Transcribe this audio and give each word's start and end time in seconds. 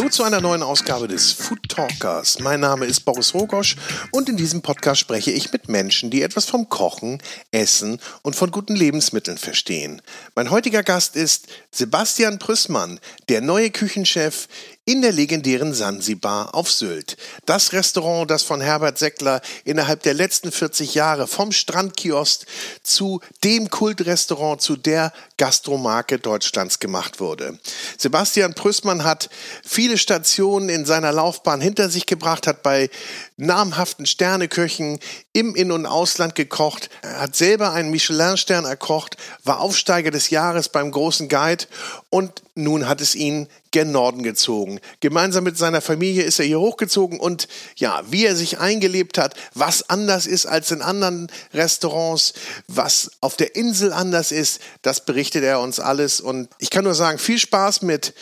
Hallo 0.00 0.08
zu 0.08 0.24
einer 0.24 0.40
neuen 0.40 0.62
Ausgabe 0.62 1.08
des 1.08 1.30
Food 1.30 1.68
Talkers. 1.68 2.38
Mein 2.38 2.60
Name 2.60 2.86
ist 2.86 3.00
Boris 3.00 3.34
Rogosch 3.34 3.76
und 4.12 4.30
in 4.30 4.38
diesem 4.38 4.62
Podcast 4.62 4.98
spreche 4.98 5.30
ich 5.30 5.52
mit 5.52 5.68
Menschen, 5.68 6.08
die 6.08 6.22
etwas 6.22 6.46
vom 6.46 6.70
Kochen, 6.70 7.22
Essen 7.50 8.00
und 8.22 8.34
von 8.34 8.50
guten 8.50 8.74
Lebensmitteln 8.74 9.36
verstehen. 9.36 10.00
Mein 10.34 10.50
heutiger 10.50 10.82
Gast 10.82 11.16
ist 11.16 11.48
Sebastian 11.70 12.38
Prüssmann, 12.38 12.98
der 13.28 13.42
neue 13.42 13.70
Küchenchef 13.70 14.48
in 14.90 15.02
der 15.02 15.12
legendären 15.12 15.72
Sansibar 15.72 16.52
auf 16.52 16.68
Sylt. 16.68 17.16
Das 17.46 17.72
Restaurant, 17.72 18.28
das 18.28 18.42
von 18.42 18.60
Herbert 18.60 18.98
Seckler 18.98 19.40
innerhalb 19.64 20.02
der 20.02 20.14
letzten 20.14 20.50
40 20.50 20.96
Jahre 20.96 21.28
vom 21.28 21.52
Strandkiosk 21.52 22.44
zu 22.82 23.20
dem 23.44 23.70
Kultrestaurant, 23.70 24.60
zu 24.60 24.74
der 24.74 25.12
Gastromarke 25.36 26.18
Deutschlands 26.18 26.80
gemacht 26.80 27.20
wurde. 27.20 27.60
Sebastian 27.98 28.54
Prüßmann 28.54 29.04
hat 29.04 29.30
viele 29.64 29.96
Stationen 29.96 30.68
in 30.68 30.84
seiner 30.84 31.12
Laufbahn 31.12 31.60
hinter 31.60 31.88
sich 31.88 32.06
gebracht, 32.06 32.48
hat 32.48 32.64
bei 32.64 32.90
namhaften 33.36 34.06
Sterneköchen 34.06 34.98
im 35.32 35.54
In- 35.54 35.70
und 35.70 35.86
Ausland 35.86 36.34
gekocht, 36.34 36.90
hat 37.04 37.36
selber 37.36 37.70
einen 37.70 37.92
Michelin-Stern 37.92 38.64
erkocht, 38.64 39.16
war 39.44 39.60
Aufsteiger 39.60 40.10
des 40.10 40.30
Jahres 40.30 40.68
beim 40.68 40.90
Großen 40.90 41.28
Guide 41.28 41.66
und 42.10 42.42
nun 42.56 42.88
hat 42.88 43.00
es 43.00 43.14
ihn 43.14 43.46
gen 43.70 43.92
Norden 43.92 44.22
gezogen. 44.22 44.80
Gemeinsam 45.00 45.44
mit 45.44 45.56
seiner 45.56 45.80
Familie 45.80 46.22
ist 46.22 46.38
er 46.38 46.46
hier 46.46 46.60
hochgezogen 46.60 47.20
und 47.20 47.48
ja, 47.76 48.02
wie 48.10 48.26
er 48.26 48.36
sich 48.36 48.58
eingelebt 48.58 49.18
hat, 49.18 49.34
was 49.54 49.88
anders 49.88 50.26
ist 50.26 50.46
als 50.46 50.70
in 50.70 50.82
anderen 50.82 51.30
Restaurants, 51.54 52.34
was 52.66 53.12
auf 53.20 53.36
der 53.36 53.54
Insel 53.54 53.92
anders 53.92 54.32
ist, 54.32 54.60
das 54.82 55.04
berichtet 55.04 55.44
er 55.44 55.60
uns 55.60 55.80
alles 55.80 56.20
und 56.20 56.48
ich 56.58 56.70
kann 56.70 56.84
nur 56.84 56.94
sagen, 56.94 57.18
viel 57.18 57.38
Spaß 57.38 57.82
mit 57.82 58.14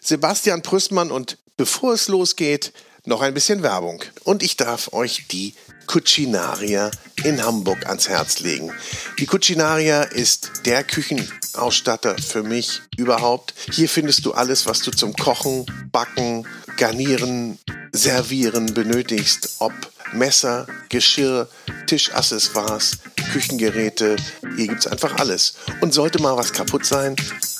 Sebastian 0.00 0.62
Prüßmann 0.62 1.10
und 1.10 1.38
bevor 1.56 1.94
es 1.94 2.08
losgeht, 2.08 2.72
noch 3.06 3.20
ein 3.20 3.34
bisschen 3.34 3.62
Werbung. 3.62 4.02
Und 4.24 4.42
ich 4.42 4.56
darf 4.56 4.92
euch 4.92 5.28
die 5.28 5.54
Cucinaria 5.86 6.90
in 7.24 7.42
Hamburg 7.42 7.86
ans 7.86 8.08
Herz 8.08 8.40
legen. 8.40 8.72
Die 9.18 9.26
Cucinaria 9.26 10.02
ist 10.02 10.50
der 10.64 10.84
Küchenausstatter 10.84 12.16
für 12.18 12.42
mich 12.42 12.82
überhaupt. 12.96 13.54
Hier 13.72 13.88
findest 13.88 14.24
du 14.26 14.32
alles, 14.32 14.66
was 14.66 14.80
du 14.80 14.90
zum 14.90 15.14
Kochen, 15.14 15.66
Backen, 15.92 16.46
Garnieren, 16.76 17.58
Servieren 17.92 18.74
benötigst. 18.74 19.56
Ob 19.58 19.72
Messer, 20.12 20.66
Geschirr, 20.88 21.48
Tischaccessoires, 21.86 22.98
Küchengeräte. 23.32 24.16
Hier 24.56 24.68
gibt 24.68 24.80
es 24.80 24.86
einfach 24.86 25.16
alles. 25.18 25.54
Und 25.80 25.94
sollte 25.94 26.20
mal 26.20 26.36
was 26.36 26.52
kaputt 26.52 26.84
sein, 26.86 27.16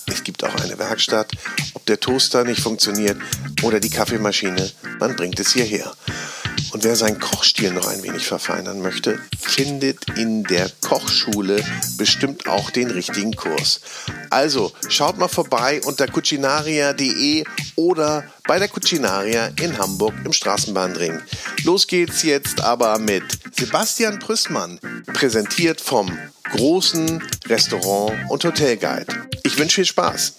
es 0.06 0.22
gibt 0.22 0.44
auch 0.44 0.54
eine 0.62 0.78
Werkstatt. 0.78 1.32
Ob 1.74 1.84
der 1.86 1.98
Toaster 1.98 2.44
nicht 2.44 2.60
funktioniert 2.60 3.18
oder 3.62 3.80
die 3.80 3.90
Kaffeemaschine, 3.90 4.70
man 5.00 5.16
bringt 5.16 5.40
es 5.40 5.52
hierher. 5.52 5.92
Und 6.72 6.84
wer 6.84 6.96
seinen 6.96 7.18
Kochstil 7.18 7.72
noch 7.72 7.86
ein 7.86 8.02
wenig 8.02 8.26
verfeinern 8.26 8.80
möchte, 8.80 9.18
findet 9.38 10.10
in 10.16 10.42
der 10.44 10.70
Kochschule 10.82 11.64
bestimmt 11.96 12.48
auch 12.48 12.70
den 12.70 12.90
richtigen 12.90 13.34
Kurs. 13.34 13.80
Also 14.30 14.72
schaut 14.88 15.18
mal 15.18 15.28
vorbei 15.28 15.80
unter 15.84 16.06
cucinaria.de 16.06 17.44
oder 17.76 18.24
bei 18.46 18.58
der 18.58 18.68
Cucinaria 18.68 19.50
in 19.60 19.78
Hamburg 19.78 20.14
im 20.24 20.32
Straßenbahnring. 20.32 21.20
Los 21.64 21.86
geht's 21.86 22.22
jetzt 22.22 22.60
aber 22.60 22.98
mit 22.98 23.24
Sebastian 23.58 24.18
Prüßmann, 24.18 24.80
präsentiert 25.12 25.80
vom 25.80 26.18
großen 26.50 27.22
Restaurant 27.46 28.12
und 28.30 28.44
Hotelguide. 28.44 29.28
Ich 29.42 29.58
wünsche 29.58 29.76
viel 29.76 29.84
Spaß. 29.86 30.34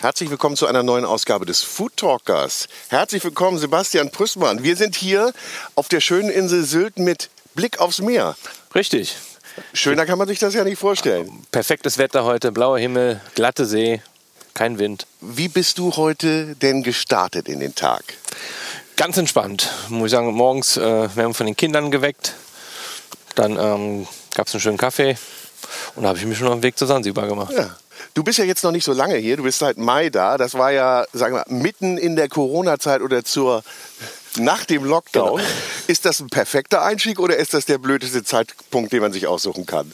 Herzlich 0.00 0.30
willkommen 0.30 0.54
zu 0.54 0.68
einer 0.68 0.84
neuen 0.84 1.04
Ausgabe 1.04 1.44
des 1.44 1.64
Food 1.64 1.96
Talkers. 1.96 2.68
Herzlich 2.86 3.24
willkommen, 3.24 3.58
Sebastian 3.58 4.12
Prüßmann. 4.12 4.62
Wir 4.62 4.76
sind 4.76 4.94
hier 4.94 5.32
auf 5.74 5.88
der 5.88 5.98
schönen 5.98 6.30
Insel 6.30 6.64
Sylt 6.64 7.00
mit 7.00 7.30
Blick 7.56 7.80
aufs 7.80 7.98
Meer. 7.98 8.36
Richtig. 8.76 9.16
Schöner 9.72 10.06
kann 10.06 10.16
man 10.16 10.28
sich 10.28 10.38
das 10.38 10.54
ja 10.54 10.62
nicht 10.62 10.78
vorstellen. 10.78 11.44
Perfektes 11.50 11.98
Wetter 11.98 12.22
heute, 12.22 12.52
blauer 12.52 12.78
Himmel, 12.78 13.20
glatte 13.34 13.66
See, 13.66 14.00
kein 14.54 14.78
Wind. 14.78 15.08
Wie 15.20 15.48
bist 15.48 15.78
du 15.78 15.96
heute 15.96 16.54
denn 16.54 16.84
gestartet 16.84 17.48
in 17.48 17.58
den 17.58 17.74
Tag? 17.74 18.04
Ganz 18.96 19.16
entspannt, 19.16 19.68
muss 19.88 20.06
ich 20.06 20.12
sagen. 20.12 20.32
Morgens 20.32 20.76
äh, 20.76 20.80
werden 20.80 21.30
wir 21.30 21.34
von 21.34 21.46
den 21.46 21.56
Kindern 21.56 21.90
geweckt. 21.90 22.34
Dann 23.34 23.58
ähm, 23.58 24.06
gab 24.36 24.46
es 24.46 24.54
einen 24.54 24.60
schönen 24.60 24.78
Kaffee 24.78 25.18
und 25.96 26.04
da 26.04 26.10
habe 26.10 26.18
ich 26.20 26.24
mich 26.24 26.38
schon 26.38 26.46
auf 26.46 26.54
den 26.54 26.62
Weg 26.62 26.78
zur 26.78 26.86
Sansibar 26.86 27.26
gemacht. 27.26 27.52
Ja. 27.52 27.76
Du 28.18 28.24
bist 28.24 28.36
ja 28.36 28.44
jetzt 28.44 28.64
noch 28.64 28.72
nicht 28.72 28.82
so 28.82 28.92
lange 28.92 29.14
hier, 29.14 29.36
du 29.36 29.44
bist 29.44 29.60
seit 29.60 29.78
Mai 29.78 30.10
da. 30.10 30.38
Das 30.38 30.54
war 30.54 30.72
ja, 30.72 31.06
sagen 31.12 31.36
wir, 31.36 31.44
mitten 31.46 31.96
in 31.96 32.16
der 32.16 32.28
Corona-Zeit 32.28 33.00
oder 33.00 33.22
zur 33.22 33.62
nach 34.38 34.64
dem 34.64 34.82
Lockdown. 34.82 35.36
Genau. 35.36 35.48
Ist 35.86 36.04
das 36.04 36.18
ein 36.18 36.28
perfekter 36.28 36.82
Einstieg 36.82 37.20
oder 37.20 37.36
ist 37.36 37.54
das 37.54 37.64
der 37.64 37.78
blödeste 37.78 38.24
Zeitpunkt, 38.24 38.92
den 38.92 39.02
man 39.02 39.12
sich 39.12 39.28
aussuchen 39.28 39.66
kann? 39.66 39.92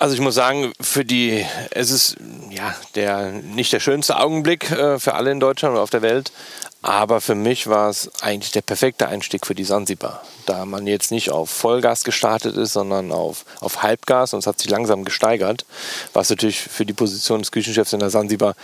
Also 0.00 0.14
ich 0.14 0.20
muss 0.20 0.34
sagen, 0.34 0.72
für 0.80 1.04
die, 1.04 1.44
es 1.72 1.90
ist 1.90 2.16
ja 2.48 2.74
der 2.94 3.32
nicht 3.32 3.70
der 3.70 3.80
schönste 3.80 4.18
Augenblick 4.18 4.70
äh, 4.70 4.98
für 4.98 5.12
alle 5.12 5.30
in 5.30 5.40
Deutschland 5.40 5.74
oder 5.74 5.82
auf 5.82 5.90
der 5.90 6.00
Welt, 6.00 6.32
aber 6.80 7.20
für 7.20 7.34
mich 7.34 7.66
war 7.66 7.90
es 7.90 8.10
eigentlich 8.22 8.50
der 8.50 8.62
perfekte 8.62 9.08
Einstieg 9.08 9.46
für 9.46 9.54
die 9.54 9.64
Sansibar, 9.64 10.22
da 10.46 10.64
man 10.64 10.86
jetzt 10.86 11.10
nicht 11.10 11.30
auf 11.30 11.50
Vollgas 11.50 12.02
gestartet 12.02 12.56
ist, 12.56 12.72
sondern 12.72 13.12
auf, 13.12 13.44
auf 13.60 13.82
Halbgas 13.82 14.32
und 14.32 14.38
es 14.38 14.46
hat 14.46 14.58
sich 14.58 14.70
langsam 14.70 15.04
gesteigert, 15.04 15.66
was 16.14 16.30
natürlich 16.30 16.60
für 16.60 16.86
die 16.86 16.94
Position 16.94 17.40
des 17.40 17.52
Küchenchefs 17.52 17.92
in 17.92 18.00
der 18.00 18.08
Sansibar 18.08 18.54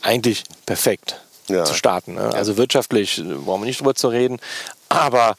eigentlich 0.00 0.44
perfekt 0.64 1.20
Ja. 1.48 1.64
zu 1.64 1.74
starten. 1.74 2.14
Ne? 2.14 2.30
Also 2.32 2.56
wirtschaftlich 2.56 3.18
äh, 3.18 3.22
brauchen 3.24 3.60
wir 3.60 3.66
nicht 3.66 3.80
drüber 3.80 3.94
zu 3.94 4.08
reden, 4.08 4.40
aber 4.90 5.36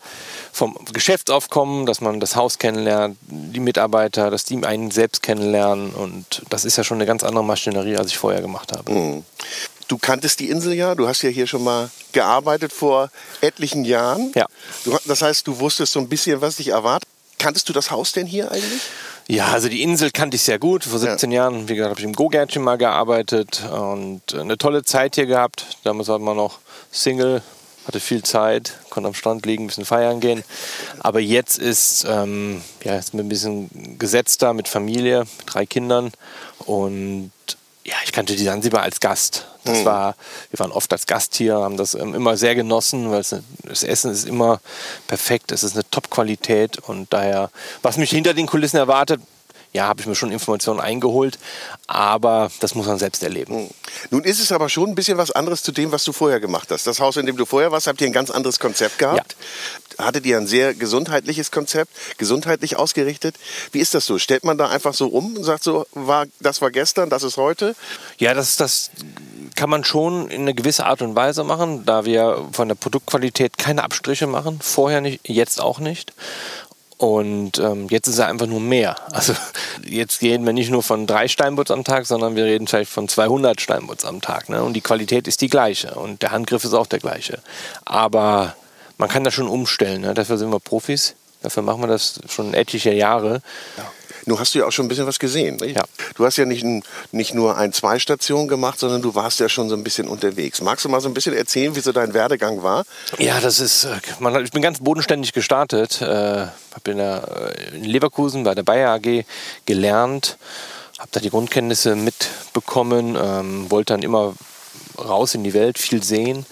vom 0.52 0.78
Geschäftsaufkommen, 0.92 1.86
dass 1.86 2.02
man 2.02 2.20
das 2.20 2.36
Haus 2.36 2.58
kennenlernt, 2.58 3.18
die 3.22 3.60
Mitarbeiter, 3.60 4.32
dass 4.32 4.46
die 4.46 4.64
einen 4.64 4.92
selbst 4.92 5.22
kennenlernen 5.22 5.92
und 5.92 6.42
das 6.50 6.66
ist 6.66 6.78
ja 6.78 6.84
schon 6.84 6.98
eine 6.98 7.06
ganz 7.06 7.24
andere 7.24 7.44
Maschinerie, 7.44 7.98
als 7.98 8.08
ich 8.08 8.18
vorher 8.18 8.42
gemacht 8.42 8.72
habe. 8.72 8.92
Mhm. 8.92 9.26
Du 9.88 9.98
kanntest 9.98 10.40
die 10.40 10.50
Insel 10.50 10.74
ja, 10.74 10.96
du 10.96 11.08
hast 11.08 11.22
ja 11.22 11.30
hier 11.30 11.48
schon 11.48 11.66
mal 11.66 11.92
gearbeitet 12.14 12.72
vor 12.72 13.12
etlichen 13.42 13.84
Jahren. 13.84 14.32
Ja. 14.36 14.46
Du, 14.86 14.98
das 15.06 15.22
heißt, 15.22 15.46
du 15.46 15.60
wusstest 15.60 15.92
so 15.92 16.00
ein 16.00 16.08
bisschen, 16.08 16.40
was 16.40 16.56
dich 16.56 16.70
erwartet. 16.70 17.10
Kanntest 17.38 17.68
du 17.68 17.74
das 17.74 17.92
Haus 17.92 18.14
denn 18.14 18.26
hier 18.26 18.52
eigentlich? 18.52 18.82
Ja, 19.28 19.48
also 19.48 19.68
die 19.68 19.82
Insel 19.82 20.12
kannte 20.12 20.36
ich 20.36 20.44
sehr 20.44 20.60
gut. 20.60 20.86
Vor 20.86 21.00
17 21.00 21.32
Jahren, 21.32 21.68
wie 21.68 21.76
gesagt, 21.76 21.90
habe 21.90 22.00
ich 22.00 22.06
im 22.06 22.14
Go-Gärtchen 22.14 22.62
mal 22.62 22.78
gearbeitet 22.78 23.64
und 23.70 24.22
eine 24.34 24.58
tolle 24.58 24.84
Zeit 24.84 25.16
hier 25.16 25.26
gehabt. 25.26 25.78
Damals 25.84 26.08
war 26.08 26.20
man 26.20 26.38
noch 26.38 26.60
Single, 26.92 27.42
hatte 27.88 28.00
viel 28.00 28.24
Zeit, 28.24 28.78
konnte 28.90 29.08
am 29.08 29.14
Strand 29.14 29.46
liegen, 29.46 29.64
ein 29.64 29.68
bisschen 29.68 29.86
feiern 29.86 30.20
gehen. 30.20 30.44
Aber 31.00 31.20
jetzt 31.20 31.58
ist, 31.58 32.06
ähm, 32.08 32.62
ja, 32.84 33.00
mir 33.12 33.24
ein 33.24 33.30
bisschen 33.30 33.98
gesetzter 33.98 34.54
mit 34.54 34.68
Familie, 34.68 35.22
mit 35.22 35.54
drei 35.54 35.66
Kindern 35.66 36.12
und 36.66 37.32
ja, 37.84 37.96
ich 38.06 38.12
kannte 38.12 38.36
die 38.36 38.44
Sansibar 38.44 38.84
als 38.84 39.00
Gast. 39.00 39.48
Das 39.64 39.86
war, 39.86 40.16
wir 40.50 40.60
waren 40.60 40.72
oft 40.72 40.92
als 40.92 41.06
Gast 41.06 41.36
hier, 41.36 41.56
haben 41.56 41.78
das 41.78 41.94
ähm, 41.94 42.16
immer 42.16 42.36
sehr 42.36 42.56
genossen, 42.56 43.12
weil 43.12 43.22
es, 43.22 43.36
das 43.64 43.84
Essen 43.84 44.12
ist 44.12 44.28
immer 44.28 44.60
perfekt, 45.08 45.52
es 45.52 45.64
ist 45.64 45.74
eine 45.74 45.88
Top-Qualität 45.90 46.80
und 46.80 47.14
daher, 47.14 47.52
was 47.84 47.98
mich 47.98 48.10
hinter 48.10 48.34
den 48.34 48.48
Kulissen 48.48 48.78
erwartet, 48.78 49.22
ja, 49.74 49.88
habe 49.88 50.02
ich 50.02 50.08
mir 50.08 50.16
schon 50.16 50.32
Informationen 50.32 50.80
eingeholt, 50.80 51.40
aber 51.88 52.52
das 52.60 52.76
muss 52.76 52.88
man 52.88 52.98
selbst 52.98 53.24
erleben. 53.24 53.70
Nun 54.10 54.24
ist 54.24 54.42
es 54.42 54.52
aber 54.52 54.70
schon 54.70 54.90
ein 54.90 54.96
bisschen 54.96 55.18
was 55.18 55.32
anderes 55.32 55.64
zu 55.64 55.72
dem, 55.72 55.92
was 55.92 56.04
du 56.04 56.12
vorher 56.12 56.40
gemacht 56.40 56.70
hast. 56.72 56.88
Das 56.88 57.00
Haus, 57.00 57.18
in 57.18 57.26
dem 57.26 57.38
du 57.38 57.46
vorher 57.46 57.72
warst, 57.72 57.88
habt 57.88 58.02
ihr 58.02 58.08
ein 58.08 58.14
ganz 58.14 58.32
anderes 58.32 58.60
Konzept 58.60 59.00
gehabt. 59.00 59.36
Hattet 59.98 60.26
ihr 60.26 60.38
ein 60.38 60.48
sehr 60.48 60.74
gesundheitliches 60.74 61.52
Konzept, 61.52 61.92
gesundheitlich 62.18 62.78
ausgerichtet. 62.78 63.36
Wie 63.72 63.80
ist 63.80 63.94
das 63.94 64.06
so? 64.06 64.18
Stellt 64.18 64.44
man 64.44 64.58
da 64.58 64.70
einfach 64.70 64.94
so 64.94 65.08
um 65.08 65.38
und 65.38 65.44
sagt 65.44 65.64
so, 65.64 65.86
war, 65.94 66.26
das 66.40 66.62
war 66.62 66.72
gestern, 66.72 67.10
das 67.10 67.24
ist 67.24 67.38
heute? 67.38 67.76
Ja, 68.18 68.34
das, 68.34 68.58
das 68.58 68.92
kann 69.56 69.70
man 69.70 69.84
schon 69.84 70.30
in 70.30 70.42
eine 70.42 70.54
gewisse 70.54 70.86
Art 70.86 71.02
und 71.02 71.16
Weise 71.16 71.44
machen, 71.44 71.86
da 71.86 72.06
wir 72.06 72.48
von 72.52 72.68
der 72.68 72.76
Produktqualität 72.76 73.58
keine 73.58 73.84
Abstriche 73.84 74.28
machen. 74.28 74.60
Vorher 74.62 75.02
nicht, 75.02 75.28
jetzt 75.28 75.62
auch 75.62 75.80
nicht. 75.80 76.14
Und 77.02 77.58
ähm, 77.58 77.88
jetzt 77.90 78.08
ist 78.08 78.20
er 78.20 78.28
einfach 78.28 78.46
nur 78.46 78.60
mehr. 78.60 78.96
Also 79.12 79.34
jetzt 79.84 80.22
reden 80.22 80.46
wir 80.46 80.54
nicht 80.54 80.70
nur 80.70 80.84
von 80.84 81.08
drei 81.08 81.28
Steinbutts 81.28 81.72
am 81.72 81.84
Tag, 81.84 82.06
sondern 82.06 82.36
wir 82.36 82.46
reden 82.46 82.68
vielleicht 82.68 82.92
von 82.92 83.08
200 83.08 83.60
Steinbutts 83.60 84.06
am 84.06 84.22
Tag. 84.22 84.50
Ne? 84.50 84.62
Und 84.62 84.74
die 84.74 84.82
Qualität 84.82 85.28
ist 85.28 85.42
die 85.42 85.50
gleiche 85.50 85.96
und 85.96 86.22
der 86.22 86.32
Handgriff 86.32 86.64
ist 86.64 86.76
auch 86.76 86.86
der 86.86 87.00
gleiche. 87.00 87.40
Aber 87.86 88.56
man 89.00 89.10
kann 89.10 89.24
das 89.24 89.34
schon 89.34 89.48
umstellen. 89.48 90.02
Ne? 90.02 90.14
Dafür 90.14 90.38
sind 90.38 90.52
wir 90.52 90.60
Profis 90.60 91.16
Dafür 91.42 91.64
machen 91.64 91.82
wir 91.82 91.88
das 91.88 92.20
schon 92.30 92.54
etliche 92.54 92.94
Jahre. 92.94 93.42
Ja. 93.78 93.92
Nun 94.26 94.40
hast 94.40 94.54
du 94.54 94.60
ja 94.60 94.66
auch 94.66 94.72
schon 94.72 94.86
ein 94.86 94.90
bisschen 94.90 95.08
was 95.08 95.20
gesehen. 95.20 95.58
Nicht? 95.58 95.76
Ja. 95.76 95.84
Du 96.16 96.26
hast 96.26 96.38
ja 96.38 96.46
nicht, 96.46 96.66
nicht 97.12 97.34
nur 97.34 97.58
ein, 97.58 97.74
zwei 97.74 98.00
Stationen 98.00 98.48
gemacht, 98.48 98.80
sondern 98.80 99.02
du 99.02 99.16
warst 99.16 99.40
ja 99.40 99.50
schon 99.50 99.70
so 99.70 99.76
ein 99.76 99.84
bisschen 99.84 100.08
unterwegs. 100.08 100.62
Magst 100.62 100.86
du 100.86 100.90
mal 100.90 101.02
so 101.02 101.10
ein 101.10 101.14
bisschen 101.14 101.34
erzählen, 101.34 101.76
wie 101.76 101.80
so 101.80 101.92
dein 101.92 102.14
Werdegang 102.14 102.64
war? 102.64 102.86
Ja, 103.18 103.40
das 103.40 103.60
ist, 103.60 103.86
äh, 103.86 103.98
man, 104.20 104.44
ich 104.44 104.52
bin 104.52 104.62
ganz 104.62 104.80
bodenständig 104.80 105.34
gestartet. 105.34 106.02
Äh, 106.02 106.06
habe 106.06 106.92
in, 106.92 107.00
äh, 107.00 107.76
in 107.76 107.84
Leverkusen 107.84 108.44
bei 108.44 108.56
der 108.56 108.64
Bayer 108.64 108.92
AG 108.92 109.26
gelernt, 109.66 110.38
habe 111.00 111.10
da 111.12 111.20
die 111.20 111.30
Grundkenntnisse 111.30 111.96
mitbekommen, 111.96 113.18
ähm, 113.22 113.72
wollte 113.72 113.94
dann 113.94 114.04
immer 114.04 114.34
raus 114.98 115.36
in 115.36 115.44
die 115.44 115.54
Welt, 115.54 115.78
viel 115.78 116.04
sehen. 116.04 116.46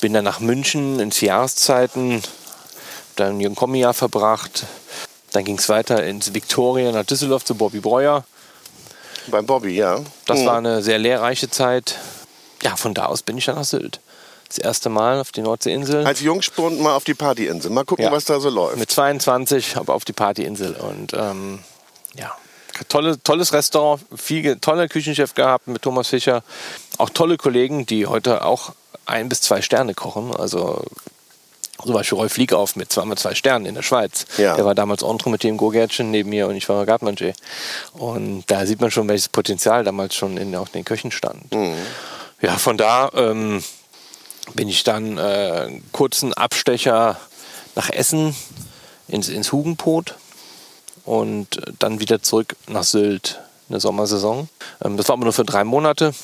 Bin 0.00 0.12
dann 0.12 0.24
nach 0.24 0.40
München 0.40 1.00
in 1.00 1.10
Jahreszeiten, 1.10 2.22
dann 3.16 3.38
ein 3.38 3.54
Kommi-Jahr 3.54 3.94
verbracht, 3.94 4.66
dann 5.34 5.44
ging 5.44 5.58
es 5.58 5.68
weiter 5.68 6.04
ins 6.04 6.32
Victoria 6.32 6.92
nach 6.92 7.04
Düsseldorf 7.04 7.44
zu 7.44 7.56
Bobby 7.56 7.80
Breuer. 7.80 8.24
Beim 9.26 9.46
Bobby, 9.46 9.74
ja. 9.74 10.00
Das 10.26 10.40
mhm. 10.40 10.46
war 10.46 10.58
eine 10.58 10.82
sehr 10.82 10.98
lehrreiche 10.98 11.50
Zeit. 11.50 11.98
Ja, 12.62 12.76
von 12.76 12.94
da 12.94 13.06
aus 13.06 13.22
bin 13.22 13.36
ich 13.36 13.44
dann 13.46 13.56
nach 13.56 13.64
Sylt. 13.64 14.00
Das 14.46 14.58
erste 14.58 14.90
Mal 14.90 15.20
auf 15.20 15.32
die 15.32 15.40
Nordseeinsel. 15.40 16.06
Als 16.06 16.20
Jungspund 16.20 16.80
mal 16.80 16.94
auf 16.94 17.02
die 17.02 17.14
Partyinsel. 17.14 17.72
Mal 17.72 17.84
gucken, 17.84 18.04
ja. 18.04 18.12
was 18.12 18.26
da 18.26 18.38
so 18.38 18.48
läuft. 18.48 18.76
Mit 18.76 18.90
22, 18.90 19.76
aber 19.76 19.94
auf 19.94 20.04
die 20.04 20.12
Partyinsel. 20.12 20.74
Und 20.74 21.12
ähm, 21.14 21.58
ja, 22.14 22.32
tolle, 22.88 23.20
tolles 23.20 23.52
Restaurant, 23.52 24.04
viel, 24.14 24.56
toller 24.60 24.86
Küchenchef 24.86 25.34
gehabt 25.34 25.66
mit 25.66 25.82
Thomas 25.82 26.08
Fischer. 26.08 26.44
Auch 26.98 27.10
tolle 27.10 27.38
Kollegen, 27.38 27.86
die 27.86 28.06
heute 28.06 28.44
auch 28.44 28.72
ein 29.06 29.28
bis 29.28 29.40
zwei 29.40 29.62
Sterne 29.62 29.94
kochen. 29.94 30.36
Also 30.36 30.84
zum 31.82 31.92
Beispiel 31.92 32.18
Rolf 32.18 32.36
Liegauf 32.36 32.76
mit 32.76 32.92
zweimal 32.92 33.18
zwei 33.18 33.34
Sternen 33.34 33.66
in 33.66 33.74
der 33.74 33.82
Schweiz. 33.82 34.26
Ja. 34.38 34.54
Der 34.56 34.64
war 34.64 34.74
damals 34.74 35.02
Entre 35.02 35.30
mit 35.30 35.42
dem 35.42 35.56
Gurgärtchen 35.56 36.10
neben 36.10 36.30
mir 36.30 36.46
und 36.46 36.56
ich 36.56 36.68
war 36.68 36.86
Gartmanger. 36.86 37.32
Und 37.92 38.44
da 38.46 38.66
sieht 38.66 38.80
man 38.80 38.90
schon, 38.90 39.08
welches 39.08 39.28
Potenzial 39.28 39.84
damals 39.84 40.14
schon 40.14 40.36
in 40.36 40.54
auch 40.56 40.68
den 40.68 40.84
Köchen 40.84 41.10
stand. 41.10 41.52
Mhm. 41.52 41.74
Ja, 42.40 42.56
von 42.58 42.76
da 42.76 43.10
ähm, 43.14 43.62
bin 44.54 44.68
ich 44.68 44.84
dann 44.84 45.18
äh, 45.18 45.80
kurzen 45.92 46.32
Abstecher 46.34 47.18
nach 47.74 47.90
Essen 47.90 48.34
ins, 49.08 49.28
ins 49.28 49.52
Hugenpot 49.52 50.14
und 51.04 51.60
dann 51.78 52.00
wieder 52.00 52.22
zurück 52.22 52.56
nach 52.68 52.84
Sylt 52.84 53.40
eine 53.68 53.80
Sommersaison. 53.80 54.48
Ähm, 54.84 54.96
das 54.96 55.08
war 55.08 55.14
aber 55.14 55.24
nur 55.24 55.32
für 55.32 55.44
drei 55.44 55.64
Monate. 55.64 56.14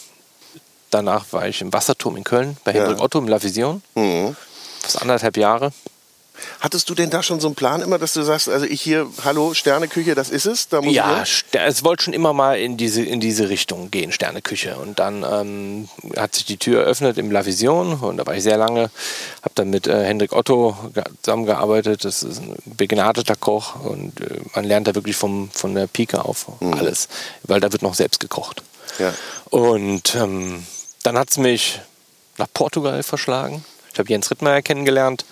Danach 0.91 1.27
war 1.33 1.47
ich 1.47 1.61
im 1.61 1.73
Wasserturm 1.73 2.17
in 2.17 2.25
Köln 2.25 2.57
bei 2.65 2.73
Hendrik 2.73 2.99
ja. 2.99 3.05
Otto 3.05 3.19
im 3.19 3.29
La 3.29 3.43
Vision. 3.43 3.83
Mhm 3.95 4.37
fast 4.81 5.01
anderthalb 5.01 5.37
Jahre. 5.37 5.73
Hattest 6.61 6.89
du 6.91 6.95
denn 6.95 7.11
da 7.11 7.23
schon 7.23 7.41
so 7.41 7.49
einen 7.49 7.55
Plan 7.55 7.81
immer, 7.81 7.99
dass 7.99 8.13
du 8.13 8.23
sagst, 8.23 8.49
also 8.49 8.67
ich 8.67 8.81
hier, 8.81 9.07
hallo, 9.25 9.55
Sterneküche, 9.55 10.15
das 10.15 10.31
ist 10.31 10.47
es? 10.47 10.69
Da 10.69 10.83
muss 10.83 10.95
ja, 10.95 11.25
es 11.53 11.85
wollte 11.85 12.05
schon 12.05 12.13
immer 12.13 12.33
mal 12.33 12.59
in 12.59 12.77
diese, 12.77 13.03
in 13.03 13.21
diese 13.21 13.49
Richtung 13.49 13.91
gehen, 13.91 14.13
Sterneküche. 14.13 14.77
Und 14.77 14.99
dann 14.99 15.25
ähm, 15.25 15.89
hat 16.17 16.35
sich 16.35 16.45
die 16.45 16.57
Tür 16.57 16.83
eröffnet 16.83 17.19
im 17.19 17.31
La 17.31 17.47
Vision 17.47 17.95
und 17.95 18.19
da 18.19 18.27
war 18.27 18.35
ich 18.35 18.43
sehr 18.43 18.57
lange, 18.57 18.91
habe 19.43 19.55
dann 19.55 19.71
mit 19.71 19.87
äh, 19.87 20.05
Hendrik 20.05 20.33
Otto 20.33 20.77
zusammengearbeitet. 21.23 22.05
Das 22.05 22.23
ist 22.23 22.41
ein 22.41 22.57
begnadeter 22.65 23.37
Koch 23.37 23.77
und 23.83 24.21
äh, 24.21 24.41
man 24.55 24.65
lernt 24.65 24.87
da 24.87 24.95
wirklich 24.95 25.17
vom, 25.17 25.51
von 25.53 25.75
der 25.75 25.87
Pike 25.87 26.25
auf 26.25 26.47
mhm. 26.61 26.75
alles, 26.75 27.09
weil 27.43 27.61
da 27.61 27.73
wird 27.73 27.83
noch 27.83 27.95
selbst 27.95 28.21
gekocht. 28.21 28.63
Ja. 28.99 29.15
Und 29.51 30.15
ähm, 30.15 30.65
dann 31.03 31.19
hat 31.19 31.31
es 31.31 31.39
mich 31.39 31.81
nach 32.37 32.49
Portugal 32.53 33.03
verschlagen 33.03 33.65
ich 33.93 33.99
habe 33.99 34.09
Jens 34.09 34.31
Rittmeier 34.31 34.63
kennengelernt 34.63 35.25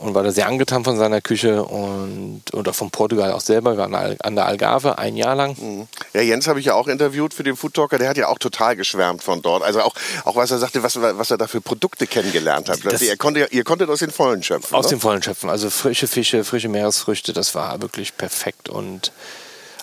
und 0.00 0.14
war 0.14 0.22
da 0.22 0.30
sehr 0.30 0.46
angetan 0.46 0.84
von 0.84 0.96
seiner 0.96 1.20
Küche 1.20 1.62
und 1.64 2.42
oder 2.52 2.72
von 2.72 2.90
Portugal 2.90 3.32
auch 3.32 3.40
selber, 3.40 3.76
war 3.76 3.88
an 3.88 4.34
der 4.34 4.46
Algarve 4.46 4.98
ein 4.98 5.16
Jahr 5.16 5.34
lang. 5.34 5.56
Mhm. 5.58 5.88
Ja, 6.14 6.20
Jens 6.20 6.46
habe 6.46 6.60
ich 6.60 6.66
ja 6.66 6.74
auch 6.74 6.86
interviewt 6.88 7.34
für 7.34 7.42
den 7.42 7.56
Food 7.56 7.74
Talker, 7.74 7.98
der 7.98 8.08
hat 8.08 8.16
ja 8.16 8.28
auch 8.28 8.38
total 8.38 8.76
geschwärmt 8.76 9.22
von 9.22 9.42
dort. 9.42 9.62
Also 9.62 9.80
auch, 9.80 9.94
auch 10.24 10.36
was 10.36 10.50
er 10.50 10.58
sagte, 10.58 10.82
was, 10.82 11.00
was 11.00 11.30
er 11.30 11.38
da 11.38 11.46
für 11.46 11.60
Produkte 11.60 12.06
kennengelernt 12.06 12.68
hat. 12.68 12.84
Das, 12.84 13.02
ihr, 13.02 13.16
konntet, 13.16 13.52
ihr 13.52 13.64
konntet 13.64 13.90
aus 13.90 13.98
den 14.00 14.10
Vollen 14.10 14.42
schöpfen. 14.42 14.74
Aus 14.74 14.86
ne? 14.86 14.90
den 14.90 15.00
Vollen 15.00 15.22
schöpfen, 15.22 15.50
also 15.50 15.70
frische 15.70 16.06
Fische, 16.06 16.44
frische 16.44 16.68
Meeresfrüchte, 16.68 17.32
das 17.32 17.54
war 17.54 17.82
wirklich 17.82 18.16
perfekt 18.16 18.68
und 18.68 19.12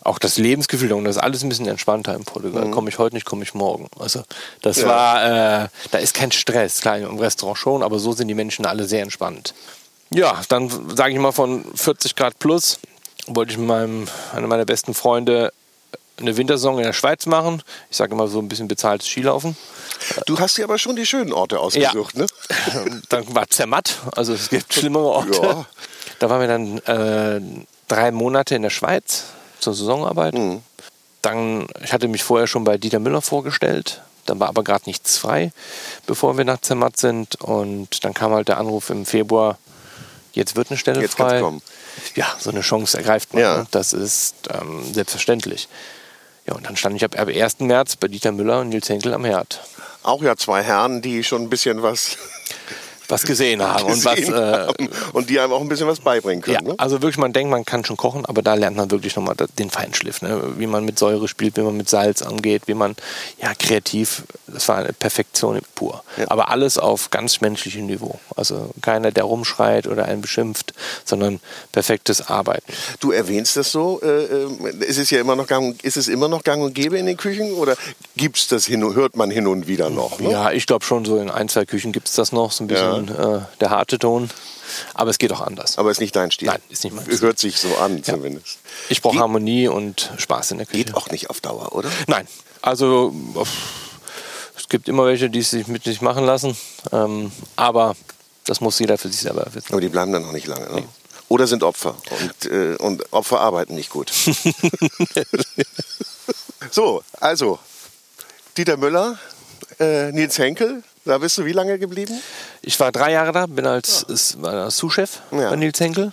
auch 0.06 0.20
das 0.20 0.38
Lebensgefühl 0.38 0.94
und 0.94 1.04
das 1.04 1.18
ist 1.18 1.22
alles 1.22 1.44
ein 1.44 1.50
bisschen 1.50 1.68
entspannter 1.68 2.16
in 2.16 2.24
Portugal. 2.24 2.66
Mhm. 2.66 2.72
Komme 2.72 2.90
ich 2.90 3.00
heute 3.00 3.16
nicht, 3.16 3.26
komme 3.26 3.44
ich 3.44 3.54
morgen. 3.54 3.88
Also 4.00 4.24
das 4.62 4.78
ja. 4.78 4.88
war, 4.88 5.64
äh, 5.64 5.68
da 5.92 5.98
ist 5.98 6.14
kein 6.14 6.32
Stress, 6.32 6.82
klar 6.82 6.98
im 6.98 7.18
Restaurant 7.18 7.58
schon, 7.58 7.84
aber 7.84 8.00
so 8.00 8.14
sind 8.14 8.28
die 8.28 8.36
Menschen 8.36 8.66
alle 8.66 8.86
sehr 8.86 9.02
entspannt. 9.02 9.54
Ja, 10.12 10.42
dann 10.48 10.70
sage 10.96 11.14
ich 11.14 11.20
mal 11.20 11.32
von 11.32 11.66
40 11.76 12.16
Grad 12.16 12.38
plus 12.40 12.80
wollte 13.28 13.54
ich 13.54 13.58
mit 13.58 13.68
meinem, 13.68 14.08
einer 14.34 14.46
meiner 14.46 14.66
besten 14.66 14.94
Freunde 14.94 15.52
eine 16.18 16.38
Wintersaison 16.38 16.78
in 16.78 16.84
der 16.84 16.94
Schweiz 16.94 17.26
machen. 17.26 17.64
Ich 17.90 17.98
sage 17.98 18.14
immer 18.14 18.28
so 18.28 18.40
ein 18.40 18.48
bisschen 18.48 18.68
bezahltes 18.68 19.08
Skilaufen. 19.08 19.58
Du 20.28 20.40
hast 20.40 20.58
dir 20.58 20.66
aber 20.66 20.78
schon 20.78 20.96
die 20.96 21.06
schönen 21.06 21.34
Orte 21.34 21.60
ausgesucht, 21.60 22.16
ja. 22.16 22.22
ne? 22.22 23.02
dann 23.10 23.36
war 23.36 23.50
Zermatt, 23.50 23.96
also 24.16 24.34
es 24.34 24.50
gibt 24.50 24.72
schlimmere 24.72 25.06
Orte. 25.06 25.42
Ja. 25.42 25.66
Da 26.20 26.30
waren 26.30 26.42
wir 26.42 26.48
dann 26.48 26.78
äh, 26.80 27.66
drei 27.88 28.12
Monate 28.12 28.56
in 28.56 28.62
der 28.62 28.70
Schweiz 28.70 29.26
zur 29.66 29.74
Saisonarbeit. 29.74 30.36
Mhm. 30.36 30.62
Dann, 31.22 31.68
ich 31.84 31.92
hatte 31.92 32.08
mich 32.08 32.24
vorher 32.24 32.48
schon 32.48 32.64
bei 32.64 32.78
Dieter 32.78 33.00
Müller 33.00 33.22
vorgestellt. 33.22 34.02
Dann 34.26 34.40
war 34.40 34.48
aber 34.48 34.64
gerade 34.64 34.84
nichts 34.86 35.18
frei, 35.18 35.52
bevor 36.08 36.38
wir 36.38 36.46
nach 36.46 36.62
Zermatt 36.62 36.98
sind. 36.98 37.36
Und 37.42 38.04
dann 38.04 38.14
kam 38.14 38.32
halt 38.32 38.48
der 38.48 38.58
Anruf 38.58 38.90
im 38.90 39.06
Februar, 39.06 39.58
jetzt 40.34 40.56
wird 40.56 40.70
eine 40.70 40.78
Stelle 40.78 41.02
jetzt 41.02 41.16
frei. 41.16 41.42
Kommen. 41.42 41.62
Ja, 42.16 42.28
so 42.40 42.50
eine 42.50 42.62
Chance 42.62 42.98
ergreift 42.98 43.34
man. 43.34 43.42
Ja. 43.42 43.58
Ne? 43.58 43.68
Das 43.72 43.94
ist 43.94 44.36
ähm, 44.50 44.84
selbstverständlich. 44.94 45.68
Ja, 46.48 46.54
und 46.54 46.66
dann 46.66 46.76
stand 46.76 46.96
ich 46.96 47.04
ab 47.04 47.16
1. 47.16 47.60
März 47.60 47.96
bei 47.96 48.08
Dieter 48.08 48.32
Müller 48.32 48.62
und 48.62 48.70
Nils 48.70 48.90
Henkel 48.90 49.14
am 49.14 49.26
Herd. 49.26 49.62
Auch 50.04 50.22
ja 50.22 50.36
zwei 50.36 50.62
Herren, 50.62 51.02
die 51.02 51.24
schon 51.24 51.44
ein 51.44 51.50
bisschen 51.50 51.82
was 51.82 52.18
was 53.08 53.24
gesehen 53.24 53.62
haben 53.62 53.76
gesehen 53.88 53.94
und 53.94 54.06
was 54.06 54.78
äh, 54.80 54.88
und 55.14 55.30
die 55.30 55.40
einem 55.40 55.54
auch 55.54 55.62
ein 55.62 55.70
bisschen 55.70 55.88
was 55.88 56.00
beibringen 56.00 56.42
können. 56.42 56.56
Ja, 56.56 56.62
ne? 56.62 56.76
also 56.78 57.02
wirklich, 57.02 57.18
man 57.18 57.34
denkt, 57.34 57.52
man 57.52 57.66
kann 57.66 57.86
schon 57.86 57.98
kochen, 57.98 58.26
aber 58.26 58.42
da 58.42 58.54
lernt 58.54 58.78
man 58.78 58.92
wirklich 58.92 59.16
nochmal 59.16 59.36
den 59.58 59.70
Feinschliff, 59.70 60.22
ne? 60.22 60.54
wie 60.58 60.68
man 60.68 60.86
mit 60.86 61.00
Säure 61.00 61.28
spielt, 61.28 61.58
wie 61.58 61.62
man 61.62 61.78
mit 61.78 61.90
Salz 61.90 62.22
angeht, 62.22 62.64
wie 62.66 62.74
man 62.74 62.96
ja 63.42 63.54
kreativ. 63.54 64.24
Das 64.48 64.68
war 64.68 64.78
eine 64.78 64.94
Perfektion 64.94 65.60
pur. 65.76 66.04
Ja. 66.18 66.26
Aber 66.30 66.50
alles 66.50 66.78
auf 66.78 67.12
ganz 67.12 67.42
menschlichem 67.42 67.86
Niveau. 67.86 68.20
Also 68.36 68.70
keiner, 68.82 69.12
der 69.12 69.26
rumschreit 69.26 69.88
oder 69.88 70.06
einen 70.06 70.22
beschimpft, 70.22 70.74
sondern 71.04 71.40
perfektes 71.72 72.28
Arbeiten. 72.28 72.72
Du 73.00 73.12
erwähnst 73.12 73.58
das 73.58 73.72
so. 73.72 74.02
Äh, 74.02 74.08
äh 74.08 74.86
ist 74.86 74.98
es 74.98 75.10
ja 75.10 75.20
immer 75.20 75.36
noch 75.36 75.48
gang, 75.48 75.82
ist 75.84 75.98
es 75.98 76.08
immer 76.08 76.28
noch 76.28 76.44
Gang 76.44 76.62
und 76.64 76.74
Gäbe 76.74 76.98
in 76.98 77.06
den 77.06 77.18
Küchen 77.18 77.54
oder 77.54 77.76
gibt's 78.16 78.48
das 78.48 78.66
hin, 78.66 78.82
hört 78.94 79.16
man 79.16 79.32
hin 79.32 79.48
und 79.48 79.68
wieder 79.68 79.90
noch? 79.90 80.20
Ne? 80.20 80.32
Ja, 80.32 80.52
ich 80.52 80.68
glaube 80.68 80.86
schon 80.86 81.06
so 81.06 81.18
in 81.18 81.30
ein 81.30 81.50
zwei 81.50 81.66
Küchen 81.66 81.92
gibt 81.92 82.08
es 82.08 82.14
das 82.14 82.32
noch 82.32 82.52
so 82.52 82.64
ein 82.64 82.68
bisschen. 82.68 82.86
Ja 82.86 82.95
äh, 83.04 83.42
der 83.60 83.70
harte 83.70 84.00
Ton. 84.00 84.30
Aber 84.94 85.10
es 85.10 85.18
geht 85.18 85.32
auch 85.32 85.42
anders. 85.42 85.78
Aber 85.78 85.92
ist 85.92 86.00
nicht 86.00 86.16
dein 86.16 86.32
Stil? 86.32 86.48
Nein, 86.48 86.62
ist 86.70 86.84
nicht 86.84 86.96
mein 86.96 87.06
Stil. 87.06 87.22
Hört 87.22 87.40
sich 87.40 87.60
so 87.60 87.76
an 87.78 87.98
ja. 87.98 88.04
zumindest. 88.04 88.60
Ich 88.90 89.02
brauche 89.02 89.20
Harmonie 89.20 89.68
und 89.68 90.12
Spaß 90.18 90.52
in 90.52 90.58
der 90.58 90.68
Küche. 90.68 90.86
Geht 90.86 90.96
auch 90.96 91.10
nicht 91.10 91.30
auf 91.30 91.42
Dauer, 91.42 91.74
oder? 91.74 91.90
Nein. 92.08 92.28
Also 92.62 93.14
es 94.58 94.70
gibt 94.70 94.90
immer 94.90 95.06
welche, 95.06 95.30
die 95.30 95.40
es 95.40 95.52
sich 95.52 95.68
mit 95.68 95.84
sich 95.84 96.02
machen 96.02 96.26
lassen. 96.26 96.58
Ähm, 96.92 97.32
aber 97.56 97.96
das 98.46 98.62
muss 98.62 98.80
jeder 98.80 98.98
für 98.98 99.10
sich 99.10 99.22
selber 99.22 99.46
wissen. 99.54 99.72
Aber 99.72 99.82
die 99.82 99.90
bleiben 99.90 100.12
dann 100.12 100.26
auch 100.26 100.32
nicht 100.32 100.48
lange. 100.48 100.66
Ne? 100.66 100.82
Nee. 100.82 100.88
Oder 101.28 101.48
sind 101.48 101.64
Opfer. 101.64 101.96
Und, 102.22 102.52
äh, 102.52 102.76
und 102.76 103.12
Opfer 103.12 103.40
arbeiten 103.40 103.76
nicht 103.76 103.90
gut. 103.90 104.12
so, 106.72 107.04
also 107.20 107.60
Dieter 108.58 108.78
Müller, 108.78 109.18
äh, 109.80 110.12
Nils 110.12 110.38
Henkel, 110.38 110.84
da 111.06 111.18
bist 111.20 111.38
du 111.38 111.46
wie 111.46 111.52
lange 111.52 111.80
geblieben? 111.80 112.22
Ich 112.62 112.80
war 112.80 112.92
drei 112.92 113.12
Jahre 113.12 113.32
da, 113.32 113.46
bin 113.46 113.66
als, 113.66 114.06
ja. 114.42 114.50
als 114.50 114.78
Sous-Chef 114.78 115.20
ja. 115.32 115.50
bei 115.50 115.56
Nils 115.56 115.80
Henkel. 115.80 116.12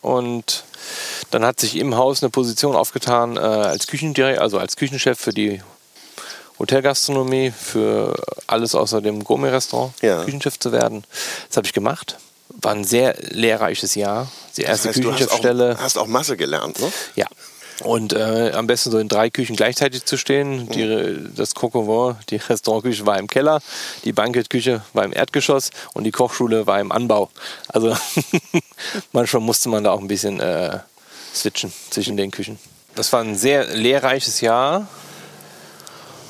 Und 0.00 0.64
dann 1.30 1.44
hat 1.44 1.60
sich 1.60 1.76
im 1.76 1.96
Haus 1.96 2.22
eine 2.22 2.30
Position 2.30 2.76
aufgetan 2.76 3.36
äh, 3.36 3.40
als 3.40 3.86
Küchendirektor, 3.86 4.42
also 4.42 4.58
als 4.58 4.76
Küchenchef 4.76 5.18
für 5.18 5.32
die 5.32 5.60
Hotelgastronomie, 6.58 7.50
für 7.50 8.14
alles 8.46 8.74
außer 8.74 9.00
dem 9.00 9.24
Gourmet-Restaurant, 9.24 9.92
ja. 10.02 10.24
Küchenchef 10.24 10.58
zu 10.58 10.72
werden. 10.72 11.04
Das 11.48 11.56
habe 11.56 11.66
ich 11.66 11.72
gemacht. 11.72 12.18
War 12.48 12.72
ein 12.72 12.84
sehr 12.84 13.16
lehrreiches 13.18 13.94
Jahr. 13.94 14.30
Die 14.56 14.62
erste 14.62 14.88
das 14.88 14.96
heißt, 14.96 15.04
Küchenchefstelle. 15.04 15.70
Du 15.70 15.70
hast 15.70 15.78
auch, 15.78 15.84
hast 15.84 15.98
auch 15.98 16.06
Masse 16.06 16.36
gelernt, 16.36 16.78
ne? 16.78 16.92
Ja, 17.16 17.26
und 17.82 18.12
äh, 18.12 18.52
am 18.54 18.66
besten 18.66 18.90
so 18.90 18.98
in 18.98 19.08
drei 19.08 19.30
Küchen 19.30 19.56
gleichzeitig 19.56 20.04
zu 20.04 20.16
stehen. 20.16 20.68
Die, 20.68 21.34
das 21.34 21.54
Cocovin, 21.54 22.16
die 22.30 22.36
Restaurantküche 22.48 23.06
war 23.06 23.18
im 23.18 23.26
Keller, 23.26 23.60
die 24.04 24.12
Bankettküche 24.12 24.82
war 24.92 25.04
im 25.04 25.12
Erdgeschoss 25.12 25.70
und 25.94 26.04
die 26.04 26.10
Kochschule 26.10 26.66
war 26.66 26.80
im 26.80 26.92
Anbau. 26.92 27.30
Also 27.68 27.96
manchmal 29.12 29.42
musste 29.42 29.68
man 29.68 29.84
da 29.84 29.92
auch 29.92 30.00
ein 30.00 30.08
bisschen 30.08 30.40
äh, 30.40 30.78
switchen 31.34 31.72
zwischen 31.90 32.16
den 32.16 32.30
Küchen. 32.30 32.58
Das 32.94 33.12
war 33.12 33.20
ein 33.20 33.36
sehr 33.36 33.66
lehrreiches 33.66 34.40
Jahr. 34.40 34.88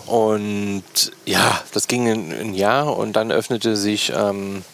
Und 0.07 0.85
ja, 1.27 1.63
das 1.73 1.87
ging 1.87 2.09
ein, 2.09 2.33
ein 2.33 2.55
Jahr 2.55 2.97
und 2.97 3.15
dann 3.15 3.31
öffnete 3.31 3.77
sich 3.77 4.13
ähm, 4.15 4.65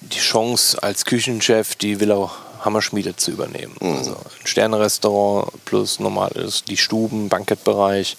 die 0.00 0.18
Chance 0.18 0.82
als 0.82 1.04
Küchenchef 1.04 1.74
die 1.76 1.98
Villa 1.98 2.30
Hammerschmiede 2.66 3.16
zu 3.16 3.30
übernehmen. 3.30 3.74
Mhm. 3.80 3.96
Also 3.96 4.12
ein 4.12 4.46
Sternenrestaurant 4.46 5.64
plus 5.64 5.98
normales, 5.98 6.64
die 6.64 6.76
Stuben, 6.76 7.30
Bankettbereich. 7.30 8.18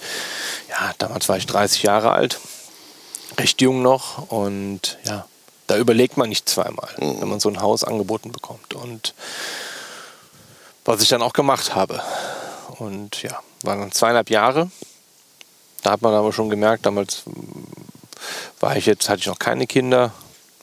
Ja, 0.70 0.94
damals 0.98 1.30
war 1.30 1.38
ich 1.38 1.46
30 1.46 1.84
Jahre 1.84 2.12
alt, 2.14 2.40
recht 3.38 3.62
jung 3.62 3.84
noch 3.84 4.32
und 4.32 4.98
ja, 5.06 5.28
da 5.68 5.78
überlegt 5.78 6.18
man 6.18 6.30
nicht 6.30 6.50
zweimal, 6.50 6.90
mhm. 6.98 7.22
wenn 7.22 7.30
man 7.30 7.40
so 7.40 7.50
ein 7.50 7.62
Haus 7.62 7.84
angeboten 7.84 8.32
bekommt. 8.32 8.74
Und 8.74 9.14
was 10.86 11.02
ich 11.02 11.10
dann 11.10 11.22
auch 11.22 11.34
gemacht 11.34 11.76
habe. 11.76 12.02
Und 12.80 13.22
ja, 13.22 13.40
waren 13.64 13.80
dann 13.80 13.92
zweieinhalb 13.92 14.30
Jahre. 14.30 14.72
Da 15.84 15.92
hat 15.92 16.02
man 16.02 16.14
aber 16.14 16.34
schon 16.34 16.50
gemerkt, 16.50 16.86
damals 16.86 17.24
war 18.60 18.76
ich 18.78 18.86
jetzt, 18.86 19.10
hatte 19.10 19.20
ich 19.20 19.28
noch 19.28 19.40
keine 19.40 19.68
Kinder, 19.68 20.12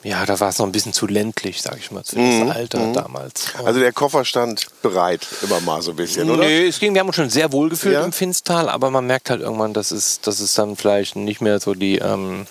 ja, 0.05 0.27
da 0.27 0.39
war 0.39 0.51
es 0.51 0.59
noch 0.59 0.67
ein 0.67 0.73
bisschen 0.73 0.93
zu 0.93 1.07
ländlich, 1.07 1.63
sag 1.63 1.79
ich 1.79 1.91
mal, 1.91 2.05
zu 2.05 2.19
mhm. 2.19 2.49
das 2.49 2.57
Alter 2.57 2.79
mhm. 2.79 2.93
damals. 2.93 3.55
Und 3.59 3.67
also 3.67 3.81
der 3.81 3.93
Koffer 3.93 4.25
stand 4.25 4.67
bereit, 4.83 5.27
immer 5.43 5.61
mal 5.61 5.81
so 5.81 5.93
ein 5.93 5.97
bisschen, 5.97 6.31
oder? 6.31 6.45
Nö, 6.45 6.69
es 6.69 6.79
ging, 6.79 6.93
wir 6.93 7.01
haben 7.01 7.07
uns 7.07 7.17
schon 7.17 7.31
sehr 7.31 7.53
wohl 7.53 7.71
gefühlt 7.71 7.95
ja? 7.95 8.05
im 8.05 8.13
Finstal, 8.13 8.69
aber 8.69 8.91
man 8.91 9.07
merkt 9.07 9.31
halt 9.31 9.41
irgendwann, 9.41 9.73
dass 9.73 9.91
es, 9.91 10.21
dass 10.21 10.41
es 10.41 10.53
dann 10.53 10.77
vielleicht 10.77 11.17
nicht 11.17 11.41
mehr 11.41 11.59
so 11.59 11.73
die, 11.73 11.99
ähm, 11.99 12.47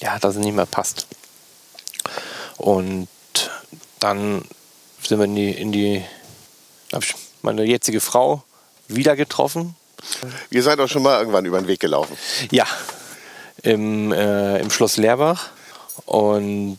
ja, 0.00 0.18
dass 0.18 0.36
es 0.36 0.40
nicht 0.40 0.54
mehr 0.54 0.66
passt. 0.66 1.06
Und 2.56 3.08
dann 4.00 4.42
sind 5.02 5.18
wir 5.18 5.26
in 5.26 5.34
die, 5.34 5.50
in 5.50 5.72
die 5.72 6.04
habe 6.92 7.04
ich 7.04 7.14
meine 7.42 7.64
jetzige 7.64 8.00
Frau 8.00 8.42
wieder 8.88 9.14
getroffen. 9.14 9.76
Ihr 10.50 10.62
seid 10.62 10.80
auch 10.80 10.88
schon 10.88 11.02
mal 11.02 11.18
irgendwann 11.18 11.44
über 11.44 11.60
den 11.60 11.68
Weg 11.68 11.80
gelaufen. 11.80 12.16
Ja, 12.50 12.66
im, 13.62 14.10
äh, 14.12 14.58
im 14.58 14.70
Schloss 14.70 14.96
Leerbach. 14.96 15.50
Und 16.12 16.78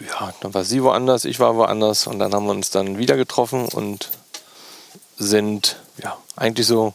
ja, 0.00 0.34
dann 0.40 0.52
war 0.52 0.64
sie 0.64 0.82
woanders, 0.82 1.24
ich 1.24 1.38
war 1.38 1.54
woanders 1.54 2.08
und 2.08 2.18
dann 2.18 2.34
haben 2.34 2.46
wir 2.46 2.50
uns 2.50 2.70
dann 2.70 2.98
wieder 2.98 3.16
getroffen 3.16 3.66
und 3.66 4.10
sind 5.16 5.76
ja 6.02 6.16
eigentlich 6.34 6.66
so 6.66 6.92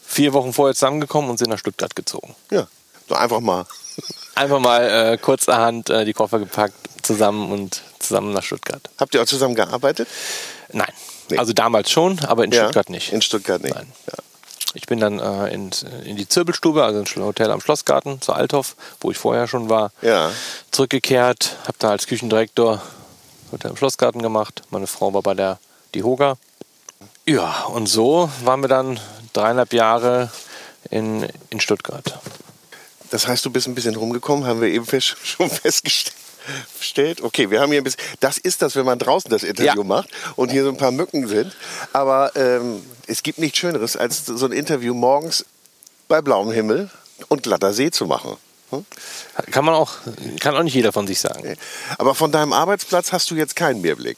vier 0.00 0.32
Wochen 0.32 0.52
vorher 0.52 0.74
zusammengekommen 0.74 1.28
und 1.28 1.38
sind 1.38 1.50
nach 1.50 1.58
Stuttgart 1.58 1.96
gezogen. 1.96 2.36
Ja, 2.52 2.68
so 3.08 3.16
einfach 3.16 3.40
mal. 3.40 3.66
Einfach 4.36 4.60
mal 4.60 4.82
äh, 4.88 5.18
kurzerhand 5.18 5.90
äh, 5.90 6.04
die 6.04 6.12
Koffer 6.12 6.38
gepackt, 6.38 6.76
zusammen 7.02 7.50
und 7.50 7.82
zusammen 7.98 8.32
nach 8.32 8.44
Stuttgart. 8.44 8.88
Habt 8.96 9.12
ihr 9.14 9.22
auch 9.22 9.26
zusammen 9.26 9.56
gearbeitet? 9.56 10.06
Nein. 10.72 10.92
Nee. 11.30 11.38
Also 11.38 11.52
damals 11.52 11.90
schon, 11.90 12.20
aber 12.20 12.44
in 12.44 12.52
ja, 12.52 12.62
Stuttgart 12.62 12.90
nicht. 12.90 13.12
In 13.12 13.22
Stuttgart 13.22 13.60
nicht. 13.60 13.74
Nein. 13.74 13.92
Ja. 14.06 14.18
Ich 14.74 14.86
bin 14.86 15.00
dann 15.00 15.18
äh, 15.18 15.52
in, 15.52 15.70
in 16.04 16.16
die 16.16 16.28
Zirbelstube, 16.28 16.82
also 16.84 17.00
ein 17.00 17.24
Hotel 17.24 17.50
am 17.50 17.60
Schlossgarten, 17.60 18.20
zur 18.20 18.36
Althoff, 18.36 18.76
wo 19.00 19.10
ich 19.10 19.18
vorher 19.18 19.46
schon 19.46 19.68
war, 19.68 19.92
ja. 20.00 20.30
zurückgekehrt. 20.70 21.56
Habe 21.66 21.76
da 21.78 21.90
als 21.90 22.06
Küchendirektor 22.06 22.80
Hotel 23.50 23.70
am 23.70 23.76
Schlossgarten 23.76 24.22
gemacht. 24.22 24.62
Meine 24.70 24.86
Frau 24.86 25.12
war 25.12 25.22
bei 25.22 25.34
der 25.34 25.58
Die 25.94 26.02
Hoga. 26.02 26.36
Ja, 27.26 27.64
und 27.64 27.86
so 27.86 28.30
waren 28.44 28.62
wir 28.62 28.68
dann 28.68 28.98
dreieinhalb 29.32 29.72
Jahre 29.72 30.30
in, 30.90 31.28
in 31.50 31.60
Stuttgart. 31.60 32.18
Das 33.10 33.28
heißt, 33.28 33.44
du 33.44 33.50
bist 33.50 33.68
ein 33.68 33.74
bisschen 33.74 33.94
rumgekommen, 33.94 34.46
haben 34.46 34.62
wir 34.62 34.68
eben 34.68 34.86
fest, 34.86 35.16
schon 35.22 35.50
festgestellt 35.50 36.16
stellt. 36.80 37.22
Okay, 37.22 37.50
wir 37.50 37.60
haben 37.60 37.70
hier 37.70 37.80
ein 37.80 37.84
bisschen. 37.84 38.02
Das 38.20 38.38
ist 38.38 38.62
das, 38.62 38.76
wenn 38.76 38.84
man 38.84 38.98
draußen 38.98 39.30
das 39.30 39.42
Interview 39.42 39.82
ja. 39.82 39.84
macht 39.84 40.08
und 40.36 40.50
hier 40.50 40.64
so 40.64 40.70
ein 40.70 40.76
paar 40.76 40.90
Mücken 40.90 41.28
sind. 41.28 41.54
Aber 41.92 42.34
ähm, 42.36 42.82
es 43.06 43.22
gibt 43.22 43.38
nichts 43.38 43.58
Schöneres, 43.58 43.96
als 43.96 44.26
so 44.26 44.46
ein 44.46 44.52
Interview 44.52 44.94
morgens 44.94 45.44
bei 46.08 46.20
blauem 46.20 46.50
Himmel 46.52 46.90
und 47.28 47.42
glatter 47.42 47.72
See 47.72 47.90
zu 47.90 48.06
machen. 48.06 48.36
Hm? 48.70 48.84
Kann 49.50 49.64
man 49.64 49.74
auch, 49.74 49.94
kann 50.40 50.56
auch 50.56 50.62
nicht 50.62 50.74
jeder 50.74 50.92
von 50.92 51.06
sich 51.06 51.20
sagen. 51.20 51.56
Aber 51.98 52.14
von 52.14 52.32
deinem 52.32 52.52
Arbeitsplatz 52.52 53.12
hast 53.12 53.30
du 53.30 53.34
jetzt 53.34 53.56
keinen 53.56 53.82
Mehrblick. 53.82 54.16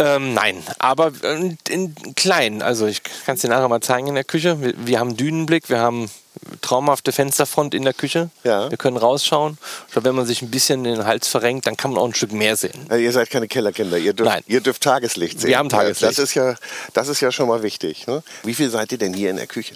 Ähm, 0.00 0.34
nein, 0.34 0.62
aber 0.78 1.12
in, 1.22 1.58
in 1.68 1.94
klein. 2.14 2.62
Also 2.62 2.86
ich 2.86 3.02
kann 3.26 3.34
es 3.34 3.42
dir 3.42 3.48
nachher 3.48 3.68
mal 3.68 3.80
zeigen 3.80 4.06
in 4.06 4.14
der 4.14 4.24
Küche. 4.24 4.60
Wir, 4.60 4.74
wir 4.76 4.98
haben 4.98 5.16
Dünenblick, 5.16 5.68
wir 5.68 5.78
haben 5.78 6.10
traumhafte 6.62 7.12
Fensterfront 7.12 7.74
in 7.74 7.82
der 7.82 7.92
Küche. 7.92 8.30
Ja. 8.44 8.70
Wir 8.70 8.78
können 8.78 8.96
rausschauen. 8.96 9.58
Glaube, 9.92 10.08
wenn 10.08 10.14
man 10.14 10.26
sich 10.26 10.42
ein 10.42 10.50
bisschen 10.50 10.84
den 10.84 11.04
Hals 11.04 11.28
verrenkt, 11.28 11.66
dann 11.66 11.76
kann 11.76 11.92
man 11.92 12.00
auch 12.00 12.06
ein 12.06 12.14
Stück 12.14 12.32
mehr 12.32 12.56
sehen. 12.56 12.86
Also 12.88 13.02
ihr 13.02 13.12
seid 13.12 13.30
keine 13.30 13.46
Kellerkinder. 13.46 13.98
Ihr 13.98 14.14
dürft, 14.14 14.30
Nein. 14.30 14.42
ihr 14.46 14.60
dürft 14.60 14.82
Tageslicht 14.82 15.40
sehen. 15.40 15.50
Wir 15.50 15.58
haben 15.58 15.68
Tageslicht. 15.68 16.18
Das 16.18 16.18
ist 16.18 16.34
ja, 16.34 16.54
das 16.94 17.08
ist 17.08 17.20
ja 17.20 17.30
schon 17.30 17.48
mal 17.48 17.62
wichtig. 17.62 18.06
Ne? 18.06 18.22
Wie 18.42 18.54
viel 18.54 18.70
seid 18.70 18.92
ihr 18.92 18.98
denn 18.98 19.12
hier 19.12 19.30
in 19.30 19.36
der 19.36 19.46
Küche? 19.46 19.74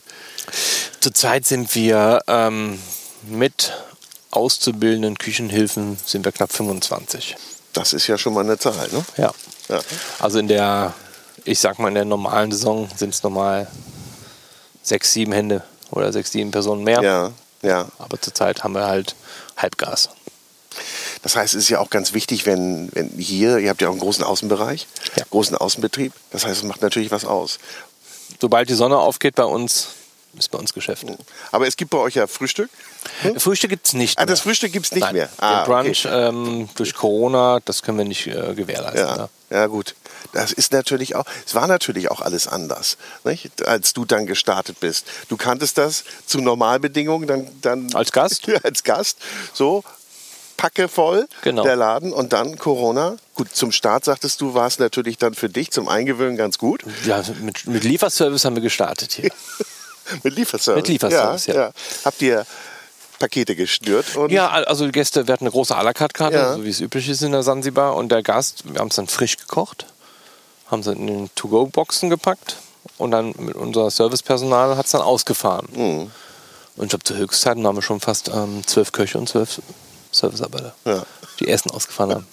Zurzeit 1.00 1.44
sind 1.44 1.74
wir 1.74 2.20
ähm, 2.28 2.78
mit 3.28 3.72
auszubildenden 4.30 5.18
Küchenhilfen 5.18 5.98
sind 6.04 6.24
wir 6.24 6.32
knapp 6.32 6.52
25. 6.52 7.36
Das 7.72 7.92
ist 7.92 8.06
ja 8.06 8.18
schon 8.18 8.34
mal 8.34 8.44
eine 8.44 8.58
Zahl, 8.58 8.88
ne? 8.92 9.04
Ja. 9.16 9.32
Ja. 9.68 9.80
Also 10.18 10.38
in 10.38 10.48
der, 10.48 10.94
ich 11.44 11.58
sag 11.58 11.78
mal, 11.78 11.88
in 11.88 11.94
der 11.94 12.04
normalen 12.04 12.52
Saison 12.52 12.88
sind 12.96 13.14
es 13.14 13.22
normal 13.22 13.68
sechs, 14.82 15.12
sieben 15.12 15.32
Hände 15.32 15.62
oder 15.90 16.12
sechs, 16.12 16.32
sieben 16.32 16.50
Personen 16.50 16.84
mehr. 16.84 17.02
Ja, 17.02 17.32
ja. 17.62 17.88
Aber 17.98 18.20
zurzeit 18.20 18.64
haben 18.64 18.74
wir 18.74 18.86
halt 18.86 19.14
Halbgas. 19.56 20.10
Das 21.22 21.36
heißt, 21.36 21.54
es 21.54 21.64
ist 21.64 21.68
ja 21.70 21.80
auch 21.80 21.90
ganz 21.90 22.12
wichtig, 22.12 22.46
wenn, 22.46 22.90
wenn 22.92 23.10
hier, 23.10 23.58
ihr 23.58 23.70
habt 23.70 23.80
ja 23.80 23.88
auch 23.88 23.92
einen 23.92 24.00
großen 24.00 24.24
Außenbereich, 24.24 24.86
ja. 25.16 25.24
großen 25.30 25.56
Außenbetrieb. 25.56 26.12
Das 26.30 26.44
heißt, 26.44 26.58
es 26.58 26.62
macht 26.64 26.82
natürlich 26.82 27.10
was 27.10 27.24
aus. 27.24 27.58
Sobald 28.40 28.68
die 28.68 28.74
Sonne 28.74 28.98
aufgeht 28.98 29.36
bei 29.36 29.44
uns, 29.44 29.88
ist 30.36 30.50
bei 30.50 30.58
uns 30.58 30.74
Geschäft. 30.74 31.06
Aber 31.52 31.66
es 31.66 31.76
gibt 31.76 31.90
bei 31.90 31.98
euch 31.98 32.14
ja 32.14 32.26
Frühstück? 32.26 32.70
Hm? 33.22 33.38
Frühstück 33.38 33.70
gibt 33.70 33.86
es 33.86 33.92
nicht. 33.92 34.18
Ah, 34.18 34.26
das 34.26 34.40
Frühstück 34.40 34.72
gibt 34.72 34.86
es 34.86 34.92
nicht 34.92 35.02
Nein. 35.02 35.14
mehr. 35.14 35.28
Ah, 35.38 35.64
Den 35.64 35.72
Brunch 35.72 36.06
okay. 36.06 36.28
ähm, 36.28 36.68
durch 36.74 36.94
Corona, 36.94 37.60
das 37.64 37.82
können 37.82 37.98
wir 37.98 38.04
nicht 38.04 38.26
äh, 38.26 38.54
gewährleisten. 38.54 39.06
Ja. 39.06 39.28
ja. 39.50 39.66
gut. 39.66 39.94
Das 40.32 40.52
ist 40.52 40.72
natürlich 40.72 41.14
auch, 41.14 41.24
es 41.46 41.54
war 41.54 41.66
natürlich 41.68 42.10
auch 42.10 42.20
alles 42.20 42.48
anders, 42.48 42.96
nicht? 43.22 43.66
als 43.66 43.92
du 43.92 44.04
dann 44.04 44.26
gestartet 44.26 44.80
bist. 44.80 45.06
Du 45.28 45.36
kanntest 45.36 45.78
das 45.78 46.04
zu 46.26 46.40
Normalbedingungen, 46.40 47.28
dann, 47.28 47.48
dann 47.62 47.88
als 47.94 48.10
Gast, 48.10 48.48
als 48.64 48.82
Gast, 48.82 49.18
so 49.52 49.84
Packe 50.56 50.88
voll 50.88 51.28
genau. 51.42 51.62
der 51.62 51.76
Laden 51.76 52.12
und 52.12 52.32
dann 52.32 52.58
Corona. 52.58 53.16
Gut, 53.34 53.54
zum 53.54 53.72
Start 53.72 54.04
sagtest 54.04 54.40
du, 54.40 54.54
war 54.54 54.66
es 54.66 54.78
natürlich 54.78 55.18
dann 55.18 55.34
für 55.34 55.48
dich 55.48 55.70
zum 55.70 55.88
Eingewöhnen 55.88 56.36
ganz 56.36 56.58
gut. 56.58 56.84
Ja, 57.04 57.22
mit, 57.40 57.66
mit 57.66 57.84
Lieferservice 57.84 58.44
haben 58.44 58.56
wir 58.56 58.62
gestartet 58.62 59.12
hier. 59.12 59.30
mit 60.22 60.36
Lieferservice. 60.36 60.76
Mit 60.82 60.88
Lieferservice, 60.88 61.46
ja. 61.46 61.54
ja. 61.54 61.60
ja. 61.60 61.72
Habt 62.04 62.22
ihr 62.22 62.46
Pakete 63.24 63.56
geschnürt? 63.56 64.04
ja, 64.28 64.50
also 64.50 64.84
die 64.84 64.92
Gäste, 64.92 65.26
wir 65.26 65.32
hatten 65.32 65.44
eine 65.44 65.50
große 65.50 65.74
à 65.74 65.82
la 65.82 65.94
carte 65.94 66.12
Karte, 66.12 66.36
ja. 66.36 66.54
so 66.54 66.64
wie 66.64 66.68
es 66.68 66.80
üblich 66.80 67.08
ist 67.08 67.22
in 67.22 67.32
der 67.32 67.42
Sansibar. 67.42 67.96
Und 67.96 68.12
der 68.12 68.22
Gast, 68.22 68.64
wir 68.70 68.80
haben 68.80 68.88
es 68.88 68.96
dann 68.96 69.08
frisch 69.08 69.38
gekocht, 69.38 69.86
haben 70.70 70.80
es 70.80 70.86
in 70.88 71.06
den 71.06 71.34
To-Go-Boxen 71.34 72.10
gepackt 72.10 72.56
und 72.98 73.12
dann 73.12 73.34
mit 73.38 73.54
unser 73.54 73.90
Servicepersonal 73.90 74.76
hat 74.76 74.84
es 74.84 74.92
dann 74.92 75.00
ausgefahren. 75.00 75.66
Mhm. 75.72 76.10
Und 76.76 76.84
ich 76.84 76.88
glaube, 76.90 77.04
zur 77.04 77.16
Höchstzeit 77.16 77.62
waren 77.62 77.74
wir 77.74 77.82
schon 77.82 78.00
fast 78.00 78.28
ähm, 78.28 78.62
zwölf 78.66 78.92
Köche 78.92 79.16
und 79.16 79.26
zwölf 79.26 79.62
Servicearbeiter, 80.12 80.74
ja. 80.84 81.02
die 81.40 81.48
Essen 81.48 81.70
ausgefahren 81.70 82.10
haben. 82.10 82.26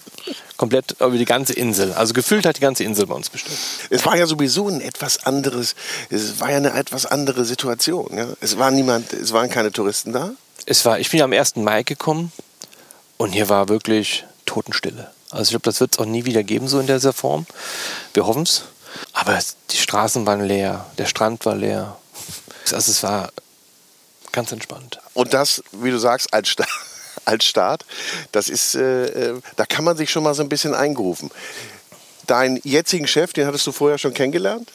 Komplett 0.57 0.91
über 0.99 1.11
die 1.11 1.25
ganze 1.25 1.53
Insel. 1.53 1.93
Also 1.93 2.13
gefühlt 2.13 2.45
hat 2.45 2.57
die 2.57 2.61
ganze 2.61 2.83
Insel 2.83 3.07
bei 3.07 3.15
uns 3.15 3.29
bestimmt. 3.29 3.57
Es 3.89 4.05
war 4.05 4.17
ja 4.17 4.27
sowieso 4.27 4.67
ein 4.67 4.81
etwas 4.81 5.25
anderes, 5.25 5.73
es 6.09 6.39
war 6.41 6.51
ja 6.51 6.57
eine 6.57 6.73
etwas 6.73 7.05
andere 7.05 7.45
Situation. 7.45 8.09
Ja? 8.15 8.27
Es 8.41 8.57
war 8.57 8.71
niemand, 8.71 9.13
es 9.13 9.31
waren 9.31 9.49
keine 9.49 9.71
Touristen 9.71 10.11
da. 10.11 10.31
Es 10.65 10.85
war, 10.85 10.99
ich 10.99 11.09
bin 11.09 11.19
ja 11.19 11.25
am 11.25 11.33
1. 11.33 11.57
Mai 11.57 11.83
gekommen 11.83 12.31
und 13.17 13.31
hier 13.31 13.49
war 13.49 13.69
wirklich 13.69 14.25
Totenstille. 14.45 15.11
Also 15.31 15.43
ich 15.43 15.49
glaube, 15.49 15.63
das 15.63 15.79
wird 15.79 15.93
es 15.93 15.99
auch 15.99 16.05
nie 16.05 16.25
wieder 16.25 16.43
geben, 16.43 16.67
so 16.67 16.79
in 16.79 16.87
dieser 16.87 17.13
Form. 17.13 17.45
Wir 18.13 18.25
hoffen 18.25 18.43
es. 18.43 18.63
Aber 19.13 19.39
die 19.69 19.77
Straßen 19.77 20.25
waren 20.25 20.41
leer, 20.41 20.85
der 20.97 21.05
Strand 21.05 21.45
war 21.45 21.55
leer. 21.55 21.97
Also 22.71 22.91
es 22.91 23.03
war 23.03 23.31
ganz 24.31 24.51
entspannt. 24.51 24.99
Und 25.13 25.33
das, 25.33 25.63
wie 25.71 25.91
du 25.91 25.97
sagst, 25.97 26.33
als, 26.33 26.49
Sta 26.49 26.65
als 27.25 27.45
Start, 27.45 27.85
das 28.31 28.49
ist, 28.49 28.75
äh, 28.75 29.05
äh, 29.05 29.41
da 29.55 29.65
kann 29.65 29.85
man 29.85 29.97
sich 29.97 30.09
schon 30.09 30.23
mal 30.23 30.33
so 30.33 30.43
ein 30.43 30.49
bisschen 30.49 30.73
eingerufen. 30.73 31.31
Deinen 32.27 32.59
jetzigen 32.63 33.07
Chef, 33.07 33.33
den 33.33 33.47
hattest 33.47 33.65
du 33.65 33.71
vorher 33.71 33.97
schon 33.97 34.13
kennengelernt? 34.13 34.71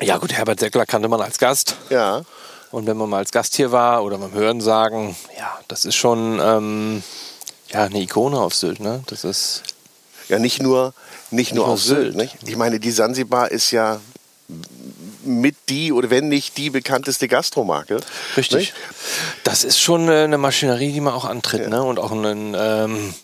Ja 0.00 0.18
gut, 0.18 0.32
Herbert 0.32 0.60
Seckler 0.60 0.84
kannte 0.84 1.08
man 1.08 1.20
als 1.20 1.38
Gast. 1.38 1.76
Ja. 1.88 2.22
Und 2.70 2.86
wenn 2.86 2.96
man 2.96 3.08
mal 3.08 3.18
als 3.18 3.32
Gast 3.32 3.56
hier 3.56 3.72
war 3.72 4.04
oder 4.04 4.18
beim 4.18 4.32
Hören 4.32 4.60
sagen, 4.60 5.16
ja, 5.38 5.58
das 5.68 5.84
ist 5.84 5.94
schon 5.94 6.40
ähm, 6.42 7.02
ja, 7.68 7.84
eine 7.84 8.00
Ikone 8.00 8.38
auf 8.38 8.54
Sylt. 8.54 8.80
Ne? 8.80 9.02
Das 9.06 9.24
ist 9.24 9.62
ja 10.28 10.38
nicht 10.38 10.62
nur, 10.62 10.94
nicht, 11.30 11.50
nicht 11.50 11.54
nur 11.54 11.68
auf 11.68 11.80
Sylt. 11.80 12.14
Sylt. 12.14 12.36
Ich 12.44 12.56
meine, 12.56 12.80
die 12.80 12.90
Sansibar 12.90 13.50
ist 13.50 13.70
ja 13.70 14.00
mit 15.24 15.56
die 15.68 15.92
oder 15.92 16.10
wenn 16.10 16.28
nicht 16.28 16.56
die 16.56 16.70
bekannteste 16.70 17.28
Gastromarke. 17.28 18.00
Richtig. 18.36 18.58
Nicht? 18.58 18.74
Das 19.44 19.64
ist 19.64 19.80
schon 19.80 20.08
eine 20.08 20.38
Maschinerie, 20.38 20.92
die 20.92 21.00
man 21.00 21.14
auch 21.14 21.24
antritt. 21.24 21.62
Ja. 21.62 21.68
Ne? 21.68 21.82
Und 21.82 21.98
auch 21.98 22.12
ein, 22.12 22.54
ähm, 22.56 23.14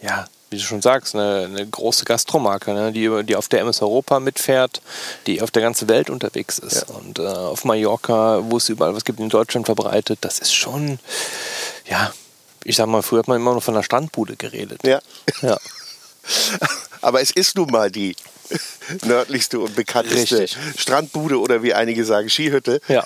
ja, 0.00 0.26
wie 0.52 0.56
du 0.56 0.62
schon 0.62 0.82
sagst, 0.82 1.14
eine, 1.14 1.46
eine 1.46 1.66
große 1.66 2.04
Gastromarke, 2.04 2.72
ne? 2.72 2.92
die, 2.92 3.24
die 3.24 3.36
auf 3.36 3.48
der 3.48 3.60
MS 3.60 3.82
Europa 3.82 4.20
mitfährt, 4.20 4.82
die 5.26 5.42
auf 5.42 5.50
der 5.50 5.62
ganzen 5.62 5.88
Welt 5.88 6.10
unterwegs 6.10 6.58
ist. 6.58 6.86
Ja. 6.88 6.94
Und 6.94 7.18
äh, 7.18 7.22
auf 7.22 7.64
Mallorca, 7.64 8.42
wo 8.44 8.58
es 8.58 8.68
überall 8.68 8.94
was 8.94 9.04
gibt, 9.04 9.18
in 9.18 9.30
Deutschland 9.30 9.66
verbreitet, 9.66 10.18
das 10.20 10.38
ist 10.38 10.54
schon, 10.54 10.98
ja, 11.88 12.12
ich 12.64 12.76
sag 12.76 12.86
mal, 12.86 13.02
früher 13.02 13.20
hat 13.20 13.28
man 13.28 13.38
immer 13.38 13.54
noch 13.54 13.62
von 13.62 13.74
der 13.74 13.82
Strandbude 13.82 14.36
geredet. 14.36 14.80
Ja. 14.84 15.00
ja. 15.40 15.58
Aber 17.00 17.20
es 17.20 17.32
ist 17.32 17.56
nun 17.56 17.70
mal 17.70 17.90
die 17.90 18.14
nördlichste 19.04 19.58
und 19.58 19.74
bekannteste 19.74 20.40
Richtig. 20.40 20.58
Strandbude 20.76 21.40
oder 21.40 21.62
wie 21.62 21.74
einige 21.74 22.04
sagen 22.04 22.28
Skihütte 22.28 22.80
Ja. 22.88 23.02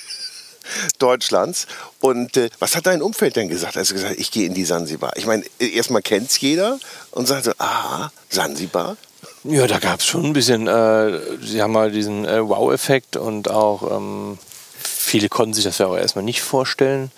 Deutschlands. 0.99 1.67
Und 2.01 2.37
äh, 2.37 2.51
was 2.59 2.77
hat 2.77 2.87
dein 2.87 3.03
Umfeld 3.03 3.37
denn 3.37 3.49
gesagt, 3.49 3.77
als 3.77 3.89
du 3.89 3.95
gesagt 3.95 4.13
hast, 4.13 4.21
ich 4.21 4.31
gehe 4.31 4.47
in 4.47 4.55
die 4.55 4.65
Sansibar? 4.65 5.13
Ich 5.17 5.27
meine, 5.27 5.45
erstmal 5.59 6.03
kennt 6.03 6.31
es 6.31 6.41
jeder 6.41 6.79
und 7.11 7.27
sagt 7.27 7.45
so, 7.45 7.53
ah, 7.59 8.11
Sansibar? 8.29 8.97
Ja, 9.45 9.67
da 9.67 9.79
gab 9.79 10.01
es 10.01 10.07
schon 10.07 10.25
ein 10.25 10.33
bisschen, 10.33 10.67
äh, 10.67 11.21
sie 11.41 11.63
haben 11.63 11.73
mal 11.73 11.93
diesen 11.93 12.25
äh, 12.25 12.47
Wow-Effekt 12.47 13.17
und 13.17 13.49
auch 13.49 13.97
ähm, 13.97 14.39
viele 14.79 15.29
konnten 15.29 15.55
sich 15.55 15.65
das 15.65 15.79
ja 15.79 15.87
auch 15.87 15.97
erstmal 15.97 16.25
nicht 16.25 16.43
vorstellen, 16.43 17.13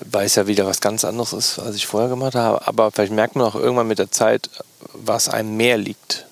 weil 0.00 0.26
es 0.26 0.34
ja 0.34 0.46
wieder 0.46 0.66
was 0.66 0.80
ganz 0.80 1.04
anderes 1.04 1.32
ist, 1.32 1.58
als 1.58 1.76
ich 1.76 1.86
vorher 1.86 2.08
gemacht 2.08 2.34
habe. 2.34 2.66
Aber 2.66 2.90
vielleicht 2.90 3.12
merkt 3.12 3.36
man 3.36 3.46
auch 3.46 3.54
irgendwann 3.54 3.88
mit 3.88 3.98
der 3.98 4.10
Zeit, 4.10 4.48
was 4.92 5.28
einem 5.28 5.56
mehr 5.56 5.76
liegt. 5.76 6.26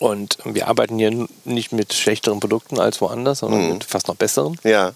Und 0.00 0.38
wir 0.44 0.68
arbeiten 0.68 0.98
hier 0.98 1.26
nicht 1.44 1.72
mit 1.72 1.94
schlechteren 1.94 2.40
Produkten 2.40 2.78
als 2.78 3.00
woanders, 3.00 3.38
sondern 3.38 3.72
mit 3.72 3.84
fast 3.84 4.08
noch 4.08 4.16
besseren. 4.16 4.58
Ja. 4.62 4.92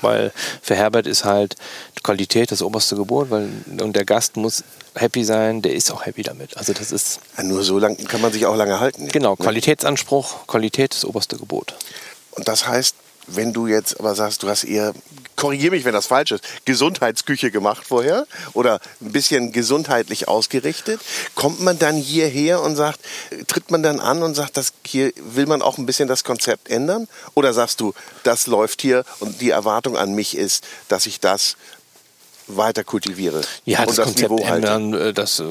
Weil 0.00 0.32
für 0.62 0.74
Herbert 0.74 1.06
ist 1.06 1.24
halt 1.24 1.56
Qualität 2.02 2.50
das 2.50 2.62
oberste 2.62 2.96
Gebot, 2.96 3.30
weil 3.30 3.48
und 3.80 3.94
der 3.94 4.04
Gast 4.04 4.36
muss 4.36 4.64
happy 4.94 5.24
sein, 5.24 5.62
der 5.62 5.74
ist 5.74 5.90
auch 5.90 6.04
happy 6.06 6.22
damit. 6.22 6.56
Also 6.56 6.72
das 6.72 6.92
ist 6.92 7.20
Ja, 7.36 7.42
Nur 7.44 7.62
so 7.62 7.78
lange 7.78 7.96
kann 7.96 8.20
man 8.20 8.32
sich 8.32 8.46
auch 8.46 8.56
lange 8.56 8.80
halten. 8.80 9.08
genau? 9.08 9.36
Qualitätsanspruch, 9.36 10.46
Qualität 10.46 10.94
ist 10.94 11.02
das 11.04 11.08
oberste 11.08 11.36
Gebot. 11.36 11.74
Und 12.32 12.48
das 12.48 12.66
heißt, 12.66 12.94
wenn 13.26 13.52
du 13.52 13.66
jetzt 13.66 13.98
aber 14.00 14.14
sagst, 14.14 14.42
du 14.42 14.48
hast 14.48 14.64
eher, 14.64 14.92
korrigier 15.36 15.70
mich, 15.70 15.84
wenn 15.84 15.92
das 15.94 16.06
falsch 16.06 16.32
ist, 16.32 16.44
Gesundheitsküche 16.64 17.50
gemacht 17.50 17.84
vorher 17.86 18.26
oder 18.52 18.80
ein 19.00 19.12
bisschen 19.12 19.52
gesundheitlich 19.52 20.26
ausgerichtet, 20.28 21.00
kommt 21.34 21.60
man 21.60 21.78
dann 21.78 21.96
hierher 21.96 22.60
und 22.60 22.76
sagt, 22.76 23.00
tritt 23.46 23.70
man 23.70 23.82
dann 23.82 24.00
an 24.00 24.22
und 24.22 24.34
sagt, 24.34 24.56
das 24.56 24.72
hier 24.86 25.12
will 25.16 25.46
man 25.46 25.62
auch 25.62 25.78
ein 25.78 25.86
bisschen 25.86 26.08
das 26.08 26.24
Konzept 26.24 26.68
ändern? 26.68 27.08
Oder 27.34 27.52
sagst 27.54 27.80
du, 27.80 27.94
das 28.24 28.46
läuft 28.46 28.82
hier 28.82 29.04
und 29.20 29.40
die 29.40 29.50
Erwartung 29.50 29.96
an 29.96 30.14
mich 30.14 30.36
ist, 30.36 30.66
dass 30.88 31.06
ich 31.06 31.20
das 31.20 31.56
weiter 32.52 32.82
kultiviere 32.82 33.42
Ja, 33.64 33.84
und 33.84 33.96
das, 33.96 34.06
Konzept 34.06 34.30
Niveau 34.32 34.44
halte? 34.44 34.66
ändern, 34.66 34.94
äh, 34.94 35.12
das 35.12 35.38
äh, 35.38 35.44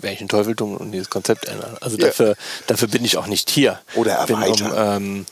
wäre 0.00 0.14
ich 0.14 0.20
ein 0.20 0.28
Teufel 0.28 0.54
tun 0.54 0.76
und 0.76 0.92
dieses 0.92 1.10
Konzept 1.10 1.46
ändern. 1.46 1.76
Also 1.80 1.96
Ja. 1.96 2.06
dafür, 2.06 2.36
dafür 2.68 2.86
bin 2.86 3.04
ich 3.04 3.16
auch 3.16 3.26
nicht 3.26 3.50
hier. 3.50 3.80
Oder 3.96 4.20
Ich 4.20 4.26
bin, 4.26 4.36
erweitern. 4.42 4.72
ähm, 5.02 5.26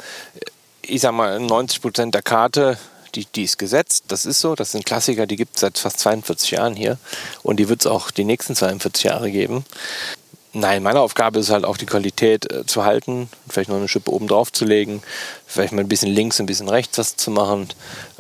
ich 0.87 1.01
sag 1.01 1.13
mal, 1.13 1.41
90 1.41 1.81
Prozent 1.81 2.15
der 2.15 2.23
Karte, 2.23 2.79
die, 3.15 3.27
die 3.27 3.45
ist 3.45 3.59
gesetzt. 3.59 4.05
Das 4.09 4.27
ist 4.27 4.41
so. 4.41 4.55
Das 4.55 4.73
sind 4.73 4.85
Klassiker, 4.85 5.27
die 5.27 5.37
gibt 5.37 5.57
es 5.57 5.61
seit 5.61 5.79
fast 5.79 6.01
42 6.01 6.53
Jahren 6.53 6.75
hier. 6.75 6.99
Und 7.43 7.59
die 7.59 7.69
wird 7.69 7.81
es 7.81 7.87
auch 7.87 8.11
die 8.11 8.25
nächsten 8.25 8.55
42 8.55 9.05
Jahre 9.05 9.31
geben. 9.31 9.65
Nein, 10.57 10.85
meine 10.85 11.01
Aufgabe 11.01 11.41
ist 11.41 11.51
halt 11.51 11.65
auch 11.65 11.77
die 11.77 11.87
Qualität 11.87 12.51
äh, 12.53 12.65
zu 12.65 12.85
halten, 12.85 13.29
vielleicht 13.49 13.69
noch 13.69 13.77
eine 13.77 13.89
Schippe 13.89 14.13
oben 14.13 14.29
drauf 14.29 14.53
zu 14.53 14.65
legen, 14.65 15.03
vielleicht 15.49 15.73
mal 15.73 15.81
ein 15.81 15.89
bisschen 15.89 16.13
links, 16.13 16.39
ein 16.39 16.47
bisschen 16.47 16.69
rechts 16.69 16.97
was 16.97 17.17
zu 17.17 17.33
machen. 17.33 17.69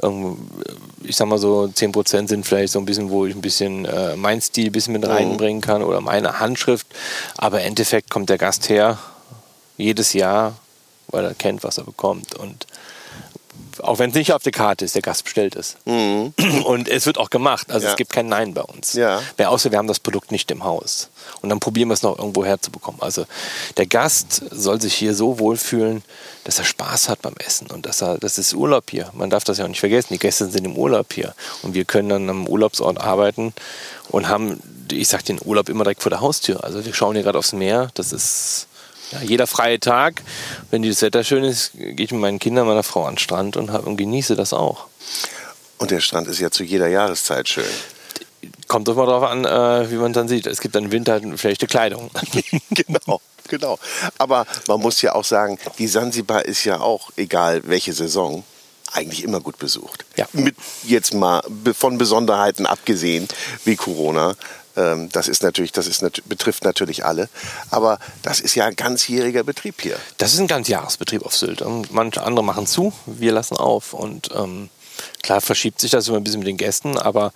Irgendwo, 0.02 0.32
äh, 0.62 0.72
ich 1.04 1.14
sag 1.14 1.28
mal 1.28 1.38
so, 1.38 1.70
10% 1.72 2.26
sind 2.26 2.44
vielleicht 2.44 2.72
so 2.72 2.80
ein 2.80 2.86
bisschen, 2.86 3.10
wo 3.10 3.24
ich 3.24 3.36
ein 3.36 3.40
bisschen 3.40 3.84
äh, 3.84 4.16
mein 4.16 4.40
Stil 4.40 4.66
ein 4.66 4.72
bisschen 4.72 4.94
mit 4.94 5.06
reinbringen 5.06 5.62
kann 5.62 5.84
oder 5.84 6.00
meine 6.00 6.40
Handschrift. 6.40 6.88
Aber 7.36 7.60
im 7.60 7.68
Endeffekt 7.68 8.10
kommt 8.10 8.28
der 8.30 8.38
Gast 8.38 8.68
her, 8.68 8.98
jedes 9.76 10.12
Jahr, 10.12 10.56
weil 11.14 11.24
er 11.24 11.34
kennt, 11.34 11.64
was 11.64 11.78
er 11.78 11.84
bekommt. 11.84 12.34
Und 12.34 12.66
auch 13.82 13.98
wenn 13.98 14.10
es 14.10 14.16
nicht 14.16 14.32
auf 14.32 14.42
der 14.42 14.52
Karte 14.52 14.84
ist, 14.84 14.94
der 14.94 15.02
Gast 15.02 15.24
bestellt 15.24 15.56
es. 15.56 15.76
Und 15.84 16.88
es 16.88 17.06
wird 17.06 17.18
auch 17.18 17.30
gemacht. 17.30 17.70
Also 17.70 17.86
Ja. 17.86 17.92
es 17.92 17.96
gibt 17.96 18.12
kein 18.12 18.28
Nein 18.28 18.54
bei 18.54 18.62
uns. 18.62 18.92
Ja. 18.94 19.20
Wer 19.36 19.50
außer 19.50 19.70
wir 19.70 19.78
haben 19.78 19.88
das 19.88 19.98
Produkt 20.00 20.30
nicht 20.32 20.50
im 20.50 20.64
Haus. 20.64 21.08
Und 21.40 21.48
dann 21.48 21.60
probieren 21.60 21.88
wir 21.88 21.94
es 21.94 22.02
noch 22.02 22.18
irgendwo 22.18 22.44
herzubekommen. 22.44 23.00
Also 23.02 23.26
der 23.76 23.86
Gast 23.86 24.42
soll 24.50 24.80
sich 24.80 24.94
hier 24.94 25.14
so 25.14 25.38
wohlfühlen, 25.38 26.02
dass 26.44 26.58
er 26.58 26.64
Spaß 26.64 27.08
hat 27.08 27.22
beim 27.22 27.34
Essen 27.44 27.68
und 27.70 27.86
dass 27.86 28.02
er, 28.02 28.18
das 28.18 28.38
ist 28.38 28.54
Urlaub 28.54 28.90
hier. 28.90 29.10
Man 29.12 29.30
darf 29.30 29.44
das 29.44 29.58
ja 29.58 29.64
auch 29.64 29.68
nicht 29.68 29.80
vergessen. 29.80 30.08
Die 30.12 30.18
Gäste 30.18 30.48
sind 30.48 30.64
im 30.64 30.76
Urlaub 30.76 31.12
hier 31.12 31.34
und 31.62 31.74
wir 31.74 31.84
können 31.84 32.08
dann 32.08 32.28
am 32.30 32.46
Urlaubsort 32.46 32.98
arbeiten 33.00 33.52
und 34.10 34.28
haben, 34.28 34.60
ich 34.90 35.08
sag 35.08 35.24
den 35.24 35.40
Urlaub 35.44 35.68
immer 35.68 35.84
direkt 35.84 36.02
vor 36.02 36.10
der 36.10 36.20
Haustür. 36.20 36.62
Also 36.62 36.84
wir 36.84 36.94
schauen 36.94 37.14
hier 37.14 37.24
gerade 37.24 37.38
aufs 37.38 37.52
Meer. 37.52 37.90
Das 37.94 38.12
ist 38.12 38.66
ja, 39.14 39.22
jeder 39.22 39.46
freie 39.46 39.80
Tag. 39.80 40.22
Wenn 40.70 40.82
das 40.82 41.02
Wetter 41.02 41.24
schön 41.24 41.44
ist, 41.44 41.72
gehe 41.74 41.94
ich 41.96 42.12
mit 42.12 42.20
meinen 42.20 42.38
Kindern, 42.38 42.66
meiner 42.66 42.82
Frau 42.82 43.04
an 43.04 43.14
den 43.14 43.18
Strand 43.18 43.56
und, 43.56 43.72
hab, 43.72 43.86
und 43.86 43.96
genieße 43.96 44.36
das 44.36 44.52
auch. 44.52 44.86
Und 45.78 45.90
der 45.90 46.00
Strand 46.00 46.28
ist 46.28 46.40
ja 46.40 46.50
zu 46.50 46.64
jeder 46.64 46.88
Jahreszeit 46.88 47.48
schön. 47.48 47.64
Kommt 48.68 48.88
doch 48.88 48.96
mal 48.96 49.06
drauf 49.06 49.22
an, 49.22 49.44
äh, 49.44 49.90
wie 49.90 49.96
man 49.96 50.12
dann 50.12 50.28
sieht. 50.28 50.46
Es 50.46 50.60
gibt 50.60 50.74
dann 50.74 50.92
Winter 50.92 51.12
halt 51.12 51.40
schlechte 51.40 51.66
Kleidung. 51.66 52.10
genau, 52.70 53.20
genau. 53.48 53.78
Aber 54.18 54.46
man 54.68 54.80
muss 54.80 55.00
ja 55.02 55.14
auch 55.14 55.24
sagen, 55.24 55.58
die 55.78 55.88
Sansibar 55.88 56.44
ist 56.44 56.64
ja 56.64 56.80
auch, 56.80 57.10
egal 57.16 57.62
welche 57.64 57.92
Saison, 57.92 58.44
eigentlich 58.92 59.24
immer 59.24 59.40
gut 59.40 59.58
besucht. 59.58 60.04
Ja. 60.16 60.28
Mit 60.32 60.56
jetzt 60.84 61.14
mal 61.14 61.42
von 61.76 61.98
Besonderheiten 61.98 62.66
abgesehen, 62.66 63.28
wie 63.64 63.76
Corona. 63.76 64.36
Ähm, 64.76 65.08
Das 65.12 65.28
ist 65.28 65.42
natürlich, 65.42 65.72
das 65.72 65.86
ist 65.86 66.02
nat 66.02 66.22
betrifft 66.26 66.64
natürlich 66.64 67.04
alle. 67.04 67.28
Aber 67.70 67.98
das 68.22 68.40
ist 68.40 68.54
ja 68.54 68.66
ein 68.66 68.76
ganzjähriger 68.76 69.44
Betrieb 69.44 69.80
hier. 69.80 69.98
Das 70.18 70.32
ist 70.32 70.40
ein 70.40 70.46
ganz 70.46 70.68
Jahresbetrieb 70.68 71.24
auf 71.24 71.36
Sylt. 71.36 71.62
Und 71.62 71.92
manche 71.92 72.22
andere 72.22 72.44
machen 72.44 72.66
zu, 72.66 72.92
wir 73.06 73.32
lassen 73.32 73.56
auf. 73.56 73.92
Und 73.92 74.30
ähm, 74.34 74.70
klar 75.22 75.40
verschiebt 75.40 75.80
sich 75.80 75.90
das 75.90 76.08
immer 76.08 76.18
ein 76.18 76.24
bisschen 76.24 76.40
mit 76.40 76.48
den 76.48 76.56
Gästen, 76.56 76.98
aber 76.98 77.32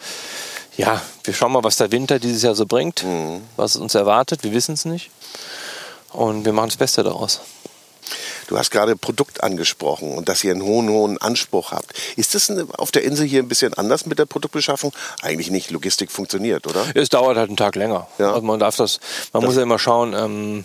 ja, 0.77 1.03
wir 1.25 1.35
schauen 1.35 1.53
mal, 1.53 1.65
was 1.65 1.77
der 1.77 1.91
Winter 1.91 2.21
dieses 2.21 2.43
Jahr 2.43 2.55
so 2.55 2.65
bringt, 2.65 3.05
was 3.57 3.75
uns 3.75 3.97
erwartet. 3.97 4.45
Wir 4.45 4.53
wissen 4.53 4.75
es 4.75 4.85
nicht. 4.85 5.11
Und 6.13 6.45
wir 6.45 6.53
machen 6.53 6.69
das 6.69 6.77
Beste 6.77 7.03
daraus. 7.03 7.41
Du 8.49 8.59
hast 8.59 8.71
gerade 8.71 8.97
Produkt 8.97 9.43
angesprochen 9.45 10.17
und 10.17 10.29
dass 10.29 10.43
ihr 10.43 10.53
einen 10.53 10.63
hohen, 10.63 10.89
hohen 10.89 11.19
Anspruch 11.19 11.71
habt. 11.71 11.93
Ist 12.17 12.35
das 12.35 12.51
auf 12.79 12.91
der 12.91 13.05
Insel 13.05 13.27
hier 13.27 13.43
ein 13.43 13.49
bisschen 13.49 13.75
anders 13.75 14.07
mit 14.07 14.19
der 14.19 14.25
Produktbeschaffung? 14.27 14.93
Eigentlich 15.23 15.51
nicht. 15.51 15.71
Logistik 15.71 16.11
funktioniert, 16.11 16.67
oder? 16.67 16.85
Es 16.95 17.11
dauert 17.11 17.37
halt 17.37 17.49
einen 17.49 17.59
Tag 17.59 17.77
länger. 17.77 18.09
Ja. 18.19 18.31
Also 18.33 18.43
man 18.43 18.59
darf 18.59 18.77
das, 18.77 19.01
man 19.33 19.45
muss 19.45 19.57
ja 19.57 19.63
immer 19.63 19.79
schauen, 19.79 20.15
ähm, 20.15 20.65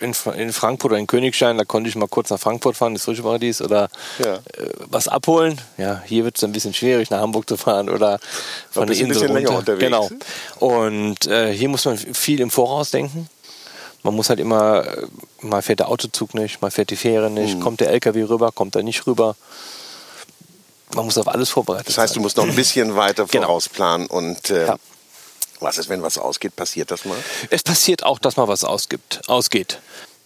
in, 0.00 0.14
in 0.36 0.52
Frankfurt 0.52 0.92
oder 0.92 1.00
in 1.00 1.06
Königstein, 1.06 1.58
da 1.58 1.64
konnte 1.64 1.88
ich 1.88 1.96
mal 1.96 2.06
kurz 2.08 2.30
nach 2.30 2.38
Frankfurt 2.38 2.76
fahren, 2.76 2.94
das 2.94 3.04
frische 3.04 3.22
Paradies, 3.22 3.60
oder 3.60 3.88
Ja. 4.22 4.34
äh, 4.34 4.40
was 4.86 5.08
abholen. 5.08 5.60
Ja, 5.76 6.02
hier 6.04 6.24
wird 6.24 6.36
es 6.36 6.44
ein 6.44 6.52
bisschen 6.52 6.74
schwierig, 6.74 7.10
nach 7.10 7.20
Hamburg 7.20 7.48
zu 7.48 7.56
fahren 7.56 7.88
oder 7.88 8.20
von 8.70 8.86
der 8.86 8.96
Insel 8.96 9.30
runter. 9.44 9.76
Genau. 9.76 10.08
Und 10.58 11.26
äh, 11.26 11.52
hier 11.52 11.68
muss 11.68 11.84
man 11.84 11.96
viel 11.96 12.40
im 12.40 12.50
Voraus 12.50 12.90
denken. 12.90 13.28
Man 14.02 14.14
muss 14.14 14.28
halt 14.30 14.40
immer, 14.40 14.84
äh, 14.86 15.06
mal 15.40 15.60
fährt 15.62 15.80
der 15.80 15.88
Autozug 15.88 16.34
nicht, 16.34 16.62
mal 16.62 16.70
fährt 16.70 16.90
die 16.90 16.96
Fähre 16.96 17.30
nicht, 17.30 17.56
Mhm. 17.56 17.60
kommt 17.60 17.80
der 17.80 17.90
LKW 17.90 18.22
rüber, 18.24 18.52
kommt 18.52 18.76
er 18.76 18.82
nicht 18.82 19.06
rüber. 19.06 19.36
Man 20.94 21.04
muss 21.04 21.18
auf 21.18 21.28
alles 21.28 21.50
vorbereitet 21.50 21.88
Das 21.88 21.98
heißt, 21.98 22.14
du 22.14 22.18
sein. 22.18 22.22
musst 22.22 22.36
noch 22.36 22.44
ein 22.48 22.54
bisschen 22.54 22.96
weiter 22.96 23.26
Genau. 23.26 23.46
vorausplanen 23.48 24.06
und 24.06 24.50
äh, 24.50 24.66
Ja. 24.68 24.76
was 25.60 25.76
ist, 25.78 25.88
wenn 25.88 26.02
was 26.02 26.16
ausgeht? 26.16 26.56
Passiert 26.56 26.90
das 26.90 27.04
mal? 27.04 27.16
Es 27.50 27.62
passiert 27.62 28.04
auch, 28.04 28.18
dass 28.18 28.36
mal 28.36 28.48
was 28.48 28.64
ausgibt, 28.64 29.20
ausgeht. 29.28 29.80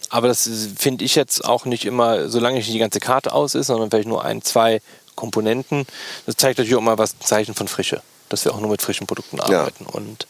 Aber 0.09 0.27
das 0.27 0.47
finde 0.77 1.03
ich 1.03 1.15
jetzt 1.15 1.43
auch 1.43 1.65
nicht 1.65 1.85
immer, 1.85 2.29
solange 2.29 2.57
nicht 2.57 2.69
die 2.71 2.77
ganze 2.77 2.99
Karte 2.99 3.33
aus 3.33 3.55
ist, 3.55 3.67
sondern 3.67 3.89
vielleicht 3.89 4.07
nur 4.07 4.23
ein, 4.23 4.41
zwei 4.43 4.81
Komponenten. 5.15 5.85
Das 6.25 6.35
zeigt 6.37 6.59
natürlich 6.59 6.75
auch 6.77 6.81
mal 6.81 6.97
was 6.97 7.13
ein 7.13 7.21
Zeichen 7.25 7.55
von 7.55 7.67
Frische, 7.67 8.01
dass 8.29 8.45
wir 8.45 8.53
auch 8.53 8.59
nur 8.59 8.69
mit 8.69 8.81
frischen 8.81 9.07
Produkten 9.07 9.39
arbeiten. 9.39 9.85
Und 9.85 10.27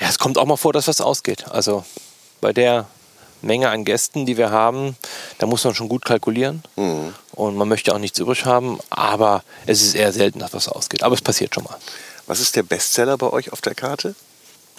ja, 0.00 0.08
es 0.08 0.18
kommt 0.18 0.38
auch 0.38 0.46
mal 0.46 0.56
vor, 0.56 0.72
dass 0.72 0.86
was 0.88 1.00
ausgeht. 1.00 1.46
Also 1.50 1.84
bei 2.40 2.52
der 2.52 2.86
Menge 3.42 3.68
an 3.68 3.84
Gästen, 3.84 4.26
die 4.26 4.36
wir 4.36 4.50
haben, 4.50 4.96
da 5.38 5.46
muss 5.46 5.64
man 5.64 5.74
schon 5.74 5.88
gut 5.88 6.04
kalkulieren. 6.04 6.62
Und 7.32 7.56
man 7.56 7.68
möchte 7.68 7.94
auch 7.94 7.98
nichts 7.98 8.18
übrig 8.18 8.44
haben, 8.44 8.78
aber 8.90 9.44
es 9.66 9.82
ist 9.82 9.94
eher 9.94 10.12
selten, 10.12 10.40
dass 10.40 10.54
was 10.54 10.68
ausgeht. 10.68 11.02
Aber 11.02 11.14
es 11.14 11.22
passiert 11.22 11.54
schon 11.54 11.64
mal. 11.64 11.76
Was 12.26 12.40
ist 12.40 12.56
der 12.56 12.62
Bestseller 12.62 13.16
bei 13.18 13.30
euch 13.30 13.52
auf 13.52 13.60
der 13.60 13.74
Karte? 13.74 14.14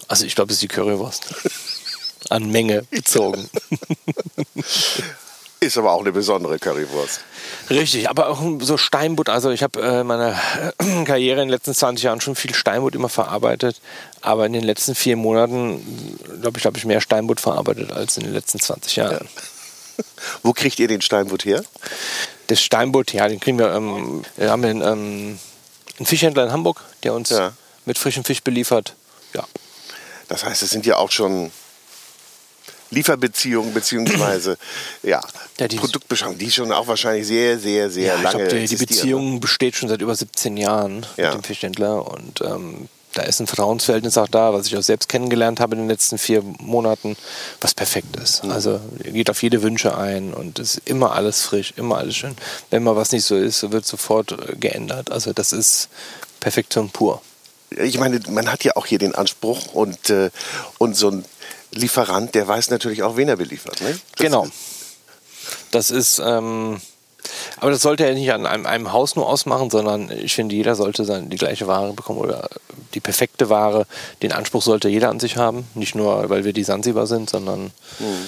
Also 0.07 0.25
ich 0.25 0.35
glaube, 0.35 0.51
es 0.51 0.57
ist 0.57 0.63
die 0.63 0.67
Currywurst. 0.67 1.27
An 2.29 2.49
Menge 2.49 2.85
gezogen. 2.91 3.49
Ist 5.59 5.77
aber 5.77 5.91
auch 5.93 6.01
eine 6.01 6.11
besondere 6.11 6.59
Currywurst. 6.59 7.21
Richtig, 7.71 8.09
aber 8.09 8.29
auch 8.29 8.39
so 8.61 8.77
Steinbutt. 8.77 9.27
Also 9.29 9.49
ich 9.49 9.63
habe 9.63 9.81
äh, 9.81 10.01
in 10.01 10.07
meiner 10.07 10.39
äh, 10.79 11.03
Karriere 11.05 11.41
in 11.41 11.47
den 11.47 11.53
letzten 11.53 11.73
20 11.73 12.03
Jahren 12.03 12.21
schon 12.21 12.35
viel 12.35 12.53
Steinbutt 12.53 12.93
immer 12.93 13.09
verarbeitet. 13.09 13.81
Aber 14.21 14.45
in 14.45 14.53
den 14.53 14.63
letzten 14.63 14.93
vier 14.93 15.15
Monaten, 15.17 16.19
glaube 16.41 16.59
ich, 16.59 16.65
habe 16.65 16.77
ich 16.77 16.85
mehr 16.85 17.01
Steinbutt 17.01 17.39
verarbeitet 17.41 17.91
als 17.91 18.17
in 18.17 18.23
den 18.23 18.33
letzten 18.33 18.59
20 18.59 18.95
Jahren. 18.97 19.27
Wo 20.43 20.53
kriegt 20.53 20.77
ihr 20.79 20.87
den 20.87 21.01
Steinbutt 21.01 21.43
her? 21.43 21.63
Das 22.47 22.61
Steinbutt, 22.61 23.11
ja, 23.13 23.27
den 23.27 23.39
kriegen 23.39 23.57
wir. 23.57 23.73
Ähm, 23.73 24.23
wir 24.35 24.51
haben 24.51 24.63
einen, 24.63 24.81
ähm, 24.81 25.39
einen 25.97 26.05
Fischhändler 26.05 26.43
in 26.45 26.51
Hamburg, 26.51 26.83
der 27.01 27.15
uns 27.15 27.31
Ja. 27.31 27.53
mit 27.85 27.97
frischem 27.97 28.23
Fisch 28.23 28.43
beliefert. 28.43 28.93
Ja, 29.33 29.43
Das 30.27 30.45
heißt, 30.45 30.61
es 30.61 30.69
sind 30.69 30.85
ja 30.85 30.97
auch 30.97 31.09
schon 31.09 31.51
Lieferbeziehungen 32.91 33.73
beziehungsweise 33.73 34.57
ja, 35.03 35.21
Ja, 35.59 35.67
die- 35.67 35.77
Produktbeschaffung, 35.77 36.37
die 36.37 36.51
schon 36.51 36.71
auch 36.71 36.87
wahrscheinlich 36.87 37.27
sehr, 37.27 37.59
sehr, 37.59 37.89
sehr 37.89 38.07
ja 38.07 38.15
ich 38.17 38.23
lange 38.23 38.37
glaube, 38.37 38.49
die, 38.49 38.55
die 38.55 38.63
existieren. 38.63 38.87
Beziehung 38.87 39.39
besteht 39.39 39.75
schon 39.75 39.89
seit 39.89 40.01
über 40.01 40.15
17 40.15 40.57
Jahren 40.57 41.05
Ja. 41.17 41.33
mit 41.33 41.43
dem 41.43 41.43
Fischhändler 41.43 42.07
und 42.11 42.41
ähm, 42.41 42.87
da 43.13 43.23
ist 43.23 43.39
ein 43.39 43.47
Vertrauensverhältnis 43.47 44.15
auch 44.19 44.27
da, 44.27 44.53
was 44.53 44.67
ich 44.67 44.77
auch 44.77 44.83
selbst 44.83 45.09
kennengelernt 45.09 45.59
habe 45.59 45.73
in 45.75 45.81
den 45.81 45.89
letzten 45.89 46.19
vier 46.19 46.43
Monaten, 46.59 47.17
was 47.61 47.73
perfekt 47.73 48.15
ist. 48.17 48.43
Mhm. 48.43 48.51
Also 48.51 48.79
geht 49.03 49.29
auf 49.31 49.41
jede 49.41 49.63
Wünsche 49.63 49.97
ein 49.97 50.35
und 50.35 50.59
es 50.59 50.75
ist 50.75 50.81
immer 50.89 51.13
alles 51.13 51.41
frisch, 51.41 51.73
immer 51.77 51.97
alles 51.97 52.15
schön. 52.15 52.35
Wenn 52.69 52.83
mal 52.83 52.95
was 52.95 53.11
nicht 53.13 53.23
so 53.25 53.35
ist, 53.35 53.71
wird 53.71 53.87
sofort 53.87 54.33
äh, 54.33 54.55
geändert. 54.57 55.11
Also 55.11 55.33
das 55.33 55.51
ist 55.51 55.89
Perfektion 56.39 56.91
pur. 56.91 57.21
Ich 57.71 57.97
meine, 57.97 58.19
man 58.29 58.51
hat 58.51 58.63
ja 58.63 58.73
auch 58.75 58.85
hier 58.85 58.99
den 58.99 59.15
Anspruch 59.15 59.73
und, 59.73 60.09
äh, 60.11 60.29
und 60.77 60.95
so 60.95 61.09
ein 61.09 61.25
Lieferant, 61.71 62.33
der 62.35 62.47
weiß 62.47 62.69
natürlich 62.69 63.03
auch, 63.03 63.17
wen 63.17 63.29
er 63.29 63.35
beliefert. 63.35 63.81
Ne? 63.81 63.99
genau. 64.15 64.47
Das 65.71 65.91
ist, 65.91 66.19
ähm, 66.19 66.79
aber 67.59 67.71
das 67.71 67.81
sollte 67.81 68.05
ja 68.05 68.13
nicht 68.13 68.31
an 68.31 68.45
einem, 68.45 68.65
einem, 68.65 68.93
Haus 68.93 69.15
nur 69.15 69.27
ausmachen, 69.27 69.69
sondern 69.69 70.11
ich 70.11 70.35
finde, 70.35 70.55
jeder 70.55 70.75
sollte 70.75 71.05
dann 71.05 71.29
die 71.29 71.37
gleiche 71.37 71.67
Ware 71.67 71.93
bekommen 71.93 72.19
oder 72.19 72.49
die 72.93 72.99
perfekte 72.99 73.49
Ware. 73.49 73.85
Den 74.21 74.31
Anspruch 74.31 74.61
sollte 74.61 74.89
jeder 74.89 75.09
an 75.09 75.19
sich 75.19 75.37
haben. 75.37 75.67
Nicht 75.73 75.95
nur, 75.95 76.29
weil 76.29 76.45
wir 76.45 76.53
die 76.53 76.63
Sansibar 76.63 77.07
sind, 77.07 77.29
sondern 77.29 77.71
mhm. 77.99 78.27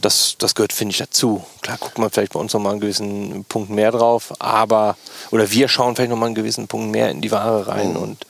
das, 0.00 0.36
das 0.38 0.54
gehört, 0.54 0.72
finde 0.72 0.92
ich, 0.92 0.98
dazu. 0.98 1.44
Klar 1.62 1.78
guckt 1.78 1.98
man 1.98 2.10
vielleicht 2.10 2.32
bei 2.32 2.40
uns 2.40 2.52
nochmal 2.52 2.72
einen 2.72 2.80
gewissen 2.80 3.44
Punkt 3.44 3.70
mehr 3.70 3.92
drauf, 3.92 4.32
aber, 4.38 4.96
oder 5.30 5.50
wir 5.50 5.68
schauen 5.68 5.96
vielleicht 5.96 6.10
nochmal 6.10 6.28
einen 6.28 6.34
gewissen 6.34 6.68
Punkt 6.68 6.90
mehr 6.90 7.10
in 7.10 7.20
die 7.20 7.30
Ware 7.30 7.66
rein 7.66 7.90
mhm. 7.90 7.96
und 7.96 8.26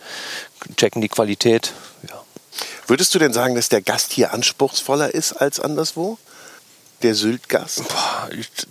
checken 0.77 1.03
die 1.03 1.09
Qualität. 1.09 1.73
Ja. 2.09 2.20
Würdest 2.91 3.15
du 3.15 3.21
denn 3.21 3.33
sagen, 3.33 3.55
dass 3.55 3.69
der 3.69 3.83
Gast 3.83 4.13
hier 4.13 4.33
anspruchsvoller 4.33 5.15
ist 5.15 5.33
als 5.33 5.61
anderswo? 5.61 6.19
der 7.03 7.15
Sylt-Gast? 7.15 7.85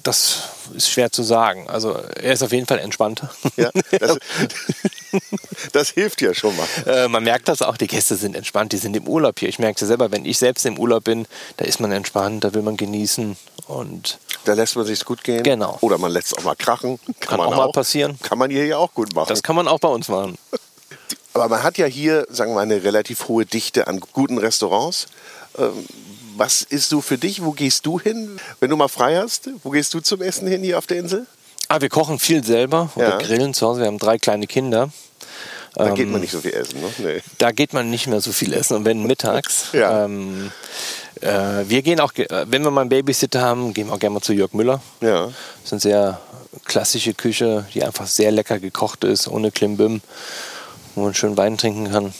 Das 0.03 0.43
ist 0.75 0.89
schwer 0.89 1.11
zu 1.11 1.23
sagen. 1.23 1.67
Also 1.69 1.93
er 1.93 2.33
ist 2.33 2.43
auf 2.43 2.51
jeden 2.51 2.67
Fall 2.67 2.79
entspannter. 2.79 3.31
Ja, 3.55 3.71
das, 3.97 4.17
das 5.71 5.89
hilft 5.89 6.21
ja 6.21 6.33
schon 6.33 6.55
mal. 6.55 6.67
Äh, 6.85 7.07
man 7.07 7.23
merkt 7.23 7.47
das 7.47 7.61
auch, 7.61 7.77
die 7.77 7.87
Gäste 7.87 8.17
sind 8.17 8.35
entspannt, 8.35 8.71
die 8.71 8.77
sind 8.77 8.95
im 8.95 9.07
Urlaub 9.07 9.39
hier. 9.39 9.49
Ich 9.49 9.57
merke 9.57 9.83
es 9.83 9.87
selber, 9.87 10.11
wenn 10.11 10.25
ich 10.25 10.37
selbst 10.37 10.65
im 10.65 10.77
Urlaub 10.77 11.05
bin, 11.05 11.25
da 11.57 11.65
ist 11.65 11.79
man 11.79 11.91
entspannt, 11.91 12.43
da 12.43 12.53
will 12.53 12.61
man 12.61 12.77
genießen 12.77 13.35
und 13.67 14.19
da 14.45 14.53
lässt 14.53 14.75
man 14.75 14.85
sich 14.85 15.03
gut 15.05 15.23
gehen. 15.23 15.43
Genau. 15.43 15.77
Oder 15.81 15.97
man 15.97 16.11
lässt 16.11 16.27
es 16.27 16.33
auch 16.35 16.43
mal 16.43 16.55
krachen. 16.55 16.99
Kann, 17.05 17.15
kann 17.19 17.39
auch, 17.39 17.47
auch 17.47 17.55
mal 17.55 17.71
passieren. 17.71 18.19
Kann 18.21 18.37
man 18.37 18.51
hier 18.51 18.65
ja 18.65 18.77
auch 18.77 18.93
gut 18.93 19.15
machen. 19.15 19.29
Das 19.29 19.41
kann 19.41 19.55
man 19.55 19.67
auch 19.67 19.79
bei 19.79 19.89
uns 19.89 20.07
machen. 20.07 20.37
Aber 21.33 21.47
man 21.47 21.63
hat 21.63 21.77
ja 21.77 21.85
hier, 21.85 22.25
sagen 22.29 22.51
wir 22.51 22.55
mal, 22.55 22.61
eine 22.61 22.83
relativ 22.83 23.27
hohe 23.27 23.45
Dichte 23.45 23.87
an 23.87 23.99
guten 23.99 24.37
Restaurants. 24.37 25.07
Ähm, 25.57 25.85
was 26.35 26.61
ist 26.61 26.89
so 26.89 27.01
für 27.01 27.17
dich? 27.17 27.43
Wo 27.43 27.51
gehst 27.51 27.85
du 27.85 27.99
hin, 27.99 28.39
wenn 28.59 28.69
du 28.69 28.77
mal 28.77 28.87
frei 28.87 29.17
hast? 29.17 29.49
Wo 29.63 29.71
gehst 29.71 29.93
du 29.93 29.99
zum 29.99 30.21
Essen 30.21 30.47
hin 30.47 30.63
hier 30.63 30.77
auf 30.77 30.87
der 30.87 30.97
Insel? 30.97 31.27
Ah, 31.67 31.81
wir 31.81 31.89
kochen 31.89 32.17
viel 32.17 32.43
selber 32.43 32.89
oder 32.95 33.09
ja. 33.09 33.17
grillen 33.17 33.53
zu 33.53 33.67
Hause. 33.67 33.81
Wir 33.81 33.87
haben 33.87 33.99
drei 33.99 34.17
kleine 34.17 34.47
Kinder. 34.47 34.89
Da 35.75 35.91
geht 35.91 36.07
man 36.07 36.15
ähm, 36.15 36.21
nicht 36.21 36.31
so 36.31 36.39
viel 36.39 36.53
essen, 36.53 36.81
ne? 36.81 36.87
Nee. 36.97 37.21
Da 37.37 37.51
geht 37.51 37.73
man 37.73 37.89
nicht 37.89 38.07
mehr 38.07 38.21
so 38.21 38.31
viel 38.31 38.53
essen 38.53 38.75
und 38.75 38.85
wenn 38.85 39.05
mittags. 39.05 39.67
ja. 39.73 40.05
ähm, 40.05 40.51
äh, 41.21 41.29
wir 41.67 41.81
gehen 41.81 41.99
auch, 41.99 42.13
äh, 42.15 42.45
wenn 42.47 42.63
wir 42.63 42.71
mal 42.71 42.81
einen 42.81 42.89
Babysitter 42.89 43.41
haben, 43.41 43.73
gehen 43.73 43.87
wir 43.87 43.93
auch 43.93 43.99
gerne 43.99 44.15
mal 44.15 44.21
zu 44.21 44.33
Jörg 44.33 44.53
Müller. 44.53 44.81
Ja. 45.01 45.25
Das 45.27 45.33
ist 45.65 45.73
eine 45.73 45.81
sehr 45.81 46.21
klassische 46.65 47.13
Küche, 47.13 47.65
die 47.73 47.83
einfach 47.83 48.07
sehr 48.07 48.31
lecker 48.31 48.59
gekocht 48.59 49.03
ist, 49.03 49.27
ohne 49.27 49.51
Klimbim, 49.51 50.01
wo 50.95 51.03
man 51.03 51.13
schön 51.13 51.37
Wein 51.37 51.57
trinken 51.57 51.91
kann 51.91 52.13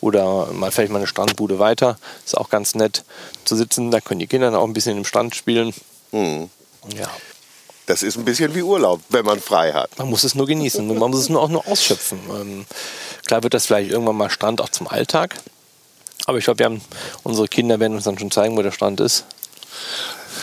oder 0.00 0.46
mal 0.52 0.70
vielleicht 0.70 0.92
mal 0.92 0.98
eine 0.98 1.06
Strandbude 1.06 1.58
weiter. 1.58 1.98
Ist 2.24 2.36
auch 2.36 2.50
ganz 2.50 2.74
nett 2.74 3.04
zu 3.44 3.56
sitzen. 3.56 3.90
Da 3.90 4.00
können 4.00 4.20
die 4.20 4.26
Kinder 4.26 4.56
auch 4.58 4.64
ein 4.64 4.72
bisschen 4.72 4.96
im 4.96 5.04
Strand 5.04 5.34
spielen. 5.34 5.74
Mhm. 6.12 6.50
Ja. 6.94 7.08
Das 7.86 8.02
ist 8.02 8.18
ein 8.18 8.24
bisschen 8.24 8.54
wie 8.54 8.62
Urlaub, 8.62 9.00
wenn 9.08 9.24
man 9.24 9.40
frei 9.40 9.72
hat. 9.72 9.98
Man 9.98 10.10
muss 10.10 10.22
es 10.22 10.34
nur 10.34 10.46
genießen. 10.46 10.86
Man 10.86 11.10
muss 11.10 11.20
es 11.20 11.28
nur 11.30 11.40
auch 11.40 11.48
nur 11.48 11.66
ausschöpfen. 11.66 12.18
Ähm, 12.30 12.66
klar 13.26 13.42
wird 13.42 13.54
das 13.54 13.66
vielleicht 13.66 13.90
irgendwann 13.90 14.16
mal 14.16 14.30
Strand 14.30 14.60
auch 14.60 14.68
zum 14.68 14.88
Alltag. 14.88 15.36
Aber 16.26 16.36
ich 16.36 16.44
glaube, 16.44 16.58
wir 16.58 16.66
haben 16.66 16.82
unsere 17.22 17.48
Kinder 17.48 17.80
werden 17.80 17.94
uns 17.94 18.04
dann 18.04 18.18
schon 18.18 18.30
zeigen, 18.30 18.56
wo 18.56 18.62
der 18.62 18.72
Strand 18.72 19.00
ist. 19.00 19.24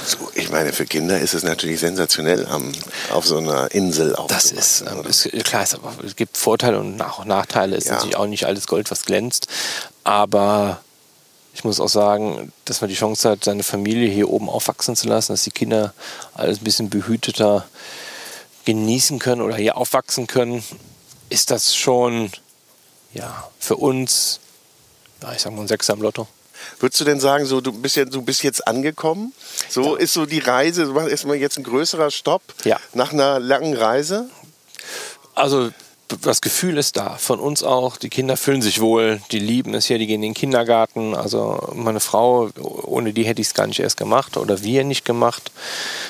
So, 0.05 0.29
ich 0.35 0.51
meine, 0.51 0.73
für 0.73 0.85
Kinder 0.85 1.19
ist 1.19 1.33
es 1.33 1.43
natürlich 1.43 1.79
sensationell, 1.79 2.45
am, 2.47 2.71
auf 3.11 3.25
so 3.25 3.37
einer 3.37 3.71
Insel 3.71 4.15
auch. 4.15 4.27
Das 4.27 4.51
ist, 4.51 4.81
ähm, 4.81 5.05
ist, 5.05 5.29
klar, 5.43 5.63
es, 5.63 5.77
es, 6.05 6.15
gibt 6.15 6.37
Vorteile 6.37 6.79
und 6.79 7.01
auch 7.01 7.25
Nachteile. 7.25 7.75
Es 7.75 7.85
ist 7.85 7.89
ja. 7.89 7.95
natürlich 7.95 8.17
auch 8.17 8.27
nicht 8.27 8.45
alles 8.45 8.67
Gold, 8.67 8.91
was 8.91 9.05
glänzt. 9.05 9.47
Aber 10.03 10.81
ich 11.53 11.63
muss 11.63 11.79
auch 11.79 11.89
sagen, 11.89 12.51
dass 12.65 12.81
man 12.81 12.89
die 12.89 12.95
Chance 12.95 13.29
hat, 13.29 13.43
seine 13.45 13.63
Familie 13.63 14.09
hier 14.09 14.29
oben 14.29 14.49
aufwachsen 14.49 14.95
zu 14.95 15.07
lassen, 15.07 15.33
dass 15.33 15.43
die 15.43 15.51
Kinder 15.51 15.93
alles 16.33 16.59
ein 16.59 16.63
bisschen 16.63 16.89
behüteter 16.89 17.65
genießen 18.65 19.19
können 19.19 19.41
oder 19.41 19.55
hier 19.55 19.77
aufwachsen 19.77 20.27
können, 20.27 20.63
ist 21.29 21.51
das 21.51 21.75
schon 21.75 22.31
ja, 23.13 23.49
für 23.59 23.77
uns, 23.77 24.39
ich 25.33 25.41
sag 25.41 25.53
mal, 25.53 25.61
ein 25.61 25.67
Sechser 25.67 25.93
am 25.93 26.01
Lotto. 26.01 26.27
Würdest 26.79 27.01
du 27.01 27.05
denn 27.05 27.19
sagen, 27.19 27.45
so, 27.45 27.61
du, 27.61 27.71
bist 27.71 27.95
ja, 27.95 28.05
du 28.05 28.21
bist 28.21 28.43
jetzt 28.43 28.67
angekommen? 28.67 29.33
So 29.69 29.95
ja. 29.95 30.01
ist 30.01 30.13
so 30.13 30.25
die 30.25 30.39
Reise, 30.39 30.85
du 30.85 30.97
ist 30.99 31.25
mal 31.25 31.35
jetzt 31.35 31.57
ein 31.57 31.63
größerer 31.63 32.11
Stopp 32.11 32.41
ja. 32.63 32.79
nach 32.93 33.13
einer 33.13 33.39
langen 33.39 33.75
Reise? 33.75 34.29
Also 35.33 35.71
das 36.21 36.41
Gefühl 36.41 36.77
ist 36.77 36.97
da, 36.97 37.17
von 37.17 37.39
uns 37.39 37.63
auch. 37.63 37.97
Die 37.97 38.09
Kinder 38.09 38.37
fühlen 38.37 38.61
sich 38.61 38.79
wohl, 38.79 39.21
die 39.31 39.39
lieben 39.39 39.73
es 39.73 39.85
hier, 39.85 39.97
die 39.97 40.07
gehen 40.07 40.21
in 40.21 40.29
den 40.29 40.33
Kindergarten. 40.33 41.15
Also 41.15 41.69
meine 41.73 41.99
Frau, 41.99 42.49
ohne 42.59 43.13
die 43.13 43.23
hätte 43.23 43.41
ich 43.41 43.47
es 43.47 43.53
gar 43.53 43.67
nicht 43.67 43.79
erst 43.79 43.97
gemacht 43.97 44.37
oder 44.37 44.61
wir 44.61 44.83
nicht 44.83 45.05
gemacht. 45.05 45.51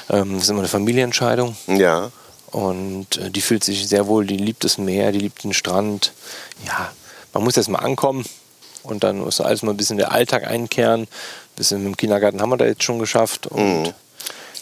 Ähm, 0.10 0.34
das 0.34 0.44
ist 0.44 0.50
immer 0.50 0.60
eine 0.60 0.68
Familienentscheidung. 0.68 1.56
Ja. 1.68 2.12
Und 2.52 3.18
äh, 3.18 3.32
die 3.32 3.42
fühlt 3.42 3.64
sich 3.64 3.88
sehr 3.88 4.08
wohl, 4.08 4.26
die 4.26 4.38
liebt 4.38 4.64
das 4.64 4.78
Meer, 4.78 5.12
die 5.12 5.20
liebt 5.20 5.44
den 5.44 5.54
Strand. 5.54 6.14
Ja, 6.66 6.92
man 7.34 7.44
muss 7.44 7.56
jetzt 7.56 7.70
mal 7.70 7.80
ankommen. 7.80 8.26
Und 8.86 9.04
dann 9.04 9.20
muss 9.20 9.42
alles 9.42 9.64
mal 9.64 9.72
ein 9.72 9.78
bisschen 9.78 9.98
der 9.98 10.12
Alltag 10.12 10.48
einkehren. 10.48 11.02
Ein 11.02 11.08
bisschen 11.56 11.86
im 11.86 11.98
Kindergarten 11.98 12.42
haben 12.42 12.50
wir 12.50 12.58
da 12.58 12.66
jetzt 12.66 12.84
schon 12.84 13.00
geschafft. 13.00 13.48
Und 13.48 13.84
mhm. 13.84 13.94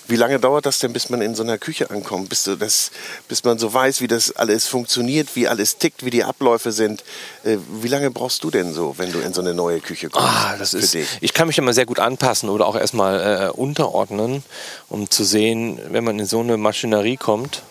Wie 0.07 0.15
lange 0.15 0.39
dauert 0.39 0.65
das 0.65 0.79
denn, 0.79 0.93
bis 0.93 1.09
man 1.09 1.21
in 1.21 1.35
so 1.35 1.43
einer 1.43 1.57
Küche 1.57 1.89
ankommt, 1.89 2.29
bis, 2.29 2.43
du 2.43 2.55
das, 2.55 2.91
bis 3.27 3.43
man 3.43 3.57
so 3.57 3.73
weiß, 3.73 4.01
wie 4.01 4.07
das 4.07 4.35
alles 4.35 4.67
funktioniert, 4.67 5.35
wie 5.35 5.47
alles 5.47 5.77
tickt, 5.77 6.03
wie 6.03 6.09
die 6.09 6.23
Abläufe 6.23 6.71
sind? 6.71 7.03
Äh, 7.43 7.57
wie 7.81 7.87
lange 7.87 8.11
brauchst 8.11 8.43
du 8.43 8.51
denn 8.51 8.73
so, 8.73 8.95
wenn 8.97 9.11
du 9.11 9.19
in 9.19 9.33
so 9.33 9.41
eine 9.41 9.53
neue 9.53 9.79
Küche 9.79 10.09
kommst? 10.09 10.27
Ah, 10.27 10.55
das 10.57 10.73
ist, 10.73 10.93
dich? 10.93 11.07
Ich 11.21 11.33
kann 11.33 11.47
mich 11.47 11.57
immer 11.57 11.73
sehr 11.73 11.85
gut 11.85 11.99
anpassen 11.99 12.49
oder 12.49 12.67
auch 12.67 12.75
erstmal 12.75 13.47
äh, 13.47 13.49
unterordnen, 13.51 14.43
um 14.89 15.09
zu 15.09 15.23
sehen, 15.23 15.79
wenn 15.89 16.03
man 16.03 16.19
in 16.19 16.25
so 16.25 16.39
eine 16.39 16.57
Maschinerie 16.57 17.17
kommt. 17.17 17.63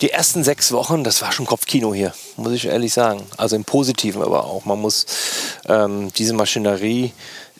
Die 0.00 0.10
ersten 0.10 0.44
sechs 0.44 0.72
Wochen, 0.72 1.04
das 1.04 1.22
war 1.22 1.32
schon 1.32 1.46
Kopfkino 1.46 1.94
hier, 1.94 2.12
muss 2.36 2.52
ich 2.52 2.66
ehrlich 2.66 2.92
sagen. 2.92 3.26
Also 3.36 3.56
im 3.56 3.64
Positiven 3.64 4.22
aber 4.22 4.44
auch. 4.44 4.64
Man 4.64 4.80
muss 4.80 5.06
ähm, 5.66 6.12
diese 6.16 6.34
Maschinerie, 6.34 7.12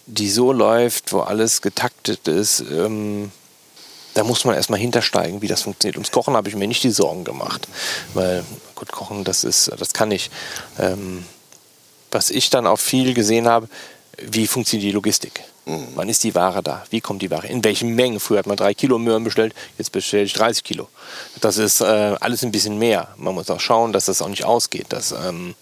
die 0.07 0.31
so 0.31 0.53
läuft, 0.53 1.13
wo 1.13 1.21
alles 1.21 1.63
getaktet 1.63 2.29
ist, 2.29 2.61
ähm, 2.61 3.31
da 4.15 4.25
muss 4.25 4.45
man 4.45 4.55
erstmal 4.55 4.81
hintersteigen, 4.81 5.43
wie 5.43 5.49
das 5.49 5.63
funktioniert. 5.63 5.97
Ums 5.97 6.11
Kochen 6.11 6.35
habe 6.35 6.49
ich 6.49 6.57
mir 6.57 6.69
nicht 6.69 6.83
die 6.83 6.91
Sorgen 6.91 7.25
gemacht, 7.25 7.69
weil 8.15 8.45
gut 8.75 8.91
kochen, 8.91 9.25
das 9.25 9.45
ist, 9.45 9.71
das 9.79 9.93
kann 9.93 10.11
ich. 10.11 10.31
Ähm, 10.79 11.25
was 12.11 12.31
ich 12.31 12.49
dann 12.49 12.67
auch 12.67 12.79
viel 12.79 13.13
gesehen 13.13 13.49
habe, 13.49 13.69
wie 14.19 14.47
funktioniert 14.47 14.89
die 14.89 14.93
Logistik? 14.93 15.43
Mhm. 15.67 15.89
Wann 15.95 16.09
ist 16.09 16.23
die 16.23 16.35
Ware 16.35 16.63
da? 16.63 16.85
Wie 16.91 17.01
kommt 17.01 17.23
die 17.23 17.31
Ware? 17.31 17.49
In 17.49 17.65
welchen 17.65 17.95
Mengen? 17.95 18.21
Früher 18.21 18.39
hat 18.39 18.47
man 18.47 18.57
drei 18.57 18.75
Kilo 18.75 18.99
Möhren 18.99 19.25
bestellt, 19.25 19.55
jetzt 19.79 19.91
bestelle 19.91 20.25
ich 20.25 20.33
30 20.33 20.63
Kilo. 20.63 20.89
Das 21.41 21.57
ist 21.57 21.81
äh, 21.81 21.85
alles 22.21 22.45
ein 22.45 22.53
bisschen 22.53 22.79
mehr. 22.79 23.09
Man 23.17 23.35
muss 23.35 23.51
auch 23.51 23.61
schauen, 23.61 23.93
dass 23.93 24.05
das 24.05 24.23
auch 24.23 24.29
nicht 24.29 24.45
ausgeht. 24.45 24.87
Dass, 24.91 25.13
ähm, 25.13 25.55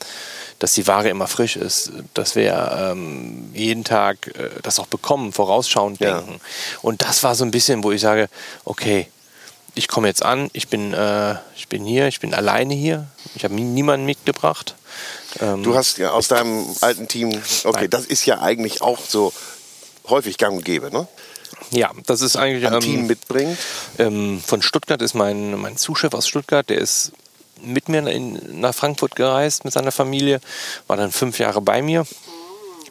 dass 0.62 0.74
die 0.74 0.86
Ware 0.86 1.08
immer 1.08 1.26
frisch 1.26 1.56
ist, 1.56 1.90
dass 2.14 2.36
wir 2.36 2.92
ähm, 2.92 3.50
jeden 3.52 3.82
Tag 3.82 4.28
äh, 4.28 4.48
das 4.62 4.78
auch 4.78 4.86
bekommen, 4.86 5.32
vorausschauend 5.32 6.00
denken. 6.00 6.34
Ja. 6.34 6.38
Und 6.82 7.02
das 7.02 7.24
war 7.24 7.34
so 7.34 7.44
ein 7.44 7.50
bisschen, 7.50 7.82
wo 7.82 7.90
ich 7.90 8.00
sage, 8.00 8.28
okay, 8.64 9.08
ich 9.74 9.88
komme 9.88 10.06
jetzt 10.06 10.24
an, 10.24 10.50
ich 10.52 10.68
bin, 10.68 10.94
äh, 10.94 11.34
ich 11.56 11.66
bin 11.66 11.84
hier, 11.84 12.06
ich 12.06 12.20
bin 12.20 12.32
alleine 12.32 12.74
hier, 12.74 13.08
ich 13.34 13.42
habe 13.42 13.54
niemanden 13.54 14.06
mitgebracht. 14.06 14.76
Ähm, 15.40 15.64
du 15.64 15.74
hast 15.74 15.98
ja 15.98 16.12
aus 16.12 16.28
deinem 16.28 16.64
alten 16.80 17.08
Team, 17.08 17.30
okay, 17.64 17.80
nein. 17.80 17.90
das 17.90 18.06
ist 18.06 18.24
ja 18.24 18.40
eigentlich 18.40 18.82
auch 18.82 19.00
so 19.00 19.32
häufig 20.06 20.38
gang 20.38 20.58
und 20.58 20.64
gäbe, 20.64 20.92
ne? 20.92 21.08
Ja, 21.70 21.90
das 22.06 22.20
ist 22.20 22.36
eigentlich 22.36 22.68
ein 22.68 22.74
ähm, 22.74 22.80
Team 22.80 23.06
mitbringt. 23.08 23.58
Ähm, 23.98 24.40
von 24.46 24.62
Stuttgart 24.62 25.02
ist 25.02 25.14
mein, 25.14 25.60
mein 25.60 25.76
Zuschef 25.76 26.14
aus 26.14 26.28
Stuttgart, 26.28 26.70
der 26.70 26.78
ist 26.78 27.10
mit 27.62 27.88
mir 27.88 28.06
in, 28.06 28.60
nach 28.60 28.74
Frankfurt 28.74 29.16
gereist 29.16 29.64
mit 29.64 29.72
seiner 29.72 29.92
Familie, 29.92 30.40
war 30.86 30.96
dann 30.96 31.12
fünf 31.12 31.38
Jahre 31.38 31.60
bei 31.60 31.82
mir. 31.82 32.04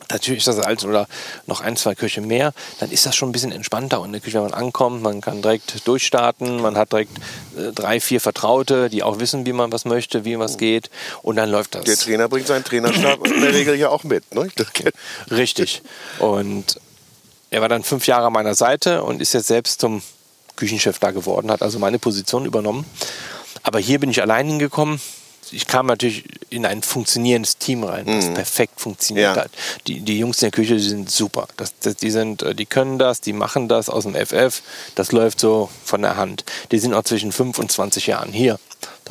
Natürlich 0.10 0.39
ist 0.39 0.47
das 0.47 0.60
alt 0.60 0.84
oder 0.84 1.07
noch 1.47 1.62
ein, 1.62 1.77
zwei 1.77 1.95
Köche 1.95 2.19
mehr, 2.19 2.53
dann 2.79 2.91
ist 2.91 3.05
das 3.05 3.15
schon 3.15 3.29
ein 3.29 3.31
bisschen 3.31 3.53
entspannter. 3.53 4.01
Und 4.01 4.07
in 4.07 4.12
der 4.13 4.21
Küche, 4.21 4.36
wenn 4.36 4.49
man 4.49 4.53
ankommt, 4.53 5.01
man 5.01 5.21
kann 5.21 5.41
direkt 5.41 5.88
durchstarten, 5.88 6.62
man 6.62 6.75
hat 6.77 6.91
direkt 6.91 7.17
äh, 7.57 7.71
drei, 7.71 8.01
vier 8.01 8.19
Vertraute, 8.19 8.89
die 8.89 9.03
auch 9.03 9.19
wissen, 9.19 9.45
wie 9.45 9.53
man 9.53 9.71
was 9.71 9.86
möchte, 9.86 10.25
wie 10.25 10.38
was 10.38 10.57
geht. 10.57 10.89
Und 11.21 11.38
dann 11.38 11.49
läuft 11.49 11.75
das. 11.75 11.86
Der 11.86 11.95
Trainer 11.95 12.27
bringt 12.27 12.47
seinen 12.47 12.65
Trainerstab 12.65 13.25
in 13.25 13.41
der 13.41 13.53
Regel 13.53 13.75
ja 13.75 13.88
auch 13.88 14.03
mit. 14.03 14.36
Ne? 14.36 14.49
Richtig. 15.29 15.81
Und 16.19 16.77
er 17.49 17.62
war 17.62 17.69
dann 17.69 17.84
fünf 17.84 18.05
Jahre 18.07 18.27
an 18.27 18.34
meiner 18.34 18.55
Seite 18.55 19.03
und 19.03 19.21
ist 19.21 19.34
jetzt 19.34 19.47
selbst 19.47 19.79
zum 19.79 20.01
Küchenchef 20.55 20.99
da 20.99 21.12
geworden, 21.12 21.51
hat 21.51 21.62
also 21.62 21.79
meine 21.79 21.99
Position 21.99 22.45
übernommen. 22.45 22.86
Aber 23.63 23.80
hier 23.80 24.00
bin 24.00 24.10
ich 24.10 24.21
allein 24.21 24.47
hingekommen. 24.47 25.00
ich 25.54 25.67
kam 25.67 25.88
natürlich 25.88 26.24
in 26.50 26.65
ein 26.65 26.82
funktionierendes 26.82 27.58
Team 27.58 27.84
rein, 27.84 28.06
das 28.06 28.28
Mhm. 28.28 28.34
perfekt 28.36 28.80
funktioniert 28.80 29.36
Ja. 29.36 29.43
hat. 29.43 29.52
Die, 29.88 30.00
die 30.00 30.17
Jungs 30.17 30.38
in 30.38 30.45
der 30.45 30.52
Küche, 30.52 30.76
die 30.76 30.82
sind 30.88 31.10
super. 31.12 31.47
Das, 31.58 31.74
das, 31.82 31.97
die, 31.97 32.10
sind, 32.10 32.41
äh, 32.43 32.56
die 32.56 32.65
können 32.65 32.97
das, 33.00 33.19
die 33.19 33.34
machen 33.34 33.67
das 33.67 33.89
aus 33.89 34.04
dem 34.04 34.15
FF. 34.15 34.62
Das 34.95 35.12
läuft 35.12 35.41
so 35.41 35.69
von 35.84 36.02
der 36.04 36.15
Hand. 36.15 36.45
Die 36.71 36.80
sind 36.80 36.93
auch 36.93 37.04
zwischen 37.04 37.32
5 37.34 37.60
und 37.60 37.69
20 37.71 38.08
Jahren 38.08 38.32
hier. 38.32 38.60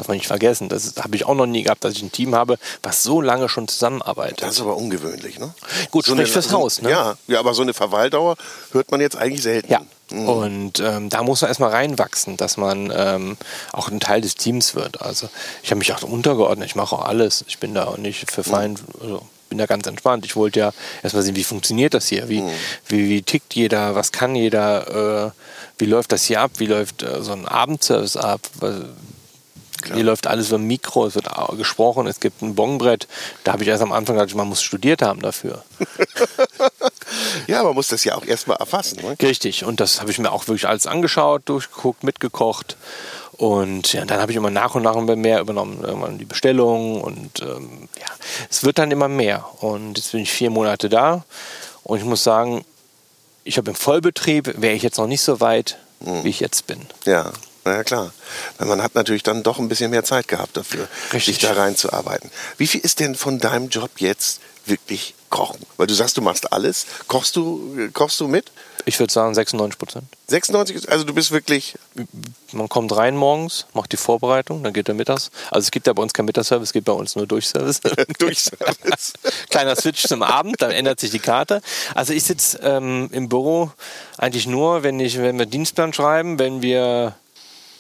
Darf 0.01 0.09
man 0.09 0.17
nicht 0.17 0.29
vergessen. 0.29 0.71
Das 0.71 0.95
habe 0.99 1.15
ich 1.15 1.27
auch 1.27 1.35
noch 1.35 1.45
nie 1.45 1.63
gehabt, 1.63 1.85
dass 1.85 1.93
ich 1.93 2.01
ein 2.03 2.11
Team 2.11 2.35
habe, 2.35 2.57
was 2.83 3.03
so 3.03 3.21
lange 3.21 3.51
schon 3.51 3.69
zusammenarbeitet. 3.69 4.41
Das 4.41 4.55
ist 4.55 4.63
aber 4.63 4.79
ungewöhnlich, 4.79 5.39
ne? 5.39 5.53
Gut, 5.91 6.07
spricht 6.07 6.33
fürs 6.33 6.49
so, 6.49 6.57
Haus, 6.57 6.81
ne? 6.81 6.89
Ja, 6.89 7.19
ja, 7.27 7.39
aber 7.39 7.53
so 7.53 7.61
eine 7.61 7.75
Verweildauer 7.75 8.37
hört 8.73 8.91
man 8.93 9.03
jetzt 9.03 9.19
eigentlich 9.19 9.43
selten. 9.43 9.71
Ja. 9.71 9.83
Und 10.11 10.81
ähm, 10.81 11.11
da 11.11 11.23
muss 11.23 11.43
man 11.43 11.51
erstmal 11.51 11.69
reinwachsen, 11.69 12.39
dass 12.39 12.57
man 12.57 12.91
ähm, 12.97 13.37
auch 13.75 13.91
ein 13.91 14.01
Teil 14.01 14.23
des 14.23 14.37
Teams 14.37 14.75
wird. 14.75 15.03
Also 15.03 15.29
ich 15.63 15.71
habe 15.71 15.81
mich 15.81 15.93
auch 15.93 16.03
untergeordnet, 16.03 16.67
ich 16.67 16.77
mache 16.77 16.97
auch 16.97 17.05
alles. 17.05 17.45
Ich 17.47 17.59
bin 17.59 17.75
da 17.75 17.85
auch 17.85 17.99
nicht 17.99 18.31
für 18.31 18.43
fein, 18.43 18.79
also 19.03 19.21
bin 19.51 19.59
da 19.59 19.67
ganz 19.67 19.87
entspannt. 19.87 20.25
Ich 20.25 20.35
wollte 20.35 20.61
ja 20.61 20.73
erstmal 21.03 21.25
sehen, 21.25 21.37
wie 21.37 21.45
funktioniert 21.45 21.93
das 21.93 22.07
hier, 22.07 22.31
wie, 22.31 22.43
wie, 22.87 23.11
wie 23.11 23.21
tickt 23.21 23.55
jeder, 23.55 23.95
was 23.95 24.13
kann 24.13 24.35
jeder, 24.35 25.27
äh, 25.27 25.31
wie 25.77 25.85
läuft 25.85 26.13
das 26.13 26.25
hier 26.25 26.41
ab, 26.41 26.53
wie 26.57 26.67
läuft 26.67 27.03
äh, 27.03 27.23
so 27.23 27.33
ein 27.33 27.47
Abendservice 27.47 28.17
ab, 28.17 28.41
was- 29.89 29.95
hier 29.95 30.05
läuft 30.05 30.27
alles 30.27 30.49
über 30.49 30.59
Mikro, 30.59 31.07
es 31.07 31.15
wird 31.15 31.29
gesprochen, 31.57 32.07
es 32.07 32.21
gibt 32.21 32.43
ein 32.43 32.55
Bonbrett. 32.55 33.09
Da 33.45 33.53
habe 33.53 33.63
ich 33.63 33.69
erst 33.69 33.83
am 33.83 33.93
Anfang 33.93 34.17
gedacht, 34.17 34.35
man 34.35 34.49
muss 34.49 34.63
studiert 34.63 35.03
haben 35.03 35.21
dafür. 35.23 35.63
Ja, 37.47 37.63
man 37.65 37.75
muss 37.75 37.89
das 37.89 38.05
ja 38.05 38.15
auch 38.15 38.25
erstmal 38.25 38.59
erfassen. 38.59 39.01
Ne? 39.03 39.17
Richtig, 39.21 39.65
und 39.65 39.81
das 39.81 40.01
habe 40.01 40.11
ich 40.13 40.19
mir 40.19 40.31
auch 40.31 40.47
wirklich 40.47 40.69
alles 40.69 40.87
angeschaut, 40.87 41.43
durchgeguckt, 41.47 42.05
mitgekocht. 42.05 42.77
Und 43.33 43.93
ja, 43.93 44.05
dann 44.05 44.21
habe 44.21 44.31
ich 44.31 44.37
immer 44.37 44.51
nach 44.51 44.75
und 44.75 44.83
nach 44.83 44.95
immer 44.97 45.17
mehr 45.17 45.41
übernommen, 45.41 45.83
irgendwann 45.83 46.19
die 46.19 46.25
Bestellungen 46.27 47.01
und 47.01 47.41
ähm, 47.41 47.89
ja, 47.99 48.07
es 48.51 48.63
wird 48.65 48.79
dann 48.79 48.91
immer 48.91 49.09
mehr. 49.09 49.45
Und 49.61 49.97
jetzt 49.99 50.13
bin 50.13 50.21
ich 50.21 50.31
vier 50.31 50.51
Monate 50.51 50.89
da 50.89 51.25
und 51.83 51.99
ich 51.99 52.05
muss 52.05 52.23
sagen, 52.23 52.65
ich 53.43 53.57
habe 53.59 53.71
im 53.71 53.77
Vollbetrieb, 53.77 54.61
wäre 54.61 54.75
ich 54.75 54.83
jetzt 54.83 54.99
noch 54.99 55.07
nicht 55.07 55.23
so 55.23 55.41
weit, 55.41 55.79
wie 56.01 56.29
ich 56.29 56.41
jetzt 56.41 56.67
bin. 56.67 56.81
Ja, 57.07 57.33
na 57.65 57.77
ja 57.77 57.85
klar. 57.85 58.13
Man 58.59 58.83
hat 58.83 58.95
natürlich 58.95 59.23
dann 59.23 59.43
doch 59.43 59.59
ein 59.59 59.69
bisschen 59.69 59.91
mehr 59.91 60.05
Zeit 60.05 60.29
gehabt 60.29 60.57
dafür, 60.57 60.89
Richtig. 61.13 61.37
sich 61.37 61.39
da 61.39 61.53
reinzuarbeiten. 61.55 62.31
Wie 62.59 62.67
viel 62.67 62.81
ist 62.81 63.01
denn 63.01 63.15
von 63.15 63.39
deinem 63.39 63.69
Job 63.69 63.91
jetzt 63.99 64.41
wirklich 64.67 65.15
Kochen? 65.31 65.61
Weil 65.77 65.87
du 65.87 65.95
sagst, 65.95 66.17
du 66.17 66.23
machst 66.23 66.53
alles. 66.53 66.87
Kochst 67.09 67.37
du, 67.37 67.89
kochst 67.93 68.19
du 68.21 68.29
mit? 68.29 68.51
Ich 68.87 68.99
würde 68.99 69.13
sagen 69.13 69.35
96 69.35 69.79
Prozent. 69.79 70.05
96, 70.29 70.75
ist- 70.77 70.89
also 70.89 71.05
du 71.05 71.13
bist 71.13 71.31
wirklich, 71.33 71.75
Man 72.53 72.69
kommt 72.71 72.97
rein 72.97 73.15
morgens, 73.15 73.67
macht 73.75 73.93
die 73.93 73.99
Vorbereitung, 73.99 74.63
dann 74.65 74.73
geht 74.73 74.89
er 74.89 74.95
mittags. 74.95 75.31
Also 75.51 75.67
es 75.67 75.71
gibt 75.71 75.87
ja 75.87 75.93
bei 75.93 76.03
uns 76.03 76.15
kein 76.15 76.25
Mittagsservice, 76.25 76.71
es 76.71 76.73
gibt 76.73 76.87
bei 76.87 76.93
uns 76.93 77.15
nur 77.15 77.27
Durchservice. 77.27 77.81
durch 78.19 78.41
Service. 78.41 79.13
Kleiner 79.51 79.77
Switch 79.77 80.07
zum 80.07 80.23
Abend, 80.23 80.57
dann 80.63 80.71
ändert 80.71 80.99
sich 80.99 81.11
die 81.11 81.19
Karte. 81.19 81.61
Also 81.95 82.13
ich 82.15 82.25
sitze 82.25 82.59
ähm, 82.63 83.11
im 83.13 83.29
Büro 83.29 83.71
eigentlich 84.17 84.47
nur, 84.47 84.83
wenn, 84.83 84.99
ich, 84.99 85.19
wenn 85.19 85.39
wir 85.39 85.47
Dienstplan 85.47 85.93
schreiben, 85.93 86.39
wenn 86.39 86.63
wir 86.63 87.15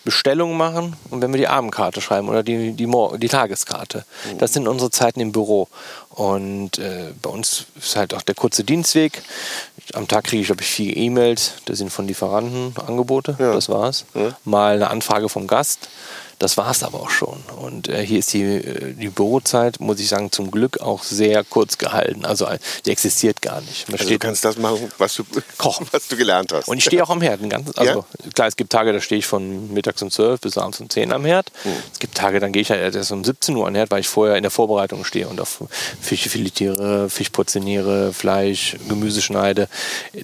Bestellungen 0.05 0.57
machen 0.57 0.97
und 1.11 1.21
wenn 1.21 1.33
wir 1.33 1.39
die 1.39 1.49
Abendkarte 1.49 2.01
schreiben 2.01 2.29
oder 2.29 2.43
die, 2.43 2.73
die, 2.73 2.87
Mor 2.87 3.19
die 3.19 3.29
Tageskarte. 3.29 4.05
Das 4.39 4.53
sind 4.53 4.67
unsere 4.67 4.91
Zeiten 4.91 5.21
im 5.21 5.33
Büro. 5.33 5.69
Und 6.09 6.79
äh, 6.79 7.13
bei 7.21 7.31
uns 7.31 7.67
ist 7.79 7.97
halt 7.97 8.15
auch 8.15 8.23
der 8.23 8.35
kurze 8.35 8.65
Dienstweg. 8.65 9.23
Am 9.93 10.09
Tag 10.09 10.25
kriege 10.25 10.41
ich, 10.41 10.47
glaube 10.47 10.63
ich, 10.63 10.69
vier 10.69 10.97
E-Mails. 10.97 11.55
Das 11.67 11.79
sind 11.79 11.91
von 11.91 12.07
Lieferanten 12.07 12.75
Angebote. 12.87 13.37
Ja. 13.39 13.53
Das 13.53 13.69
war's. 13.69 14.07
Ja. 14.15 14.37
Mal 14.45 14.77
eine 14.77 14.91
Anfrage 14.91 15.29
vom 15.29 15.47
Gast. 15.47 15.89
Das 16.41 16.57
war 16.57 16.71
es 16.71 16.83
aber 16.83 17.01
auch 17.03 17.11
schon. 17.11 17.39
Und 17.61 17.89
äh, 17.89 18.05
hier 18.05 18.19
ist 18.19 18.33
die, 18.33 18.43
äh, 18.43 18.95
die 18.95 19.11
Bürozeit, 19.11 19.79
muss 19.79 20.01
ich 20.01 20.09
sagen, 20.09 20.33
zum 20.33 20.51
Glück 20.51 20.81
auch 20.81 21.03
sehr 21.05 21.45
kurz 21.45 21.77
gehalten. 21.77 22.25
Also 22.25 22.47
äh, 22.47 22.59
die 22.87 22.91
existiert 22.93 23.43
gar 23.43 23.61
nicht. 23.61 23.89
Man 23.89 23.95
Also 23.97 24.05
du 24.05 24.09
steht 24.09 24.21
kannst 24.23 24.45
das 24.47 24.57
machen, 24.57 24.91
was 24.97 25.15
du, 25.17 25.25
Kochen. 25.59 25.87
was 25.93 26.09
du 26.09 26.17
gelernt 26.17 26.53
hast. 26.55 26.67
und 26.67 26.79
ich 26.79 26.85
stehe 26.85 27.05
auch 27.05 27.11
am 27.11 27.21
Herd. 27.21 27.49
ganzen- 27.51 27.77
Also 27.77 28.07
klar, 28.35 28.49
es 28.49 28.57
gibt 28.57 28.73
Tage, 28.73 28.93
da 28.95 29.03
stehe 29.03 29.19
ich 29.19 29.27
von 29.27 29.71
mittags 29.75 30.01
um 30.01 30.11
12 30.11 30.41
bis 30.41 30.57
abends 30.57 30.81
um 30.81 30.89
10 30.89 31.13
am 31.13 31.27
Herd. 31.27 31.53
Es 31.93 31.99
gibt 31.99 32.15
Tage, 32.17 32.41
dann 32.41 32.53
gehe 32.53 32.63
ich 32.63 32.71
halt 32.71 32.95
erst 32.95 33.13
um 33.13 33.23
17 33.23 33.55
Uhr 33.55 33.67
an 33.67 33.75
den 33.75 33.79
Herd, 33.81 33.91
weil 33.91 34.01
ich 34.01 34.09
vorher 34.09 34.37
in 34.37 34.43
der 34.43 34.51
Vorbereitung 34.51 35.05
stehe 35.05 35.29
und 35.29 35.43
auf 35.43 35.63
Fische 36.01 36.31
filetiere, 36.31 37.11
Fisch 37.11 37.29
portioniere, 37.29 38.15
Fleisch, 38.15 38.77
Gemüse 38.89 39.21
schneide. 39.21 39.69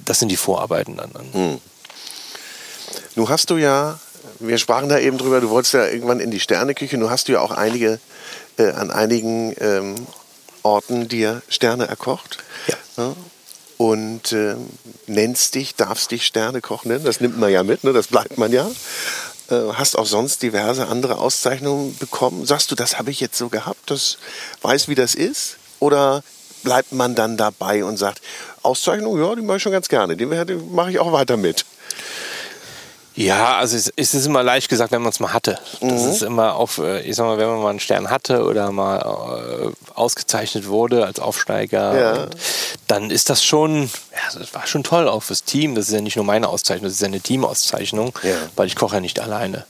Das 0.07 0.19
sind 0.19 0.31
die 0.31 0.39
Vorarbeiten 0.39 0.97
dann. 0.97 1.11
dann. 1.13 1.61
Nun 3.17 3.29
hast 3.29 3.51
du 3.51 3.57
ja, 3.59 3.99
wir 4.41 4.59
sprachen 4.59 4.89
da 4.89 4.99
eben 4.99 5.19
drüber, 5.19 5.41
du 5.41 5.51
wolltest 5.51 5.75
ja 5.75 5.87
irgendwann 5.87 6.21
in 6.21 6.31
die 6.31 6.41
Sterneküche. 6.41 6.99
Nun 6.99 7.11
hast 7.11 7.29
du 7.29 7.33
ja 7.33 7.41
auch 7.41 7.51
einige, 7.51 8.01
äh, 8.59 8.71
an 8.71 8.91
einigen 8.91 9.55
ähm, 9.61 9.95
Orten 10.63 11.09
dir 11.09 11.43
Sterne 11.49 11.87
erkocht. 11.87 12.39
Ja. 12.97 13.15
Und 13.79 14.33
ähm, 14.33 14.69
nennst 15.07 15.55
dich, 15.55 15.75
darfst 15.75 16.11
dich 16.11 16.27
Sternekoch 16.27 16.85
nennen. 16.85 17.05
Das 17.05 17.21
nimmt 17.21 17.39
man 17.39 17.53
ja 17.53 17.63
mit, 17.63 17.85
ne? 17.85 17.93
das 17.93 18.07
bleibt 18.07 18.39
man 18.39 18.53
ja. 18.53 18.71
Äh, 19.51 19.73
hast 19.75 19.97
auch 19.97 20.07
sonst 20.07 20.43
diverse 20.43 20.89
andere 20.89 21.19
Auszeichnungen 21.19 21.97
bekommen. 21.99 22.47
Sagst 22.47 22.71
du, 22.71 22.75
das 22.75 22.99
habe 22.99 23.11
ich 23.11 23.21
jetzt 23.21 23.37
so 23.37 23.49
gehabt, 23.49 23.91
das 23.91 24.19
weiß, 24.63 24.89
wie 24.89 24.95
das 24.95 25.15
ist? 25.15 25.57
Oder 25.79 26.23
bleibt 26.65 26.93
man 26.93 27.15
dann 27.15 27.37
dabei 27.37 27.85
und 27.85 27.97
sagt, 27.97 28.23
Auszeichnung, 28.63 29.21
ja, 29.21 29.35
die 29.37 29.43
mache 29.43 29.59
ich 29.59 29.63
schon 29.63 29.73
ganz 29.73 29.89
gerne, 29.89 30.17
die 30.17 30.27
mache 30.27 30.91
ich 30.91 30.99
auch 30.99 31.13
weiter 31.13 31.37
mit. 31.37 31.65
Ja, 33.19 33.57
also 33.57 33.77
es, 33.77 33.91
es 33.97 34.13
ist 34.15 34.27
immer 34.27 34.43
leicht 34.43 34.69
gesagt, 34.69 34.93
wenn 34.93 35.01
man 35.01 35.09
es 35.11 35.21
mal 35.21 35.33
hatte. 35.33 35.59
Das 35.81 36.05
ist 36.05 36.23
immer 36.23 36.55
auf, 36.55 36.77
äh, 36.79 37.01
ich 37.01 37.17
sag 37.17 37.25
mal, 37.25 37.39
wenn 37.39 37.49
man 37.49 37.63
mal 37.63 37.71
einen 37.71 37.81
Stern 37.81 38.11
hatte 38.11 38.45
oder 38.45 38.71
mal 38.73 38.99
äh, 38.99 39.71
ausgezeichnet 39.95 40.69
wurde 40.69 41.07
als 41.07 41.19
Aufsteiger, 41.19 41.99
Ja. 41.99 42.27
dann 42.89 43.11
ist 43.11 43.31
das 43.31 43.43
schon, 43.43 43.85
ja, 43.85 44.39
das 44.39 44.53
war 44.53 44.67
schon 44.67 44.85
toll 44.85 45.09
auch 45.09 45.23
fürs 45.23 45.45
Team. 45.45 45.75
Das 45.75 45.89
ist 45.89 45.95
ja 45.95 46.03
nicht 46.03 46.17
nur 46.17 46.27
meine 46.27 46.49
Auszeichnung, 46.49 46.85
das 46.85 46.93
ist 46.95 47.01
ja 47.01 47.07
eine 47.07 47.21
Teamauszeichnung, 47.21 48.13
Ja. 48.23 48.35
weil 48.55 48.67
ich 48.67 48.77
koche 48.77 48.97
ja 48.97 49.01
nicht 49.01 49.19
alleine. 49.19 49.65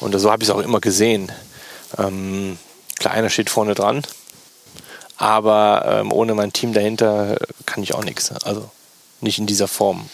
Und 0.00 0.12
so 0.18 0.30
habe 0.30 0.42
ich 0.42 0.48
es 0.50 0.54
auch 0.54 0.60
immer 0.60 0.80
gesehen. 0.80 1.32
Ähm, 1.96 2.58
klar, 2.98 3.14
einer 3.14 3.30
steht 3.30 3.48
vorne 3.48 3.74
dran, 3.74 4.02
aber 5.16 5.84
ähm, 6.00 6.12
ohne 6.12 6.34
mein 6.34 6.52
Team 6.52 6.74
dahinter 6.74 7.36
kann 7.64 7.82
ich 7.82 7.94
auch 7.94 8.04
nichts. 8.04 8.30
Also 8.44 8.70
nicht 9.22 9.38
in 9.38 9.46
dieser 9.46 9.68
Form. 9.68 10.08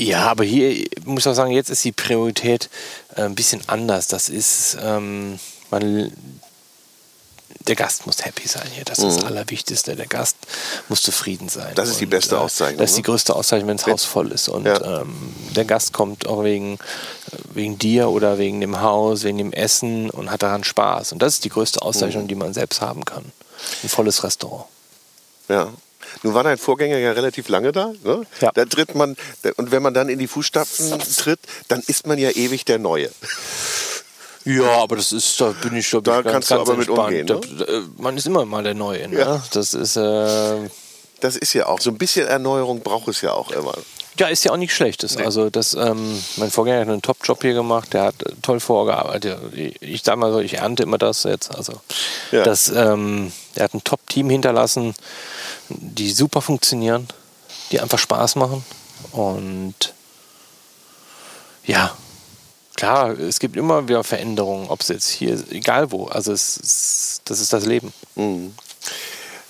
Ja, 0.00 0.26
aber 0.28 0.44
hier 0.44 0.86
muss 1.04 1.22
ich 1.24 1.28
auch 1.28 1.34
sagen, 1.34 1.50
jetzt 1.50 1.70
ist 1.70 1.84
die 1.84 1.92
Priorität 1.92 2.70
äh, 3.16 3.22
ein 3.22 3.34
bisschen 3.34 3.60
anders. 3.68 4.06
Das 4.06 4.28
ist, 4.28 4.76
ähm, 4.80 5.40
man, 5.70 6.12
der 7.66 7.74
Gast 7.74 8.06
muss 8.06 8.24
happy 8.24 8.46
sein 8.46 8.68
hier. 8.72 8.84
Das 8.84 8.98
ist 9.00 9.16
das 9.16 9.24
Allerwichtigste. 9.24 9.96
Der 9.96 10.06
Gast 10.06 10.36
muss 10.88 11.02
zufrieden 11.02 11.48
sein. 11.48 11.72
Mhm. 11.72 11.74
Das 11.74 11.88
ist 11.88 11.98
die 12.00 12.04
Und, 12.04 12.10
beste 12.10 12.36
äh, 12.36 12.38
Auszeichnung, 12.38 12.78
Das 12.78 12.90
ist 12.90 12.96
die 12.96 13.00
ne? 13.02 13.06
größte 13.06 13.34
Auszeichnung, 13.34 13.68
wenn 13.70 13.76
das 13.76 13.86
Haus 13.88 14.04
voll 14.04 14.30
ist. 14.30 14.48
Und 14.48 14.66
Ja. 14.66 15.00
ähm, 15.00 15.34
der 15.56 15.64
Gast 15.64 15.92
kommt 15.92 16.28
auch 16.28 16.44
wegen, 16.44 16.78
wegen 17.52 17.76
dir 17.78 18.08
oder 18.08 18.38
wegen 18.38 18.60
dem 18.60 18.80
Haus, 18.80 19.24
wegen 19.24 19.38
dem 19.38 19.52
Essen 19.52 20.10
und 20.10 20.30
hat 20.30 20.42
daran 20.44 20.62
Spaß. 20.62 21.10
Und 21.12 21.20
das 21.22 21.34
ist 21.34 21.44
die 21.44 21.48
größte 21.50 21.82
Auszeichnung, 21.82 22.22
Mhm. 22.24 22.28
die 22.28 22.34
man 22.36 22.54
selbst 22.54 22.80
haben 22.80 23.04
kann. 23.04 23.24
Ein 23.82 23.88
volles 23.88 24.22
Restaurant. 24.22 24.66
Ja. 25.48 25.72
Nun 26.22 26.34
war 26.34 26.44
dein 26.44 26.58
Vorgänger 26.58 26.98
ja 26.98 27.12
relativ 27.12 27.48
lange 27.48 27.72
da. 27.72 27.92
Ne? 28.04 28.26
Ja. 28.40 28.50
Da 28.54 28.64
tritt 28.64 28.94
man, 28.94 29.16
und 29.56 29.70
wenn 29.70 29.82
man 29.82 29.94
dann 29.94 30.08
in 30.08 30.18
die 30.18 30.26
Fußstapfen 30.28 30.98
tritt, 31.16 31.40
dann 31.68 31.82
ist 31.86 32.06
man 32.06 32.18
ja 32.18 32.30
ewig 32.30 32.64
der 32.64 32.78
Neue. 32.78 33.10
Ja, 34.44 34.78
aber 34.82 34.96
das 34.96 35.12
ist, 35.12 35.40
da 35.40 35.50
bin 35.62 35.76
ich, 35.76 35.90
Da 35.90 35.98
ich, 35.98 36.04
ganz, 36.04 36.24
kannst 36.24 36.50
du 36.50 36.54
ganz 36.56 36.68
aber 36.68 36.78
mit 36.78 36.88
entspannt. 36.88 37.30
umgehen, 37.30 37.56
ne? 37.58 37.64
Da, 37.66 37.72
äh, 37.72 37.82
man 37.98 38.16
ist 38.16 38.26
immer 38.26 38.44
mal 38.46 38.62
der 38.62 38.74
Neue. 38.74 39.08
Ne? 39.08 39.18
Ja. 39.18 39.42
Das 39.52 39.74
ist, 39.74 39.96
äh, 39.96 40.68
Das 41.20 41.36
ist 41.36 41.52
ja 41.52 41.66
auch, 41.66 41.80
so 41.80 41.90
ein 41.90 41.98
bisschen 41.98 42.26
Erneuerung 42.28 42.80
braucht 42.80 43.08
es 43.08 43.20
ja 43.20 43.32
auch 43.32 43.50
immer. 43.50 43.74
Ja, 44.18 44.26
ist 44.28 44.44
ja 44.44 44.52
auch 44.52 44.56
nichts 44.56 44.74
Schlechtes. 44.76 45.16
Also 45.16 45.50
das, 45.50 45.74
ähm, 45.74 46.22
mein 46.36 46.50
Vorgänger 46.50 46.80
hat 46.80 46.88
einen 46.88 47.02
Top-Job 47.02 47.40
hier 47.42 47.54
gemacht, 47.54 47.92
der 47.94 48.04
hat 48.04 48.22
äh, 48.22 48.32
toll 48.42 48.60
vorgearbeitet. 48.60 49.38
Ich, 49.80 50.02
sag 50.02 50.16
mal 50.18 50.32
so, 50.32 50.40
ich 50.40 50.54
ernte 50.54 50.82
immer 50.82 50.98
das 50.98 51.22
jetzt. 51.24 51.54
Also 51.54 51.74
Ja. 52.32 52.42
das, 52.42 52.68
ähm, 52.68 53.32
er 53.54 53.64
hat 53.64 53.74
ein 53.74 53.84
Top-Team 53.84 54.30
hinterlassen, 54.30 54.94
die 55.68 56.10
super 56.12 56.40
funktionieren, 56.42 57.06
die 57.70 57.80
einfach 57.80 57.98
Spaß 57.98 58.36
machen. 58.36 58.64
Und 59.12 59.74
ja, 61.64 61.96
klar, 62.76 63.10
es 63.18 63.38
gibt 63.40 63.56
immer 63.56 63.86
wieder 63.88 64.02
Veränderungen, 64.04 64.68
ob 64.68 64.80
es 64.80 64.88
jetzt 64.88 65.08
hier, 65.08 65.42
egal 65.50 65.90
wo. 65.92 66.06
Also 66.06 66.32
es, 66.32 66.56
ist- 66.56 67.20
das 67.26 67.40
ist 67.40 67.52
das 67.52 67.66
Leben. 67.66 67.92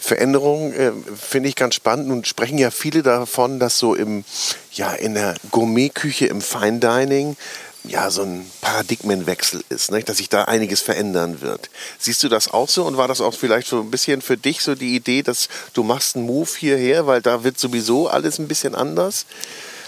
Veränderung 0.09 0.73
äh, 0.73 0.93
finde 1.15 1.51
ich 1.51 1.55
ganz 1.55 1.75
spannend. 1.75 2.09
Nun 2.09 2.25
sprechen 2.25 2.57
ja 2.57 2.71
viele 2.71 3.03
davon, 3.03 3.61
dass 3.61 3.79
so 3.79 3.95
im, 3.95 4.25
ja, 4.73 4.93
in 4.93 5.15
der 5.15 5.35
Gourmetküche, 5.51 6.27
im 6.27 6.41
Fine 6.41 6.81
Dining, 6.81 7.37
ja, 7.85 8.11
so 8.11 8.23
ein 8.23 8.51
Paradigmenwechsel 8.63 9.63
ist, 9.69 9.91
nicht? 9.91 10.09
dass 10.09 10.17
sich 10.17 10.29
da 10.29 10.45
einiges 10.45 10.81
verändern 10.81 11.41
wird. 11.43 11.69
Siehst 11.99 12.23
du 12.23 12.29
das 12.29 12.49
auch 12.49 12.69
so 12.69 12.85
und 12.85 12.97
war 12.97 13.07
das 13.07 13.21
auch 13.21 13.35
vielleicht 13.35 13.69
so 13.69 13.81
ein 13.81 13.91
bisschen 13.91 14.23
für 14.23 14.37
dich 14.37 14.63
so 14.63 14.75
die 14.75 14.97
Idee, 14.97 15.23
dass 15.23 15.49
du 15.75 15.83
machst 15.83 16.17
einen 16.17 16.27
Move 16.27 16.51
hierher, 16.59 17.07
weil 17.07 17.23
da 17.23 17.45
wird 17.45 17.59
sowieso 17.59 18.09
alles 18.09 18.39
ein 18.39 18.49
bisschen 18.49 18.75
anders? 18.75 19.27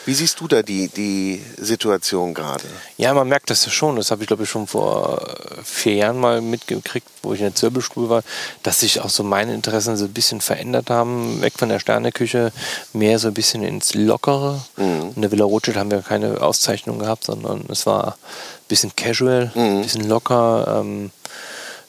Wie 0.06 0.14
siehst 0.14 0.40
du 0.40 0.48
da 0.48 0.62
die, 0.62 0.88
die 0.88 1.42
Situation 1.58 2.32
gerade? 2.32 2.64
Ja, 2.96 3.12
man 3.12 3.28
merkt 3.28 3.50
das 3.50 3.64
ja 3.66 3.70
schon. 3.70 3.96
Das 3.96 4.10
habe 4.10 4.22
ich, 4.22 4.26
glaube 4.26 4.44
ich, 4.44 4.50
schon 4.50 4.66
vor 4.66 5.22
vier 5.62 5.94
Jahren 5.94 6.18
mal 6.18 6.40
mitgekriegt, 6.40 7.06
wo 7.22 7.34
ich 7.34 7.40
in 7.40 7.46
der 7.46 7.54
Zirbelstuhl 7.54 8.08
war, 8.08 8.22
dass 8.62 8.80
sich 8.80 9.00
auch 9.00 9.10
so 9.10 9.22
meine 9.22 9.54
Interessen 9.54 9.96
so 9.96 10.06
ein 10.06 10.12
bisschen 10.12 10.40
verändert 10.40 10.90
haben. 10.90 11.42
Weg 11.42 11.58
von 11.58 11.68
der 11.68 11.80
Sterneküche, 11.80 12.52
mehr 12.92 13.18
so 13.18 13.28
ein 13.28 13.34
bisschen 13.34 13.62
ins 13.62 13.94
Lockere. 13.94 14.62
Mhm. 14.76 15.12
In 15.16 15.22
der 15.22 15.30
Villa 15.32 15.44
Rothschild 15.44 15.76
haben 15.76 15.90
wir 15.90 16.02
keine 16.02 16.40
Auszeichnung 16.40 16.98
gehabt, 16.98 17.24
sondern 17.24 17.64
es 17.68 17.86
war 17.86 18.08
ein 18.08 18.68
bisschen 18.68 18.94
casual, 18.96 19.52
ein 19.54 19.78
mhm. 19.78 19.82
bisschen 19.82 20.08
locker, 20.08 20.80
ähm, 20.80 21.10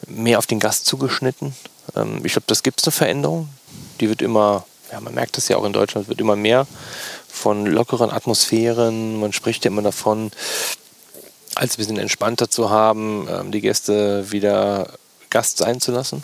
mehr 0.08 0.38
auf 0.38 0.48
den 0.48 0.60
Gast 0.60 0.86
zugeschnitten. 0.86 1.56
Ähm, 1.96 2.22
ich 2.24 2.34
glaube, 2.34 2.46
das 2.48 2.64
gibt 2.64 2.82
es 2.82 2.88
eine 2.88 2.92
Veränderung. 2.92 3.50
Die 4.00 4.10
wird 4.10 4.22
immer, 4.22 4.66
ja, 4.92 5.00
man 5.00 5.14
merkt 5.14 5.38
das 5.38 5.48
ja 5.48 5.58
auch 5.58 5.66
in 5.66 5.74
Deutschland, 5.74 6.08
wird 6.08 6.20
immer 6.20 6.36
mehr 6.36 6.68
von 7.28 7.66
lockeren 7.66 8.12
Atmosphären. 8.12 9.20
Man 9.20 9.34
spricht 9.34 9.66
ja 9.66 9.72
immer 9.72 9.82
davon, 9.82 10.32
als 11.56 11.74
ein 11.74 11.78
bisschen 11.78 11.98
entspannter 11.98 12.50
zu 12.50 12.70
haben, 12.70 13.28
ähm, 13.30 13.52
die 13.52 13.62
Gäste 13.62 14.32
wieder 14.32 14.92
Gast 15.30 15.58
sein 15.58 15.80
zu 15.80 15.92
lassen. 15.92 16.24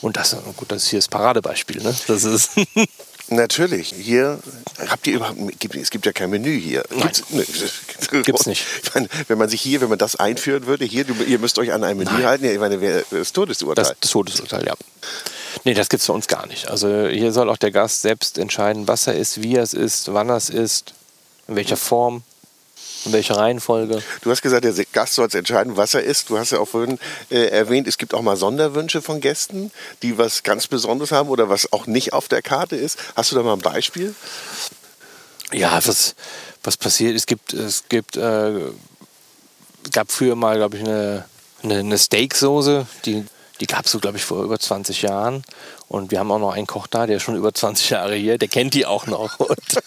Und 0.00 0.16
das, 0.16 0.36
gut, 0.56 0.72
das 0.72 0.84
ist 0.84 0.88
hier 0.90 0.98
das 0.98 1.08
Paradebeispiel. 1.08 1.82
Ne? 1.82 1.94
Das 2.06 2.24
ist 2.24 2.50
Natürlich. 3.30 3.94
Hier 3.96 4.40
habt 4.88 5.06
ihr 5.06 5.14
überhaupt, 5.14 5.38
es 5.76 5.90
gibt 5.90 6.04
ja 6.04 6.12
kein 6.12 6.30
Menü 6.30 6.60
hier. 6.60 6.82
Gibt's, 6.90 7.22
ne, 7.30 7.44
Gibt's 8.22 8.46
nicht. 8.46 8.66
Meine, 8.92 9.08
wenn 9.28 9.38
man 9.38 9.48
sich 9.48 9.60
hier, 9.60 9.80
wenn 9.80 9.88
man 9.88 9.98
das 9.98 10.16
einführen 10.16 10.66
würde, 10.66 10.84
hier, 10.84 11.04
du, 11.04 11.14
ihr 11.14 11.38
müsst 11.38 11.58
euch 11.60 11.72
an 11.72 11.84
ein 11.84 11.96
Menü 11.96 12.10
Nein. 12.10 12.26
halten, 12.26 12.44
ja, 12.44 12.50
ich 12.50 12.58
meine, 12.58 13.04
das 13.10 13.32
Todesurteil. 13.32 13.84
Das, 13.84 13.94
das 14.00 14.10
Todesurteil, 14.10 14.66
ja. 14.66 14.74
Nee, 15.64 15.74
das 15.74 15.88
gibt 15.88 16.00
es 16.00 16.06
für 16.06 16.12
uns 16.12 16.28
gar 16.28 16.46
nicht. 16.46 16.68
Also 16.68 17.08
hier 17.08 17.32
soll 17.32 17.48
auch 17.50 17.56
der 17.56 17.70
Gast 17.70 18.02
selbst 18.02 18.38
entscheiden, 18.38 18.88
was 18.88 19.06
er 19.06 19.14
isst, 19.14 19.42
wie 19.42 19.56
er 19.56 19.62
es 19.62 19.74
isst, 19.74 20.12
wann 20.12 20.28
er 20.28 20.36
es 20.36 20.50
isst, 20.50 20.94
in 21.48 21.56
welcher 21.56 21.76
Form. 21.76 22.22
In 23.06 23.12
welcher 23.12 23.36
Reihenfolge? 23.36 24.02
Du 24.20 24.30
hast 24.30 24.42
gesagt, 24.42 24.64
der 24.64 24.74
Gast 24.92 25.14
soll 25.14 25.28
entscheiden, 25.32 25.78
was 25.78 25.94
er 25.94 26.02
isst. 26.02 26.28
Du 26.28 26.38
hast 26.38 26.50
ja 26.50 26.58
auch 26.58 26.68
vorhin 26.68 26.98
äh, 27.30 27.46
erwähnt, 27.46 27.88
es 27.88 27.96
gibt 27.96 28.12
auch 28.12 28.20
mal 28.20 28.36
Sonderwünsche 28.36 29.00
von 29.00 29.22
Gästen, 29.22 29.72
die 30.02 30.18
was 30.18 30.42
ganz 30.42 30.66
Besonderes 30.66 31.10
haben 31.10 31.30
oder 31.30 31.48
was 31.48 31.72
auch 31.72 31.86
nicht 31.86 32.12
auf 32.12 32.28
der 32.28 32.42
Karte 32.42 32.76
ist. 32.76 32.98
Hast 33.16 33.32
du 33.32 33.36
da 33.36 33.42
mal 33.42 33.54
ein 33.54 33.60
Beispiel? 33.60 34.14
Ja, 35.52 35.80
was, 35.86 36.14
was 36.62 36.76
passiert? 36.76 37.16
Es 37.16 37.24
gibt, 37.24 37.54
es 37.54 37.84
gibt, 37.88 38.18
äh, 38.18 38.60
gab 39.92 40.12
früher 40.12 40.36
mal, 40.36 40.56
glaube 40.56 40.76
ich, 40.76 40.82
eine, 40.82 41.24
eine, 41.62 41.78
eine 41.78 41.98
Steaksoße, 41.98 42.86
die 43.06 43.24
die 43.60 43.66
gab 43.66 43.84
es 43.84 43.92
so, 43.92 44.00
glaube 44.00 44.16
ich, 44.16 44.24
vor 44.24 44.42
über 44.42 44.58
20 44.58 45.02
Jahren. 45.02 45.44
Und 45.88 46.10
wir 46.10 46.18
haben 46.18 46.30
auch 46.30 46.38
noch 46.38 46.52
einen 46.52 46.66
Koch 46.66 46.86
da, 46.86 47.06
der 47.06 47.16
ist 47.16 47.22
schon 47.22 47.36
über 47.36 47.52
20 47.52 47.90
Jahre 47.90 48.14
hier, 48.14 48.38
der 48.38 48.48
kennt 48.48 48.74
die 48.74 48.86
auch 48.86 49.06
noch. 49.06 49.38
Und, 49.50 49.82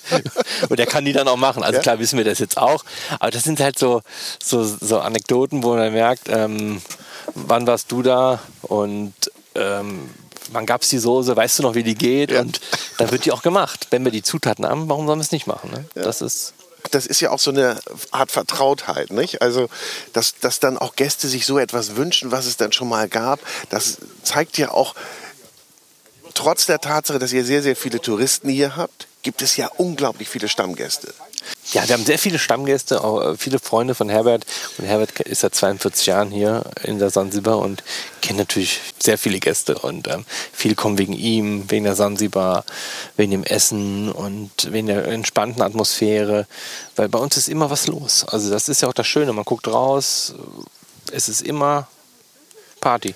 und 0.70 0.78
der 0.78 0.86
kann 0.86 1.06
die 1.06 1.14
dann 1.14 1.28
auch 1.28 1.38
machen. 1.38 1.64
Also 1.64 1.78
ja. 1.78 1.82
klar 1.82 2.00
wissen 2.00 2.18
wir 2.18 2.26
das 2.26 2.40
jetzt 2.40 2.58
auch. 2.58 2.84
Aber 3.20 3.32
das 3.32 3.44
sind 3.44 3.60
halt 3.60 3.80
so, 3.80 4.02
so, 4.44 4.64
so 4.64 5.00
Anekdoten, 5.00 5.64
wo 5.64 5.76
man 5.76 5.94
merkt, 5.94 6.28
ähm, 6.28 6.82
wann 7.34 7.66
warst 7.66 7.92
du 7.92 8.02
da 8.02 8.40
und 8.64 9.14
ähm, 9.56 10.10
wann 10.52 10.66
gab 10.66 10.82
es 10.82 10.90
die 10.90 10.98
Soße, 10.98 11.36
weißt 11.36 11.60
du 11.60 11.64
noch, 11.64 11.76
wie 11.76 11.84
die 11.84 11.96
geht? 11.96 12.32
Ja. 12.32 12.42
Und 12.42 12.60
dann 12.98 13.12
wird 13.12 13.26
die 13.26 13.32
auch 13.32 13.42
gemacht. 13.42 13.88
Wenn 13.90 14.04
wir 14.04 14.12
die 14.12 14.24
Zutaten 14.24 14.66
haben, 14.66 14.90
warum 14.90 15.08
sollen 15.08 15.20
wir 15.20 15.24
es 15.24 15.32
nicht 15.32 15.48
machen? 15.48 15.72
Ne? 15.72 15.86
Ja. 15.96 16.04
Das 16.04 16.22
ist 16.22 16.54
das 16.92 17.06
ist 17.06 17.22
ja 17.22 17.32
auch 17.32 17.40
so 17.40 17.52
eine 17.52 17.80
Art 18.12 18.32
Vertrautheit, 18.32 19.12
nicht? 19.12 19.42
Also, 19.42 19.70
dass, 20.14 20.36
dass 20.40 20.60
dann 20.60 20.78
auch 20.78 20.96
Gäste 20.96 21.28
sich 21.28 21.46
so 21.46 21.58
etwas 21.58 21.96
wünschen, 21.96 22.32
was 22.32 22.46
es 22.46 22.58
dann 22.58 22.72
schon 22.72 22.90
mal 22.90 23.08
gab, 23.08 23.40
das 23.70 23.98
zeigt 24.24 24.58
ja 24.58 24.72
auch, 24.72 24.96
trotz 26.34 26.66
der 26.66 26.80
Tatsache, 26.80 27.20
dass 27.20 27.34
ihr 27.34 27.46
sehr, 27.46 27.62
sehr 27.62 27.76
viele 27.76 28.02
Touristen 28.02 28.50
hier 28.50 28.76
habt, 28.76 29.08
gibt 29.22 29.42
es 29.42 29.56
ja 29.56 29.68
unglaublich 29.78 30.30
viele 30.30 30.50
Stammgäste. 30.50 31.14
Ja, 31.72 31.88
wir 31.88 31.94
haben 31.94 32.06
sehr 32.06 32.20
viele 32.20 32.40
Stammgäste, 32.40 33.04
auch 33.04 33.22
äh, 33.22 33.38
viele 33.38 33.60
Freunde 33.60 33.96
von 33.96 34.10
Herbert. 34.10 34.46
Und 34.78 34.86
Herbert 34.86 35.20
ist 35.22 35.42
seit 35.42 35.56
42 35.56 36.06
Jahren 36.06 36.30
hier 36.30 36.64
in 36.84 37.00
der 37.00 37.10
Sansibar 37.10 37.60
und 37.60 37.84
kennt 38.22 38.38
natürlich 38.38 38.80
sehr 39.02 39.18
viele 39.18 39.40
Gäste. 39.40 39.78
Und 39.80 40.08
ähm, 40.08 40.26
viele 40.52 40.76
kommen 40.76 40.98
wegen 40.98 41.14
ihm, 41.14 41.70
wegen 41.70 41.86
der 41.86 41.96
Sansibar, 41.96 42.66
wegen 43.18 43.32
dem 43.32 43.44
Essen 43.44 44.12
und 44.12 44.72
wegen 44.72 44.88
der 44.88 45.08
entspannten 45.08 45.62
Atmosphäre. 45.62 46.48
Weil 46.96 47.10
bei 47.10 47.20
uns 47.20 47.38
ist 47.38 47.50
immer 47.50 47.70
was 47.70 47.88
los. 47.88 48.26
Also 48.28 48.52
das 48.52 48.70
ist 48.70 48.82
ja 48.82 48.88
auch 48.88 48.94
das 48.94 49.08
Schöne. 49.08 49.34
Man 49.34 49.46
guckt 49.46 49.68
raus, 49.68 50.36
es 51.12 51.30
ist 51.30 51.42
immer 51.42 51.88
Party. 52.82 53.16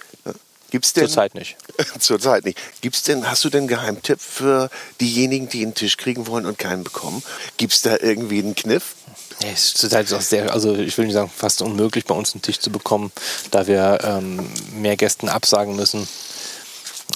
Gibt's 0.70 0.94
denn, 0.94 1.06
Zurzeit 1.06 1.36
nicht. 1.36 1.56
Zurzeit 2.00 2.46
nicht. 2.46 2.58
Gibt's 2.82 3.04
denn, 3.04 3.30
hast 3.30 3.44
du 3.46 3.50
denn 3.50 3.62
einen 3.62 3.68
Geheimtipp 3.68 4.20
für 4.20 4.70
diejenigen, 5.00 5.48
die 5.50 5.64
einen 5.64 5.74
Tisch 5.74 5.98
kriegen 5.98 6.28
wollen 6.28 6.46
und 6.46 6.58
keinen 6.58 6.84
bekommen? 6.84 7.24
Gibt 7.58 7.74
es 7.74 7.82
da 7.82 7.98
irgendwie 7.98 8.40
einen 8.40 8.56
Kniff? 8.56 8.96
Ja, 9.42 9.50
es 9.50 9.66
ist 9.66 9.78
zurzeit 9.78 10.12
auch 10.14 10.22
sehr, 10.22 10.52
also 10.52 10.76
ich 10.76 10.98
will 10.98 11.06
nicht 11.06 11.14
sagen, 11.14 11.32
fast 11.34 11.62
unmöglich, 11.62 12.06
bei 12.06 12.16
uns 12.16 12.34
einen 12.34 12.42
Tisch 12.42 12.60
zu 12.60 12.72
bekommen, 12.72 13.12
da 13.52 13.68
wir 13.68 14.00
ähm, 14.04 14.50
mehr 14.74 14.98
Gästen 14.98 15.30
absagen 15.30 15.76
müssen, 15.76 16.08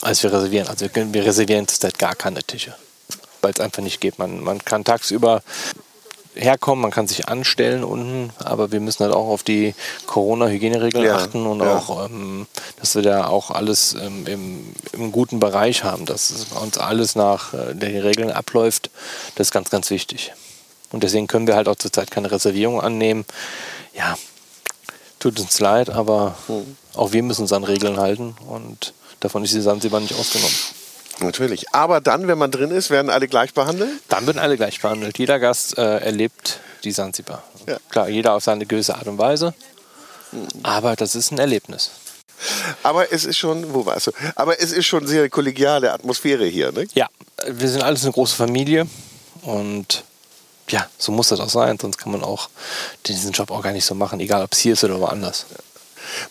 als 0.01 0.21
wir 0.23 0.31
reservieren. 0.31 0.67
Also 0.67 0.87
wir, 0.93 1.13
wir 1.13 1.25
reservieren 1.25 1.67
zurzeit 1.67 1.97
gar 1.97 2.15
keine 2.15 2.43
Tische, 2.43 2.75
weil 3.41 3.51
es 3.51 3.59
einfach 3.59 3.81
nicht 3.81 4.01
geht. 4.01 4.19
Man, 4.19 4.41
man 4.43 4.63
kann 4.63 4.83
tagsüber 4.83 5.41
herkommen, 6.35 6.81
man 6.81 6.91
kann 6.91 7.07
sich 7.07 7.27
anstellen 7.27 7.83
unten, 7.83 8.31
aber 8.37 8.71
wir 8.71 8.79
müssen 8.79 9.03
halt 9.03 9.13
auch 9.13 9.27
auf 9.27 9.43
die 9.43 9.75
Corona-Hygieneregeln 10.05 11.03
ja, 11.05 11.15
achten 11.15 11.45
und 11.45 11.59
ja. 11.59 11.77
auch, 11.77 12.05
ähm, 12.05 12.47
dass 12.81 12.95
wir 12.95 13.03
da 13.03 13.27
auch 13.27 13.51
alles 13.51 13.93
ähm, 13.93 14.25
im, 14.25 14.73
im, 14.91 15.11
guten 15.11 15.39
Bereich 15.39 15.83
haben, 15.83 16.07
dass 16.07 16.45
bei 16.51 16.59
uns 16.59 16.79
alles 16.79 17.15
nach 17.15 17.53
äh, 17.53 17.75
den 17.75 18.01
Regeln 18.01 18.31
abläuft. 18.31 18.89
Das 19.35 19.47
ist 19.47 19.51
ganz, 19.51 19.69
ganz 19.69 19.91
wichtig. 19.91 20.33
Und 20.91 21.03
deswegen 21.03 21.27
können 21.27 21.45
wir 21.45 21.55
halt 21.55 21.67
auch 21.67 21.75
zurzeit 21.75 22.09
keine 22.09 22.31
Reservierung 22.31 22.81
annehmen. 22.81 23.23
Ja, 23.93 24.17
tut 25.19 25.39
uns 25.39 25.59
leid, 25.59 25.91
aber 25.91 26.35
mhm. 26.47 26.75
auch 26.95 27.13
wir 27.13 27.21
müssen 27.21 27.43
uns 27.43 27.53
an 27.53 27.63
Regeln 27.63 27.97
halten 27.97 28.35
und 28.47 28.93
davon 29.19 29.43
ist 29.43 29.53
die 29.53 29.61
Sansibar 29.61 29.99
nicht 29.99 30.15
ausgenommen. 30.15 30.55
Natürlich. 31.19 31.71
Aber 31.71 32.01
dann, 32.01 32.27
wenn 32.27 32.39
man 32.39 32.49
drin 32.49 32.71
ist, 32.71 32.89
werden 32.89 33.11
alle 33.11 33.27
gleich 33.27 33.53
behandelt? 33.53 33.91
Dann 34.07 34.25
werden 34.25 34.39
alle 34.39 34.57
gleich 34.57 34.81
behandelt. 34.81 35.19
Jeder 35.19 35.37
Gast 35.37 35.77
äh, 35.77 35.99
erlebt 35.99 36.59
die 36.83 36.91
Sansibar. 36.91 37.43
Ja. 37.67 37.77
Klar, 37.89 38.09
jeder 38.09 38.33
auf 38.33 38.43
seine 38.43 38.65
gewisse 38.65 38.95
Art 38.95 39.07
und 39.07 39.19
Weise. 39.19 39.53
Aber 40.63 40.95
das 40.95 41.13
ist 41.13 41.31
ein 41.31 41.37
Erlebnis. 41.37 41.91
Aber 42.84 43.12
es 43.12 43.25
ist 43.25 43.38
schon, 43.38 43.73
wo 43.73 43.86
warst 43.86 44.08
du? 44.08 44.12
Aber 44.36 44.60
es 44.60 44.71
ist 44.71 44.86
schon 44.86 45.08
sehr 45.08 45.30
kollegiale 45.30 45.91
Atmosphäre 45.91 46.45
hier, 46.45 46.71
ne? 46.71 46.88
Ja, 46.93 47.08
wir 47.47 47.69
sind 47.69 47.82
alles 47.82 48.04
eine 48.04 48.13
große 48.13 48.36
Familie 48.36 48.88
und 49.43 50.04
ja, 50.69 50.88
so 50.97 51.12
muss 51.12 51.30
das 51.30 51.39
auch 51.39 51.49
sein, 51.49 51.77
sonst 51.80 51.97
kann 51.97 52.12
man 52.12 52.23
auch 52.23 52.49
diesen 53.06 53.32
Job 53.32 53.51
auch 53.51 53.62
gar 53.62 53.73
nicht 53.73 53.86
so 53.86 53.95
machen, 53.95 54.19
egal 54.19 54.43
ob 54.43 54.54
es 54.54 54.60
hier 54.60 54.73
ist 54.73 54.84
oder 54.84 54.99
woanders. 54.99 55.45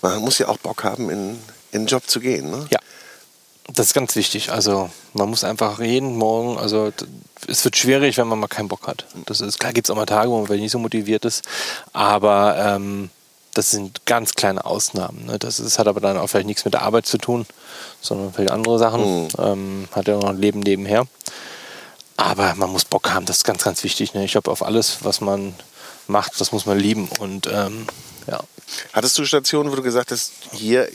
Man 0.03 0.19
muss 0.21 0.39
ja 0.39 0.49
auch 0.49 0.59
Bock 0.59 0.85
haben, 0.85 1.11
in, 1.11 1.39
in 1.73 1.83
den 1.83 1.87
Job 1.87 2.09
zu 2.09 2.21
gehen, 2.21 2.51
ne? 2.51 2.67
Ja, 2.71 2.79
das 3.75 3.89
ist 3.89 3.95
ganz 3.95 4.17
wichtig. 4.17 4.51
Also 4.51 4.91
man 5.13 5.29
muss 5.29 5.45
einfach 5.45 5.81
jeden 5.81 6.17
Morgen, 6.17 6.59
also 6.59 6.93
es 7.47 7.65
wird 7.65 7.77
schwierig, 7.77 8.17
wenn 8.17 8.27
man 8.27 8.39
mal 8.39 8.49
keinen 8.49 8.69
Bock 8.69 8.87
hat. 8.87 9.07
Das 9.27 9.41
ist 9.41 9.59
klar, 9.59 9.73
gibt 9.73 9.87
es 9.87 9.91
auch 9.91 9.97
mal 9.97 10.07
Tage, 10.07 10.31
wo 10.31 10.45
man 10.45 10.59
nicht 10.59 10.73
so 10.73 10.79
motiviert 10.79 11.25
ist, 11.25 11.43
aber 11.93 12.57
ähm, 12.59 13.11
das 13.61 13.73
sind 13.73 14.07
ganz 14.07 14.33
kleine 14.33 14.65
Ausnahmen. 14.65 15.27
Ne? 15.27 15.39
Das 15.39 15.61
ist, 15.61 15.79
hat 15.79 15.87
aber 15.87 16.01
dann 16.01 16.17
auch 16.17 16.29
vielleicht 16.29 16.47
nichts 16.47 16.65
mit 16.65 16.73
der 16.73 16.81
Arbeit 16.81 17.05
zu 17.05 17.19
tun, 17.19 17.45
sondern 18.01 18.33
vielleicht 18.33 18.53
andere 18.53 18.79
Sachen. 18.79 19.25
Mhm. 19.25 19.29
Ähm, 19.39 19.89
hat 19.93 20.09
ja 20.09 20.17
auch 20.17 20.23
noch 20.23 20.31
ein 20.31 20.39
Leben 20.39 20.61
nebenher. 20.61 21.07
Aber 22.17 22.55
man 22.55 22.71
muss 22.71 22.87
Bock 22.87 23.11
haben, 23.11 23.27
das 23.27 23.39
ist 23.39 23.45
ganz, 23.45 23.63
ganz 23.63 23.85
wichtig. 23.85 24.15
Ne? 24.15 24.25
Ich 24.25 24.33
glaube, 24.33 24.51
auf 24.51 24.63
alles, 24.63 24.99
was 25.03 25.21
man 25.21 25.55
macht, 26.07 26.41
das 26.41 26.53
muss 26.53 26.65
man 26.65 26.79
lieben. 26.79 27.11
Und 27.19 27.49
ähm, 27.49 27.87
ja. 28.27 28.41
Hattest 28.95 29.19
du 29.19 29.27
Stationen, 29.27 29.71
wo 29.71 29.77
du 29.77 29.83
gesagt 29.83 30.11
hast, 30.11 30.33
hier 30.53 30.89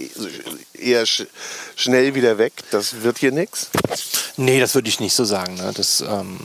eher 0.74 1.06
sch 1.06 1.28
schnell 1.76 2.16
wieder 2.16 2.40
weg, 2.40 2.54
das 2.72 3.04
wird 3.04 3.20
hier 3.20 3.32
nichts? 3.32 3.70
Nee, 4.38 4.60
das 4.60 4.74
würde 4.74 4.90
ich 4.90 5.00
nicht 5.00 5.14
so 5.14 5.24
sagen. 5.24 5.54
Ne? 5.54 5.72
Das 5.76 6.02
ähm, 6.02 6.40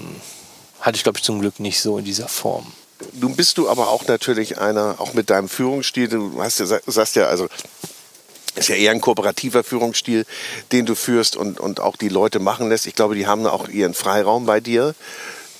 hatte 0.81 0.97
ich, 0.97 1.03
glaube 1.03 1.17
ich, 1.17 1.25
zum 1.25 1.41
Glück 1.41 1.61
nicht 1.61 1.81
so 1.81 1.97
in 1.97 2.05
dieser 2.05 2.29
Form. 2.29 2.71
Nun 3.15 3.37
bist 3.37 3.59
du 3.59 3.69
aber 3.69 3.89
auch 3.89 4.07
natürlich 4.07 4.59
einer, 4.59 4.97
auch 4.99 5.15
mit 5.15 5.31
deinem 5.31 5.49
Führungsstil, 5.49 6.09
du 6.09 6.43
hast 6.43 6.61
ja, 6.61 6.67
sagst 6.67 7.17
ja, 7.17 7.27
also 7.27 7.49
ist 8.57 8.69
ja 8.69 8.75
eher 8.75 8.91
ein 8.91 9.01
kooperativer 9.01 9.65
Führungsstil, 9.65 10.27
den 10.73 10.85
du 10.87 10.95
führst 10.95 11.37
und, 11.37 11.61
und 11.61 11.81
auch 11.81 11.97
die 11.97 12.09
Leute 12.09 12.41
machen 12.41 12.69
lässt. 12.69 12.87
Ich 12.87 12.95
glaube, 12.95 13.15
die 13.15 13.27
haben 13.27 13.47
auch 13.47 13.69
ihren 13.69 13.95
Freiraum 13.95 14.45
bei 14.47 14.61
dir 14.61 14.95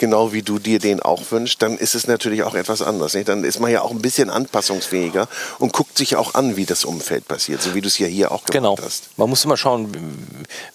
genau 0.01 0.33
wie 0.33 0.43
du 0.43 0.59
dir 0.59 0.81
den 0.81 1.01
auch 1.01 1.31
wünschst, 1.31 1.63
dann 1.63 1.77
ist 1.77 1.95
es 1.95 2.09
natürlich 2.09 2.43
auch 2.43 2.55
etwas 2.55 2.83
anders. 2.83 3.15
Nicht? 3.15 3.29
Dann 3.29 3.45
ist 3.45 3.61
man 3.61 3.71
ja 3.71 3.83
auch 3.83 3.91
ein 3.91 4.01
bisschen 4.01 4.31
anpassungsfähiger 4.31 5.29
und 5.59 5.73
guckt 5.73 5.97
sich 5.97 6.17
auch 6.17 6.35
an, 6.35 6.57
wie 6.57 6.65
das 6.65 6.85
Umfeld 6.85 7.29
passiert, 7.29 7.63
so 7.63 7.75
wie 7.75 7.83
du 7.83 7.87
es 7.87 7.99
ja 7.99 8.07
hier 8.07 8.33
auch 8.33 8.45
gemacht 8.45 8.53
genau. 8.53 8.77
hast. 8.83 9.11
Man 9.19 9.29
muss 9.29 9.45
immer 9.45 9.59
schauen, 9.59 9.93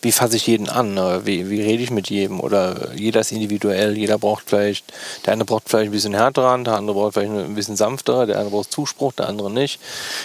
wie, 0.02 0.12
fasse 0.12 0.38
ich 0.38 0.46
jeden 0.46 0.70
an, 0.70 0.94
ne? 0.94 1.22
wie, 1.26 1.50
wie 1.50 1.62
rede 1.62 1.82
ich 1.84 1.90
mit 1.90 2.10
jedem 2.10 2.40
oder 2.40 2.94
jeder 2.94 3.22
ist 3.22 3.32
individuell, 3.32 3.98
jeder 3.98 4.20
braucht 4.20 4.44
vielleicht, 4.48 4.86
der 5.26 5.34
eine 5.34 5.44
braucht 5.44 5.70
vielleicht 5.70 5.90
ein 5.90 5.92
bisschen 5.92 6.14
härter 6.14 6.46
an, 6.48 6.64
der 6.64 6.76
andere 6.76 6.96
braucht 6.96 7.16
vielleicht 7.16 7.32
ein 7.32 7.56
bisschen 7.56 7.76
sanfter, 7.76 8.28
der 8.28 8.38
andere 8.38 8.52
braucht 8.52 8.72
Zuspruch, 8.72 9.14
der 9.14 9.28
andere 9.28 9.52
nicht. 9.52 9.80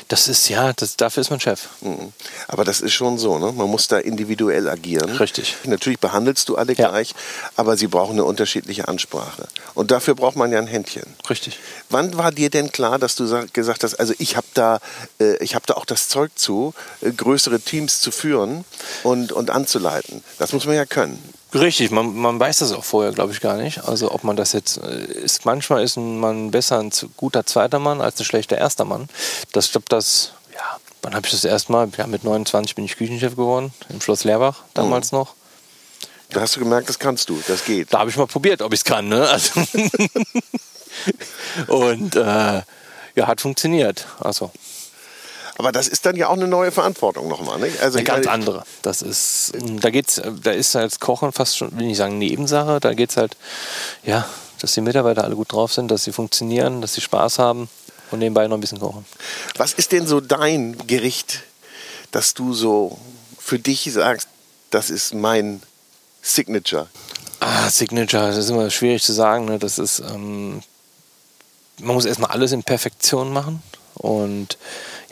Das 0.08 0.28
ist 0.28 0.46
ja, 0.50 0.74
das, 0.74 0.96
dafür 0.96 1.22
ist 1.22 1.30
man 1.30 1.40
Chef. 1.40 1.68
Mhm. 1.80 2.12
Aber 2.48 2.64
das 2.64 2.82
ist 2.82 2.92
schon 2.92 3.16
so, 3.16 3.38
ne? 3.38 3.50
man 3.52 3.70
muss 3.70 3.88
da 3.88 3.96
individuell 3.96 4.68
agieren. 4.68 5.10
Richtig. 5.16 5.56
Natürlich 5.64 6.00
behandelst 6.00 6.50
du 6.50 6.56
alle 6.56 6.74
ja. 6.74 6.90
gleich, 6.90 7.14
aber 7.56 7.78
sie 7.78 7.86
brauchen 7.86 8.12
eine 8.12 8.24
unterschiedliche 8.24 8.89
Ansprache. 8.90 9.48
Und 9.74 9.90
dafür 9.90 10.14
braucht 10.14 10.36
man 10.36 10.52
ja 10.52 10.58
ein 10.58 10.66
Händchen. 10.66 11.14
Richtig. 11.28 11.58
Wann 11.88 12.16
war 12.16 12.32
dir 12.32 12.50
denn 12.50 12.72
klar, 12.72 12.98
dass 12.98 13.14
du 13.14 13.46
gesagt 13.52 13.84
hast, 13.84 13.94
also 13.94 14.12
ich 14.18 14.36
habe 14.36 14.46
da, 14.54 14.80
äh, 15.18 15.36
ich 15.42 15.54
hab 15.54 15.66
da 15.66 15.74
auch 15.74 15.84
das 15.86 16.08
Zeug 16.08 16.32
zu, 16.34 16.74
äh, 17.00 17.10
größere 17.10 17.60
Teams 17.60 18.00
zu 18.00 18.10
führen 18.10 18.64
und, 19.02 19.32
und 19.32 19.50
anzuleiten? 19.50 20.22
Das 20.38 20.52
muss 20.52 20.66
man 20.66 20.74
ja 20.74 20.84
können. 20.84 21.22
Richtig, 21.52 21.90
man, 21.90 22.14
man 22.14 22.38
weiß 22.38 22.58
das 22.58 22.72
auch 22.72 22.84
vorher, 22.84 23.12
glaube 23.12 23.32
ich, 23.32 23.40
gar 23.40 23.56
nicht. 23.56 23.82
Also 23.84 24.12
ob 24.12 24.22
man 24.22 24.36
das 24.36 24.52
jetzt 24.52 24.78
äh, 24.78 25.04
ist, 25.04 25.44
manchmal 25.44 25.82
ist 25.82 25.96
man 25.96 26.50
besser 26.50 26.78
ein 26.78 26.90
guter 27.16 27.44
zweiter 27.44 27.78
Mann 27.78 28.00
als 28.00 28.20
ein 28.20 28.24
schlechter 28.24 28.56
erster 28.56 28.84
Mann. 28.84 29.08
Das 29.52 29.66
ich 29.66 29.72
glaube, 29.72 29.86
das, 29.88 30.32
ja, 30.54 30.78
wann 31.02 31.14
habe 31.14 31.26
ich 31.26 31.32
das 31.32 31.44
erstmal? 31.44 31.88
Ja, 31.96 32.06
mit 32.06 32.22
29 32.22 32.76
bin 32.76 32.84
ich 32.84 32.96
Küchenchef 32.96 33.34
geworden, 33.34 33.72
im 33.88 34.00
Schloss 34.00 34.24
Leerbach 34.24 34.62
damals 34.74 35.10
mhm. 35.10 35.18
noch. 35.18 35.34
Da 36.30 36.40
hast 36.40 36.56
du 36.56 36.60
gemerkt, 36.60 36.88
das 36.88 36.98
kannst 36.98 37.28
du, 37.28 37.40
das 37.46 37.64
geht. 37.64 37.92
Da 37.92 38.00
habe 38.00 38.10
ich 38.10 38.16
mal 38.16 38.26
probiert, 38.26 38.62
ob 38.62 38.72
ich 38.72 38.80
es 38.80 38.84
kann. 38.84 39.08
Ne? 39.08 39.28
Also 39.28 39.60
und 41.68 42.16
äh, 42.16 42.62
ja, 43.14 43.26
hat 43.26 43.40
funktioniert. 43.40 44.06
Also. 44.20 44.50
Aber 45.58 45.72
das 45.72 45.88
ist 45.88 46.06
dann 46.06 46.16
ja 46.16 46.28
auch 46.28 46.34
eine 46.34 46.46
neue 46.46 46.72
Verantwortung 46.72 47.28
nochmal. 47.28 47.58
Nicht? 47.58 47.82
Also 47.82 47.98
eine 47.98 48.04
ganz 48.04 48.24
meine, 48.24 48.34
andere. 48.34 48.64
Das 48.82 49.02
ist, 49.02 49.52
da 49.80 49.90
geht's, 49.90 50.20
da 50.42 50.52
ist 50.52 50.74
als 50.76 51.00
Kochen 51.00 51.32
fast 51.32 51.58
schon, 51.58 51.76
will 51.78 51.90
ich 51.90 51.96
sagen, 51.96 52.18
Nebensache. 52.18 52.80
Da 52.80 52.94
geht 52.94 53.10
es 53.10 53.16
halt, 53.16 53.36
ja, 54.04 54.26
dass 54.60 54.72
die 54.72 54.80
Mitarbeiter 54.80 55.24
alle 55.24 55.36
gut 55.36 55.52
drauf 55.52 55.72
sind, 55.72 55.90
dass 55.90 56.04
sie 56.04 56.12
funktionieren, 56.12 56.80
dass 56.80 56.94
sie 56.94 57.00
Spaß 57.00 57.38
haben 57.38 57.68
und 58.10 58.20
nebenbei 58.20 58.46
noch 58.46 58.56
ein 58.56 58.60
bisschen 58.60 58.80
kochen. 58.80 59.04
Was 59.56 59.72
ist 59.72 59.92
denn 59.92 60.06
so 60.06 60.20
dein 60.20 60.78
Gericht, 60.86 61.42
dass 62.10 62.34
du 62.34 62.54
so 62.54 62.98
für 63.38 63.58
dich 63.58 63.90
sagst, 63.92 64.28
das 64.70 64.90
ist 64.90 65.14
mein 65.14 65.62
Signature? 66.22 66.88
Ah, 67.40 67.70
Signature, 67.70 68.28
das 68.28 68.36
ist 68.36 68.50
immer 68.50 68.70
schwierig 68.70 69.02
zu 69.02 69.12
sagen. 69.12 69.46
Ne? 69.46 69.58
Das 69.58 69.78
ist, 69.78 70.00
ähm, 70.00 70.62
man 71.80 71.94
muss 71.94 72.04
erstmal 72.04 72.30
alles 72.30 72.52
in 72.52 72.62
Perfektion 72.62 73.32
machen. 73.32 73.62
Und 73.94 74.58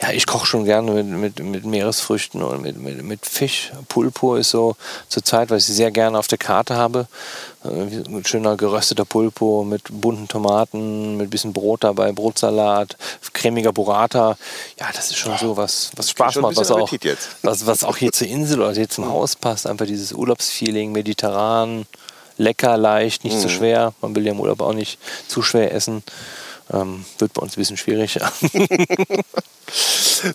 ja, 0.01 0.11
ich 0.12 0.26
koche 0.26 0.46
schon 0.46 0.64
gerne 0.64 0.92
mit, 0.92 1.07
mit, 1.07 1.40
mit 1.40 1.64
Meeresfrüchten 1.64 2.40
und 2.42 2.62
mit, 2.62 2.76
mit, 2.76 3.03
mit 3.03 3.26
Fisch. 3.26 3.72
Pulpo 3.88 4.36
ist 4.36 4.51
so 4.51 4.76
zur 5.09 5.24
Zeit, 5.24 5.51
was 5.51 5.68
ich 5.68 5.74
sehr 5.74 5.90
gerne 5.90 6.18
auf 6.18 6.28
der 6.28 6.38
Karte 6.38 6.76
habe. 6.76 7.09
Äh, 7.64 8.09
mit 8.09 8.28
schöner 8.28 8.57
gerösteter 8.57 9.05
Pulpo, 9.05 9.64
mit 9.64 9.82
bunten 9.90 10.28
Tomaten, 10.28 11.16
mit 11.16 11.26
ein 11.26 11.30
bisschen 11.30 11.53
Brot 11.53 11.82
dabei, 11.82 12.12
Brotsalat, 12.12 12.96
cremiger 13.32 13.72
Burrata. 13.72 14.36
Ja, 14.78 14.86
das 14.94 15.11
ist 15.11 15.16
schon 15.16 15.36
so 15.36 15.57
was, 15.57 15.90
was 15.96 16.11
Spaß 16.11 16.36
macht, 16.36 16.57
was 16.57 16.70
auch, 16.70 16.88
was, 17.42 17.66
was 17.66 17.82
auch 17.82 17.96
hier 17.96 18.12
zur 18.12 18.28
Insel 18.28 18.61
oder 18.61 18.74
hier 18.74 18.88
zum 18.88 19.09
Haus 19.09 19.34
passt. 19.34 19.66
Einfach 19.66 19.86
dieses 19.86 20.12
Urlaubsfeeling, 20.12 20.92
mediterran, 20.92 21.86
lecker, 22.36 22.76
leicht, 22.76 23.24
nicht 23.24 23.36
mhm. 23.36 23.40
zu 23.40 23.49
schwer. 23.49 23.94
Man 24.01 24.14
will 24.14 24.24
ja 24.24 24.30
im 24.30 24.38
Urlaub 24.38 24.61
auch 24.61 24.74
nicht 24.74 25.01
zu 25.26 25.42
schwer 25.42 25.74
essen. 25.74 26.05
Ähm, 26.73 27.05
wird 27.19 27.33
bei 27.33 27.43
uns 27.43 27.57
ein 27.57 27.61
bisschen 27.61 27.77
schwierig. 27.77 28.19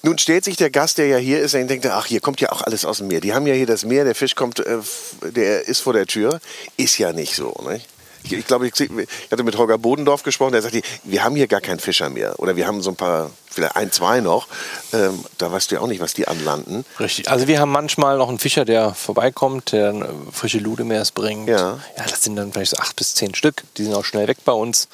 Nun 0.04 0.18
stellt 0.18 0.44
sich 0.44 0.56
der 0.56 0.70
Gast, 0.70 0.98
der 0.98 1.08
ja 1.08 1.18
hier 1.18 1.42
ist, 1.42 1.54
und 1.56 1.68
denkt, 1.68 1.86
ach, 1.86 2.06
hier 2.06 2.22
kommt 2.22 2.42
ja 2.42 2.52
auch 2.52 2.62
alles 2.62 2.86
aus 2.86 3.00
dem 3.00 3.08
Meer. 3.08 3.22
Die 3.22 3.34
haben 3.34 3.46
ja 3.46 3.54
hier 3.54 3.66
das 3.66 3.86
Meer, 3.86 4.04
der 4.04 4.16
Fisch 4.16 4.36
kommt, 4.36 4.60
äh, 4.60 4.80
der 5.22 5.68
ist 5.68 5.82
vor 5.82 5.94
der 5.94 6.08
Tür. 6.08 6.40
Ist 6.78 6.98
ja 6.98 7.14
nicht 7.14 7.36
so. 7.36 7.54
Nicht? 7.70 7.88
Ich, 8.24 8.34
ich 8.34 8.48
glaube, 8.48 8.68
ich, 8.68 8.80
ich, 8.80 8.90
hatte 9.32 9.44
mit 9.44 9.58
Holger 9.58 9.78
Bodendorf 9.78 10.24
gesprochen, 10.24 10.54
der 10.54 10.62
sagte, 10.62 10.82
wir 11.04 11.24
haben 11.24 11.36
hier 11.36 11.48
gar 11.48 11.62
keinen 11.62 11.80
Fischer 11.80 12.10
mehr. 12.10 12.40
Oder 12.40 12.56
wir 12.56 12.68
haben 12.68 12.82
so 12.82 12.92
ein 12.92 12.96
paar, 12.96 13.32
vielleicht 13.50 13.76
ein, 13.76 13.92
zwei 13.92 14.22
noch. 14.22 14.48
Ähm, 14.94 15.24
da 15.38 15.52
weißt 15.52 15.72
du 15.72 15.76
ja 15.76 15.82
auch 15.82 15.88
nicht, 15.88 16.02
was 16.02 16.14
die 16.14 16.28
anlanden. 16.28 16.86
Richtig. 17.00 17.30
Also 17.30 17.48
wir 17.48 17.60
haben 17.60 17.72
manchmal 17.72 18.18
noch 18.18 18.30
einen 18.30 18.40
Fischer, 18.40 18.66
der 18.66 18.94
vorbeikommt, 18.94 19.74
der 19.74 20.10
frische 20.32 20.60
Ludemers 20.60 21.12
bringt. 21.12 21.50
Ja. 21.50 21.80
ja, 21.98 22.04
das 22.10 22.22
sind 22.22 22.36
dann 22.36 22.54
vielleicht 22.54 22.72
so 22.72 22.78
acht 22.78 22.96
bis 22.96 23.14
zehn 23.14 23.36
Stück. 23.36 23.64
Die 23.78 23.84
sind 23.84 23.94
auch 23.94 24.06
schnell 24.06 24.28
weg 24.28 24.38
bei 24.46 24.54
uns. 24.54 24.88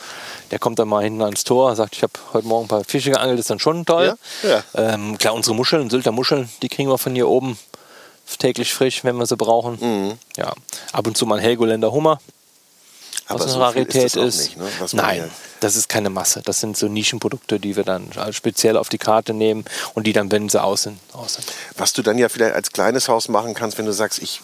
Der 0.51 0.59
kommt 0.59 0.79
dann 0.79 0.87
mal 0.87 1.03
hinten 1.03 1.21
ans 1.21 1.43
Tor, 1.43 1.75
sagt, 1.75 1.95
ich 1.95 2.03
habe 2.03 2.13
heute 2.33 2.47
Morgen 2.47 2.65
ein 2.65 2.69
paar 2.69 2.83
Fische 2.83 3.11
geangelt, 3.11 3.37
das 3.37 3.45
ist 3.45 3.49
dann 3.51 3.59
schon 3.59 3.85
toll. 3.85 4.15
Ja? 4.43 4.49
Ja. 4.49 4.93
Ähm, 4.93 5.17
klar, 5.17 5.33
unsere 5.33 5.55
Muscheln, 5.55 5.89
Sylter 5.89 6.11
Muscheln, 6.11 6.49
die 6.61 6.69
kriegen 6.69 6.89
wir 6.89 6.97
von 6.97 7.13
hier 7.13 7.27
oben 7.27 7.57
täglich 8.37 8.73
frisch, 8.73 9.03
wenn 9.03 9.17
wir 9.17 9.25
sie 9.25 9.37
brauchen. 9.37 9.77
Mhm. 9.79 10.17
Ja, 10.37 10.53
ab 10.91 11.07
und 11.07 11.17
zu 11.17 11.25
mal 11.25 11.35
ein 11.35 11.41
Helgoländer 11.41 11.91
Hummer 11.91 12.19
was 13.29 13.43
eine 13.43 13.51
so 13.51 13.59
Rarität 13.59 14.05
ist. 14.05 14.15
ist. 14.15 14.39
Nicht, 14.39 14.57
ne? 14.57 14.67
Nein, 14.93 15.31
das 15.59 15.75
ist 15.75 15.89
keine 15.89 16.09
Masse. 16.09 16.41
Das 16.43 16.59
sind 16.59 16.77
so 16.77 16.87
Nischenprodukte, 16.87 17.59
die 17.59 17.75
wir 17.75 17.83
dann 17.83 18.09
speziell 18.31 18.77
auf 18.77 18.89
die 18.89 18.97
Karte 18.97 19.33
nehmen 19.33 19.65
und 19.93 20.07
die 20.07 20.13
dann, 20.13 20.31
wenn 20.31 20.49
sie 20.49 20.61
aus 20.61 20.83
sind, 20.83 20.99
aus 21.13 21.35
sind. 21.35 21.45
Was 21.77 21.93
du 21.93 22.01
dann 22.01 22.17
ja 22.17 22.29
vielleicht 22.29 22.55
als 22.55 22.71
kleines 22.71 23.07
Haus 23.07 23.29
machen 23.29 23.53
kannst, 23.53 23.77
wenn 23.77 23.85
du 23.85 23.93
sagst, 23.93 24.19
ich 24.19 24.41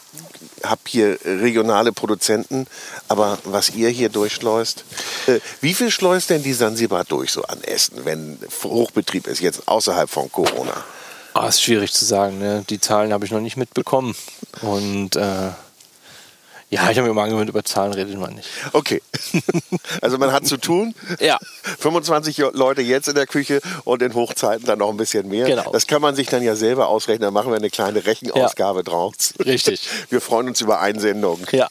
habe 0.64 0.82
hier 0.88 1.18
regionale 1.24 1.92
Produzenten, 1.92 2.68
aber 3.08 3.40
was 3.44 3.70
ihr 3.72 3.90
hier 3.90 4.10
durchschleust, 4.10 4.84
äh, 5.28 5.40
wie 5.62 5.74
viel 5.74 5.92
schleust 5.92 6.30
denn 6.30 6.44
die 6.44 6.54
Sansibar 6.54 7.04
durch 7.04 7.32
so 7.32 7.44
an 7.44 7.62
Essen, 7.64 8.06
wenn 8.06 8.40
Hochbetrieb 8.64 9.28
ist, 9.28 9.42
jetzt 9.42 9.68
außerhalb 9.68 10.10
von 10.10 10.32
Corona? 10.32 10.84
Ah, 11.34 11.50
ist 11.50 11.62
schwierig 11.62 11.92
zu 11.92 12.06
sagen. 12.06 12.40
Ne? 12.40 12.64
Die 12.70 12.80
Zahlen 12.80 13.12
habe 13.12 13.26
ich 13.26 13.32
noch 13.32 13.42
nicht 13.42 13.58
mitbekommen. 13.58 14.16
Und 14.62 15.18
äh, 15.18 15.50
ja, 16.76 16.90
ich 16.90 16.98
habe 16.98 17.04
mir 17.04 17.12
immer 17.12 17.24
angewöhnt, 17.24 17.50
über 17.50 17.64
Zahlen 17.64 17.94
redet 17.94 18.18
man 18.20 18.34
nicht. 18.34 18.50
Okay. 18.74 19.02
Also 20.02 20.18
man 20.18 20.32
hat 20.32 20.46
zu 20.46 20.58
tun. 20.58 20.94
ja. 21.20 21.40
25 21.80 22.38
Leute 22.54 22.82
jetzt 22.82 23.08
in 23.08 23.16
der 23.16 23.26
Küche 23.28 23.62
und 23.86 24.02
in 24.02 24.14
Hochzeiten 24.14 24.66
dann 24.66 24.80
noch 24.80 24.90
ein 24.90 24.98
bisschen 24.98 25.28
mehr. 25.28 25.48
Genau. 25.48 25.72
Das 25.72 25.88
kann 25.88 26.02
man 26.02 26.16
sich 26.16 26.28
dann 26.28 26.44
ja 26.44 26.56
selber 26.56 26.90
ausrechnen. 26.90 27.22
Da 27.22 27.32
machen 27.32 27.52
wir 27.52 27.56
eine 27.56 27.70
kleine 27.70 28.06
Rechenausgabe 28.06 28.80
ja. 28.80 28.84
draus. 28.84 29.34
Richtig. 29.44 29.88
Wir 30.10 30.22
freuen 30.22 30.48
uns 30.50 30.62
über 30.62 30.80
Einsendung. 30.80 31.40
Ja. 31.52 31.68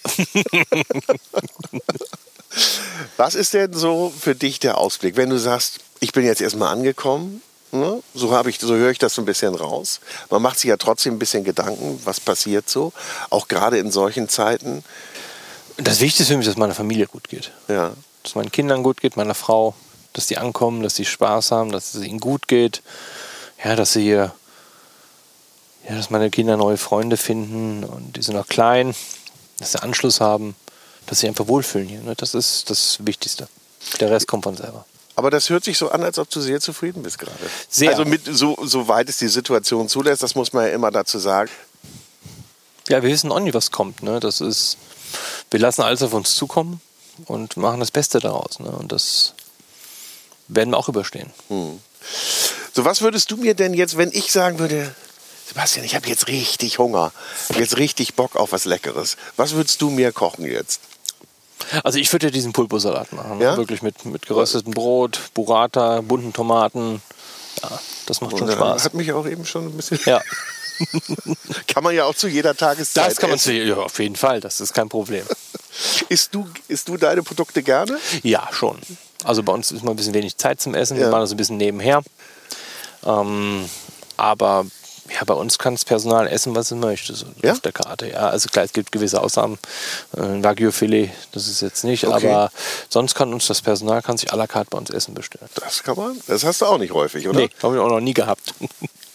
Was 3.16 3.34
ist 3.34 3.54
denn 3.54 3.72
so 3.72 4.12
für 4.18 4.34
dich 4.34 4.58
der 4.58 4.78
Ausblick, 4.78 5.16
wenn 5.16 5.30
du 5.30 5.38
sagst, 5.38 5.80
ich 6.00 6.12
bin 6.12 6.24
jetzt 6.24 6.40
erstmal 6.40 6.72
angekommen? 6.72 7.42
So, 8.14 8.30
habe 8.30 8.50
ich, 8.50 8.60
so 8.60 8.74
höre 8.74 8.92
ich 8.92 8.98
das 8.98 9.14
so 9.14 9.22
ein 9.22 9.24
bisschen 9.24 9.52
raus. 9.56 9.98
Man 10.30 10.40
macht 10.40 10.60
sich 10.60 10.68
ja 10.68 10.76
trotzdem 10.76 11.14
ein 11.14 11.18
bisschen 11.18 11.42
Gedanken, 11.42 12.00
was 12.04 12.20
passiert 12.20 12.70
so, 12.70 12.92
auch 13.30 13.48
gerade 13.48 13.78
in 13.78 13.90
solchen 13.90 14.28
Zeiten. 14.28 14.84
Das 15.78 15.98
Wichtigste 15.98 16.32
für 16.32 16.38
mich 16.38 16.46
ist, 16.46 16.52
dass 16.52 16.58
meiner 16.58 16.74
Familie 16.74 17.08
gut 17.08 17.28
geht. 17.28 17.50
Ja. 17.66 17.90
Dass 18.22 18.36
meinen 18.36 18.52
Kindern 18.52 18.84
gut 18.84 19.00
geht, 19.00 19.16
meiner 19.16 19.34
Frau, 19.34 19.74
dass 20.12 20.28
die 20.28 20.38
ankommen, 20.38 20.84
dass 20.84 20.94
sie 20.94 21.04
Spaß 21.04 21.50
haben, 21.50 21.72
dass 21.72 21.94
es 21.94 22.04
ihnen 22.04 22.20
gut 22.20 22.46
geht. 22.46 22.80
Ja, 23.64 23.74
dass 23.74 23.94
sie 23.94 24.02
hier, 24.02 24.32
ja, 25.88 25.96
dass 25.96 26.10
meine 26.10 26.30
Kinder 26.30 26.56
neue 26.56 26.76
Freunde 26.76 27.16
finden 27.16 27.82
und 27.82 28.16
die 28.16 28.22
sind 28.22 28.36
noch 28.36 28.46
klein, 28.46 28.94
dass 29.58 29.72
sie 29.72 29.82
Anschluss 29.82 30.20
haben, 30.20 30.54
dass 31.06 31.18
sie 31.18 31.26
einfach 31.26 31.48
wohlfühlen 31.48 31.88
hier. 31.88 32.02
Ne? 32.02 32.14
Das 32.14 32.34
ist 32.34 32.70
das 32.70 32.98
Wichtigste. 33.04 33.48
Der 33.98 34.12
Rest 34.12 34.28
kommt 34.28 34.44
von 34.44 34.56
selber. 34.56 34.86
Aber 35.16 35.30
das 35.30 35.48
hört 35.50 35.64
sich 35.64 35.78
so 35.78 35.90
an, 35.90 36.02
als 36.02 36.18
ob 36.18 36.28
du 36.30 36.40
sehr 36.40 36.60
zufrieden 36.60 37.02
bist 37.02 37.18
gerade. 37.18 37.38
Sehr. 37.68 37.90
Also 37.90 38.04
mit, 38.04 38.22
so, 38.24 38.58
so 38.64 38.88
weit 38.88 39.08
es 39.08 39.18
die 39.18 39.28
Situation 39.28 39.88
zulässt, 39.88 40.22
das 40.22 40.34
muss 40.34 40.52
man 40.52 40.66
ja 40.66 40.72
immer 40.72 40.90
dazu 40.90 41.18
sagen. 41.18 41.50
Ja, 42.88 43.02
wir 43.02 43.10
wissen 43.10 43.30
auch 43.30 43.40
nie, 43.40 43.54
was 43.54 43.70
kommt. 43.70 44.02
Ne? 44.02 44.20
Das 44.20 44.40
ist, 44.40 44.76
wir 45.50 45.60
lassen 45.60 45.82
alles 45.82 46.02
auf 46.02 46.12
uns 46.12 46.34
zukommen 46.34 46.80
und 47.26 47.56
machen 47.56 47.80
das 47.80 47.90
Beste 47.90 48.18
daraus. 48.18 48.58
Ne? 48.58 48.70
Und 48.70 48.92
das 48.92 49.34
werden 50.48 50.70
wir 50.70 50.78
auch 50.78 50.88
überstehen. 50.88 51.32
Hm. 51.48 51.80
So, 52.72 52.84
was 52.84 53.00
würdest 53.00 53.30
du 53.30 53.36
mir 53.36 53.54
denn 53.54 53.72
jetzt, 53.72 53.96
wenn 53.96 54.10
ich 54.12 54.32
sagen 54.32 54.58
würde, 54.58 54.94
Sebastian, 55.46 55.84
ich 55.84 55.94
habe 55.94 56.08
jetzt 56.08 56.26
richtig 56.26 56.78
Hunger, 56.78 57.12
jetzt 57.56 57.76
richtig 57.76 58.14
Bock 58.14 58.36
auf 58.36 58.52
was 58.52 58.64
Leckeres. 58.64 59.16
Was 59.36 59.52
würdest 59.52 59.80
du 59.80 59.90
mir 59.90 60.10
kochen 60.10 60.44
jetzt? 60.46 60.80
Also 61.82 61.98
ich 61.98 62.12
würde 62.12 62.26
ja 62.26 62.30
diesen 62.30 62.52
Pulposalat 62.52 63.12
machen. 63.12 63.40
Ja? 63.40 63.56
Wirklich 63.56 63.82
mit, 63.82 64.04
mit 64.04 64.26
geröstetem 64.26 64.72
Brot, 64.72 65.20
Burrata, 65.34 66.00
bunten 66.00 66.32
Tomaten. 66.32 67.02
Ja, 67.62 67.80
das 68.06 68.20
macht 68.20 68.38
schon 68.38 68.50
Spaß. 68.50 68.84
Hat 68.84 68.94
mich 68.94 69.12
auch 69.12 69.26
eben 69.26 69.44
schon 69.44 69.66
ein 69.66 69.72
bisschen. 69.72 69.98
Ja. 70.06 70.20
kann 71.68 71.84
man 71.84 71.94
ja 71.94 72.04
auch 72.04 72.14
zu 72.14 72.28
jeder 72.28 72.54
Tageszeit. 72.54 73.10
Das 73.10 73.18
kann 73.18 73.30
man 73.30 73.38
zu, 73.38 73.52
ja, 73.52 73.76
auf 73.76 73.98
jeden 73.98 74.16
Fall, 74.16 74.40
das 74.40 74.60
ist 74.60 74.72
kein 74.72 74.88
Problem. 74.88 75.24
isst, 76.08 76.34
du, 76.34 76.46
isst 76.68 76.88
du 76.88 76.96
deine 76.96 77.22
Produkte 77.22 77.62
gerne? 77.62 77.98
Ja, 78.22 78.48
schon. 78.52 78.78
Also 79.24 79.42
bei 79.42 79.52
uns 79.52 79.70
ist 79.70 79.84
mal 79.84 79.92
ein 79.92 79.96
bisschen 79.96 80.14
wenig 80.14 80.36
Zeit 80.36 80.60
zum 80.60 80.74
Essen, 80.74 80.96
ja. 80.96 81.04
wir 81.04 81.10
machen 81.10 81.22
das 81.22 81.30
ein 81.30 81.36
bisschen 81.36 81.56
nebenher. 81.56 82.02
Ähm, 83.04 83.68
aber 84.16 84.66
ja, 85.14 85.24
bei 85.24 85.34
uns 85.34 85.58
kann 85.58 85.74
das 85.74 85.84
Personal 85.84 86.26
essen, 86.26 86.54
was 86.56 86.72
es 86.72 86.76
möchte, 86.76 87.14
so 87.14 87.26
ja? 87.42 87.52
auf 87.52 87.60
der 87.60 87.72
Karte. 87.72 88.10
Ja, 88.10 88.28
also 88.28 88.48
klar, 88.48 88.64
es 88.64 88.72
gibt 88.72 88.90
gewisse 88.90 89.20
Ausnahmen. 89.20 89.58
Äh, 90.16 90.42
Wagyu-Filet, 90.42 91.10
das 91.32 91.46
ist 91.46 91.60
jetzt 91.60 91.84
nicht, 91.84 92.04
okay. 92.04 92.28
aber 92.28 92.50
sonst 92.88 93.14
kann 93.14 93.32
uns 93.32 93.46
das 93.46 93.62
Personal 93.62 94.02
kann 94.02 94.18
sich 94.18 94.32
à 94.32 94.36
la 94.36 94.46
carte 94.46 94.70
bei 94.70 94.78
uns 94.78 94.90
Essen 94.90 95.14
bestellen. 95.14 95.48
Das 95.54 95.82
kann 95.82 95.96
man. 95.96 96.20
Das 96.26 96.44
hast 96.44 96.60
du 96.62 96.66
auch 96.66 96.78
nicht 96.78 96.92
häufig, 96.92 97.28
oder? 97.28 97.38
Nee, 97.38 97.50
habe 97.62 97.76
ich 97.76 97.80
auch 97.80 97.88
noch 97.88 98.00
nie 98.00 98.14
gehabt. 98.14 98.54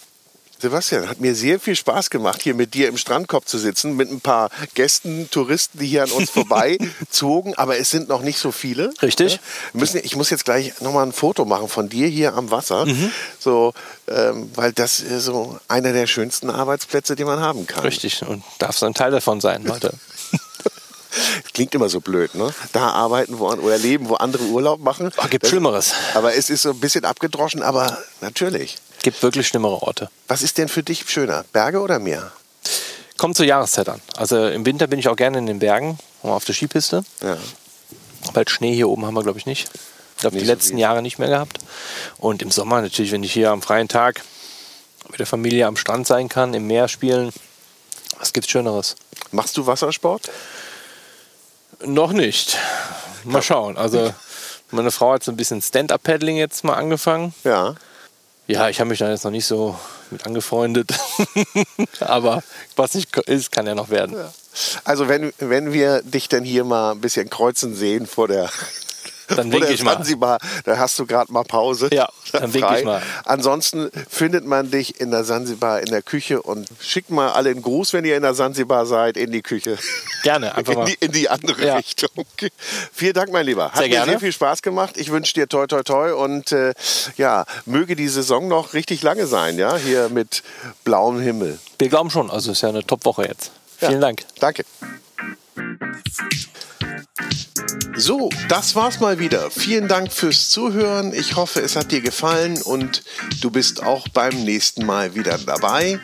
Sebastian, 0.62 1.08
hat 1.08 1.22
mir 1.22 1.36
sehr 1.36 1.60
viel 1.60 1.76
Spaß 1.76 2.10
gemacht, 2.10 2.42
hier 2.42 2.54
mit 2.54 2.74
dir 2.74 2.90
im 2.90 2.98
Strandkorb 2.98 3.48
zu 3.48 3.58
sitzen, 3.58 3.96
mit 3.96 4.12
ein 4.12 4.20
paar 4.20 4.50
Gästen, 4.74 5.30
Touristen, 5.32 5.80
die 5.80 5.88
hier 5.88 6.04
an 6.04 6.12
uns 6.12 6.30
vorbeizogen, 6.32 7.56
aber 7.56 7.78
es 7.78 7.90
sind 7.90 8.10
noch 8.10 8.22
nicht 8.22 8.40
so 8.40 8.52
viele. 8.52 8.92
Richtig. 9.02 9.40
Müssen, 9.72 10.02
ich 10.04 10.18
muss 10.18 10.30
jetzt 10.30 10.44
gleich 10.44 10.82
nochmal 10.82 11.06
ein 11.06 11.14
Foto 11.14 11.46
machen 11.46 11.70
von 11.70 11.88
dir 11.88 12.08
hier 12.08 12.34
am 12.34 12.52
Wasser, 12.52 12.86
mhm. 12.86 13.12
so, 13.40 13.74
ähm, 14.10 14.52
weil 14.56 14.74
das 14.74 15.00
ist 15.00 15.26
so 15.26 15.58
einer 15.70 15.94
der 15.94 16.08
schönsten 16.08 16.50
Arbeitsplätze, 16.50 17.16
die 17.16 17.24
man 17.24 17.40
haben 17.40 17.66
kann. 17.66 17.84
Richtig, 17.84 18.22
und 18.24 18.44
darf 18.58 18.78
so 18.78 18.86
ein 18.86 18.94
Teil 18.94 19.12
davon 19.12 19.40
sein 19.40 19.66
heute. 19.72 19.94
klingt 21.54 21.74
immer 21.74 21.90
so 21.90 22.02
blöd, 22.02 22.36
ne? 22.36 22.54
Da 22.74 22.90
arbeiten 22.90 23.40
wo, 23.40 23.48
oder 23.48 23.78
leben, 23.78 24.10
wo 24.10 24.16
andere 24.16 24.44
Urlaub 24.44 24.82
machen. 24.82 25.12
Ach, 25.18 25.30
gibt 25.30 25.44
das, 25.44 25.50
Schlimmeres. 25.52 25.94
Aber 26.16 26.36
es 26.36 26.50
ist 26.50 26.64
so 26.64 26.72
ein 26.72 26.80
bisschen 26.80 27.06
abgedroschen, 27.06 27.64
aber 27.64 27.98
natürlich. 28.22 28.78
Gibt 29.02 29.24
wirklich 29.24 29.48
schlimmere 29.48 29.82
Orte. 29.82 30.10
Was 30.28 30.42
ist 30.42 30.58
denn 30.58 30.68
für 30.68 30.84
dich 30.84 31.10
schöner, 31.10 31.46
Berge 31.54 31.80
oder 31.80 32.00
Meer? 32.00 32.32
Kommt 33.18 33.36
zur 33.36 33.46
Jahreszeit 33.46 33.90
an. 33.90 34.02
Also 34.18 34.48
im 34.48 34.66
Winter 34.66 34.88
bin 34.88 35.00
ich 35.00 35.08
auch 35.08 35.16
gerne 35.16 35.38
in 35.38 35.46
den 35.46 35.60
Bergen, 35.60 35.98
auf 36.24 36.46
der 36.46 36.54
Skipiste. 36.54 37.04
Ja. 37.22 37.38
Bald 38.34 38.50
Schnee 38.50 38.74
hier 38.74 38.90
oben 38.90 39.06
haben 39.06 39.14
wir, 39.14 39.24
glaube 39.24 39.40
ich, 39.40 39.46
nicht. 39.46 39.70
Ich 40.16 40.22
glaube, 40.22 40.38
die 40.38 40.46
so 40.46 40.52
letzten 40.52 40.72
viel. 40.72 40.80
Jahre 40.80 41.02
nicht 41.02 41.20
mehr 41.20 41.30
gehabt. 41.30 41.60
Und 42.18 42.42
im 42.42 42.52
Sommer 42.52 42.82
natürlich, 42.82 43.12
wenn 43.12 43.24
ich 43.24 43.34
hier 43.34 43.52
am 43.52 43.62
freien 43.62 43.88
Tag 43.88 44.22
mit 45.10 45.20
der 45.20 45.26
Familie 45.26 45.66
am 45.66 45.78
Strand 45.78 46.08
sein 46.08 46.30
kann, 46.30 46.54
im 46.54 46.68
Meer 46.68 46.88
spielen, 46.88 47.32
was 48.20 48.34
gibt's 48.34 48.50
Schöneres? 48.50 48.96
Machst 49.32 49.56
du 49.58 49.66
Wassersport? 49.66 50.30
Noch 51.86 52.12
nicht. 52.12 52.58
Mal 53.24 53.42
schauen. 53.42 53.78
Also 53.78 54.14
meine 54.72 54.92
Frau 54.92 55.14
hat 55.14 55.24
so 55.24 55.32
ein 55.32 55.38
bisschen 55.38 55.62
Stand-Up-Paddling 55.62 56.36
jetzt 56.36 56.64
mal 56.64 56.76
angefangen. 56.76 57.34
Ja. 57.44 57.76
Ja, 58.50 58.68
ich 58.68 58.80
habe 58.80 58.90
mich 58.90 58.98
da 58.98 59.08
jetzt 59.12 59.24
noch 59.26 59.32
nicht 59.32 59.46
so 59.46 59.78
mit 60.10 60.26
angefreundet. 60.26 60.92
Aber 62.00 62.42
was 62.76 62.96
nicht 62.96 63.16
ist, 63.16 63.52
kann 63.52 63.68
ja 63.68 63.76
noch 63.76 63.92
werden. 63.92 64.16
Ja. 64.16 64.34
Also 64.84 65.08
wenn, 65.08 65.32
wenn 65.38 65.72
wir 65.72 66.02
dich 66.02 66.30
denn 66.30 66.44
hier 66.44 66.64
mal 66.64 66.94
ein 66.94 67.00
bisschen 67.00 67.30
kreuzen 67.30 67.76
sehen 67.76 68.08
vor 68.08 68.28
der 68.28 68.50
dann 69.36 69.52
winke 69.52 69.74
ich 69.74 69.84
mal. 69.84 69.94
Sansibar, 69.96 70.40
da 70.66 70.78
hast 70.78 70.98
du 71.00 71.06
gerade 71.06 71.32
mal 71.32 71.44
Pause. 71.44 71.90
Ja, 71.92 72.10
dann 72.32 72.54
winke 72.54 72.80
ich 72.80 72.86
mal. 72.86 73.02
Ansonsten 73.26 73.90
findet 74.10 74.46
man 74.46 74.72
dich 74.72 75.00
in 75.00 75.12
der 75.12 75.24
Sansibar 75.24 75.80
in 75.82 75.88
der 75.88 76.02
Küche 76.02 76.42
und 76.42 76.68
schickt 76.80 77.10
mal 77.10 77.30
alle 77.32 77.50
einen 77.50 77.62
Gruß, 77.62 77.94
wenn 77.94 78.06
ihr 78.06 78.16
in 78.16 78.24
der 78.24 78.34
Sansibar 78.34 78.86
seid, 78.86 79.18
in 79.18 79.32
die 79.32 79.42
Küche. 79.42 79.78
Gerne, 80.24 80.56
einfach 80.56 80.76
mal. 80.76 80.82
In 80.82 80.88
die, 80.88 81.06
in 81.06 81.12
die 81.12 81.30
andere 81.30 81.66
ja. 81.66 81.76
Richtung. 81.78 82.10
Vielen 82.94 83.14
Dank, 83.14 83.32
mein 83.32 83.46
Lieber. 83.46 83.66
Hat 83.66 83.76
sehr 83.76 83.84
mir 83.84 83.90
gerne. 83.90 84.12
sehr 84.12 84.20
viel 84.20 84.34
Spaß 84.34 84.62
gemacht. 84.62 84.98
Ich 84.98 85.12
wünsche 85.12 85.34
dir 85.34 85.48
toi 85.48 85.68
toi 85.68 85.84
toi 85.84 86.14
und 86.14 86.52
äh, 86.52 86.74
ja, 87.18 87.46
möge 87.66 87.96
die 87.96 88.08
Saison 88.08 88.48
noch 88.48 88.74
richtig 88.74 89.02
lange 89.04 89.28
sein, 89.28 89.58
ja, 89.58 89.76
hier 89.76 90.10
mit 90.10 90.44
blauem 90.84 91.20
Himmel. 91.20 91.60
Wir 91.78 91.90
glauben 91.90 92.10
schon, 92.10 92.30
also 92.30 92.52
ist 92.52 92.62
ja 92.62 92.70
eine 92.70 92.86
Top-Woche 92.86 93.26
jetzt. 93.26 93.52
Vielen 93.78 93.94
ja, 93.94 94.00
Dank. 94.00 94.26
Danke. 94.40 94.66
So, 97.96 98.30
das 98.48 98.76
war's 98.76 99.02
mal 99.02 99.20
wieder. 99.20 99.52
Vielen 99.52 99.90
Dank 99.90 100.14
fürs 100.14 100.50
Zuhören. 100.50 101.14
Ich 101.14 101.36
hoffe, 101.36 101.60
es 101.60 101.76
hat 101.76 101.92
dir 101.92 102.00
gefallen 102.00 102.62
und 102.62 103.04
du 103.42 103.52
bist 103.52 103.84
auch 103.84 104.08
beim 104.08 104.44
nächsten 104.46 104.86
Mal 104.86 105.16
wieder 105.16 105.38
dabei. 105.38 106.00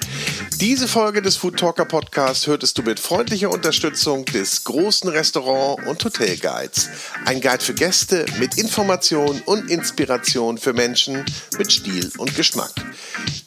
Diese 0.60 0.88
Folge 0.88 1.22
des 1.22 1.38
Food 1.38 1.58
Talker 1.58 1.86
Podcast 1.86 2.48
hörtest 2.48 2.78
du 2.78 2.84
mit 2.84 3.00
freundlicher 3.00 3.50
Unterstützung 3.50 4.26
des 4.26 4.66
großen 4.66 5.10
Restaurant- 5.10 5.88
und 5.88 6.04
Hotelguides. 6.04 6.90
Ein 7.26 7.40
Guide 7.40 7.64
für 7.64 7.74
Gäste 7.74 8.26
mit 8.40 8.58
Information 8.58 9.42
und 9.46 9.72
Inspiration 9.72 10.58
für 10.58 10.74
Menschen 10.74 11.24
mit 11.58 11.72
Stil 11.72 12.12
und 12.18 12.36
Geschmack. 12.36 12.74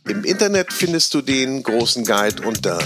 Im 0.09 0.25
Internet 0.25 0.73
findest 0.73 1.13
du 1.13 1.21
den 1.21 1.63
großen 1.63 2.03
Guide 2.05 2.47
unter 2.47 2.79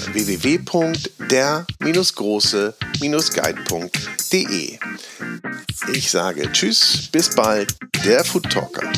food-guide.de. 3.13 4.79
Ich 5.93 6.11
sage 6.11 6.51
Tschüss, 6.51 7.09
bis 7.13 7.35
bald, 7.35 7.77
der 8.05 8.25
Food 8.25 8.51
Talker. 8.51 8.91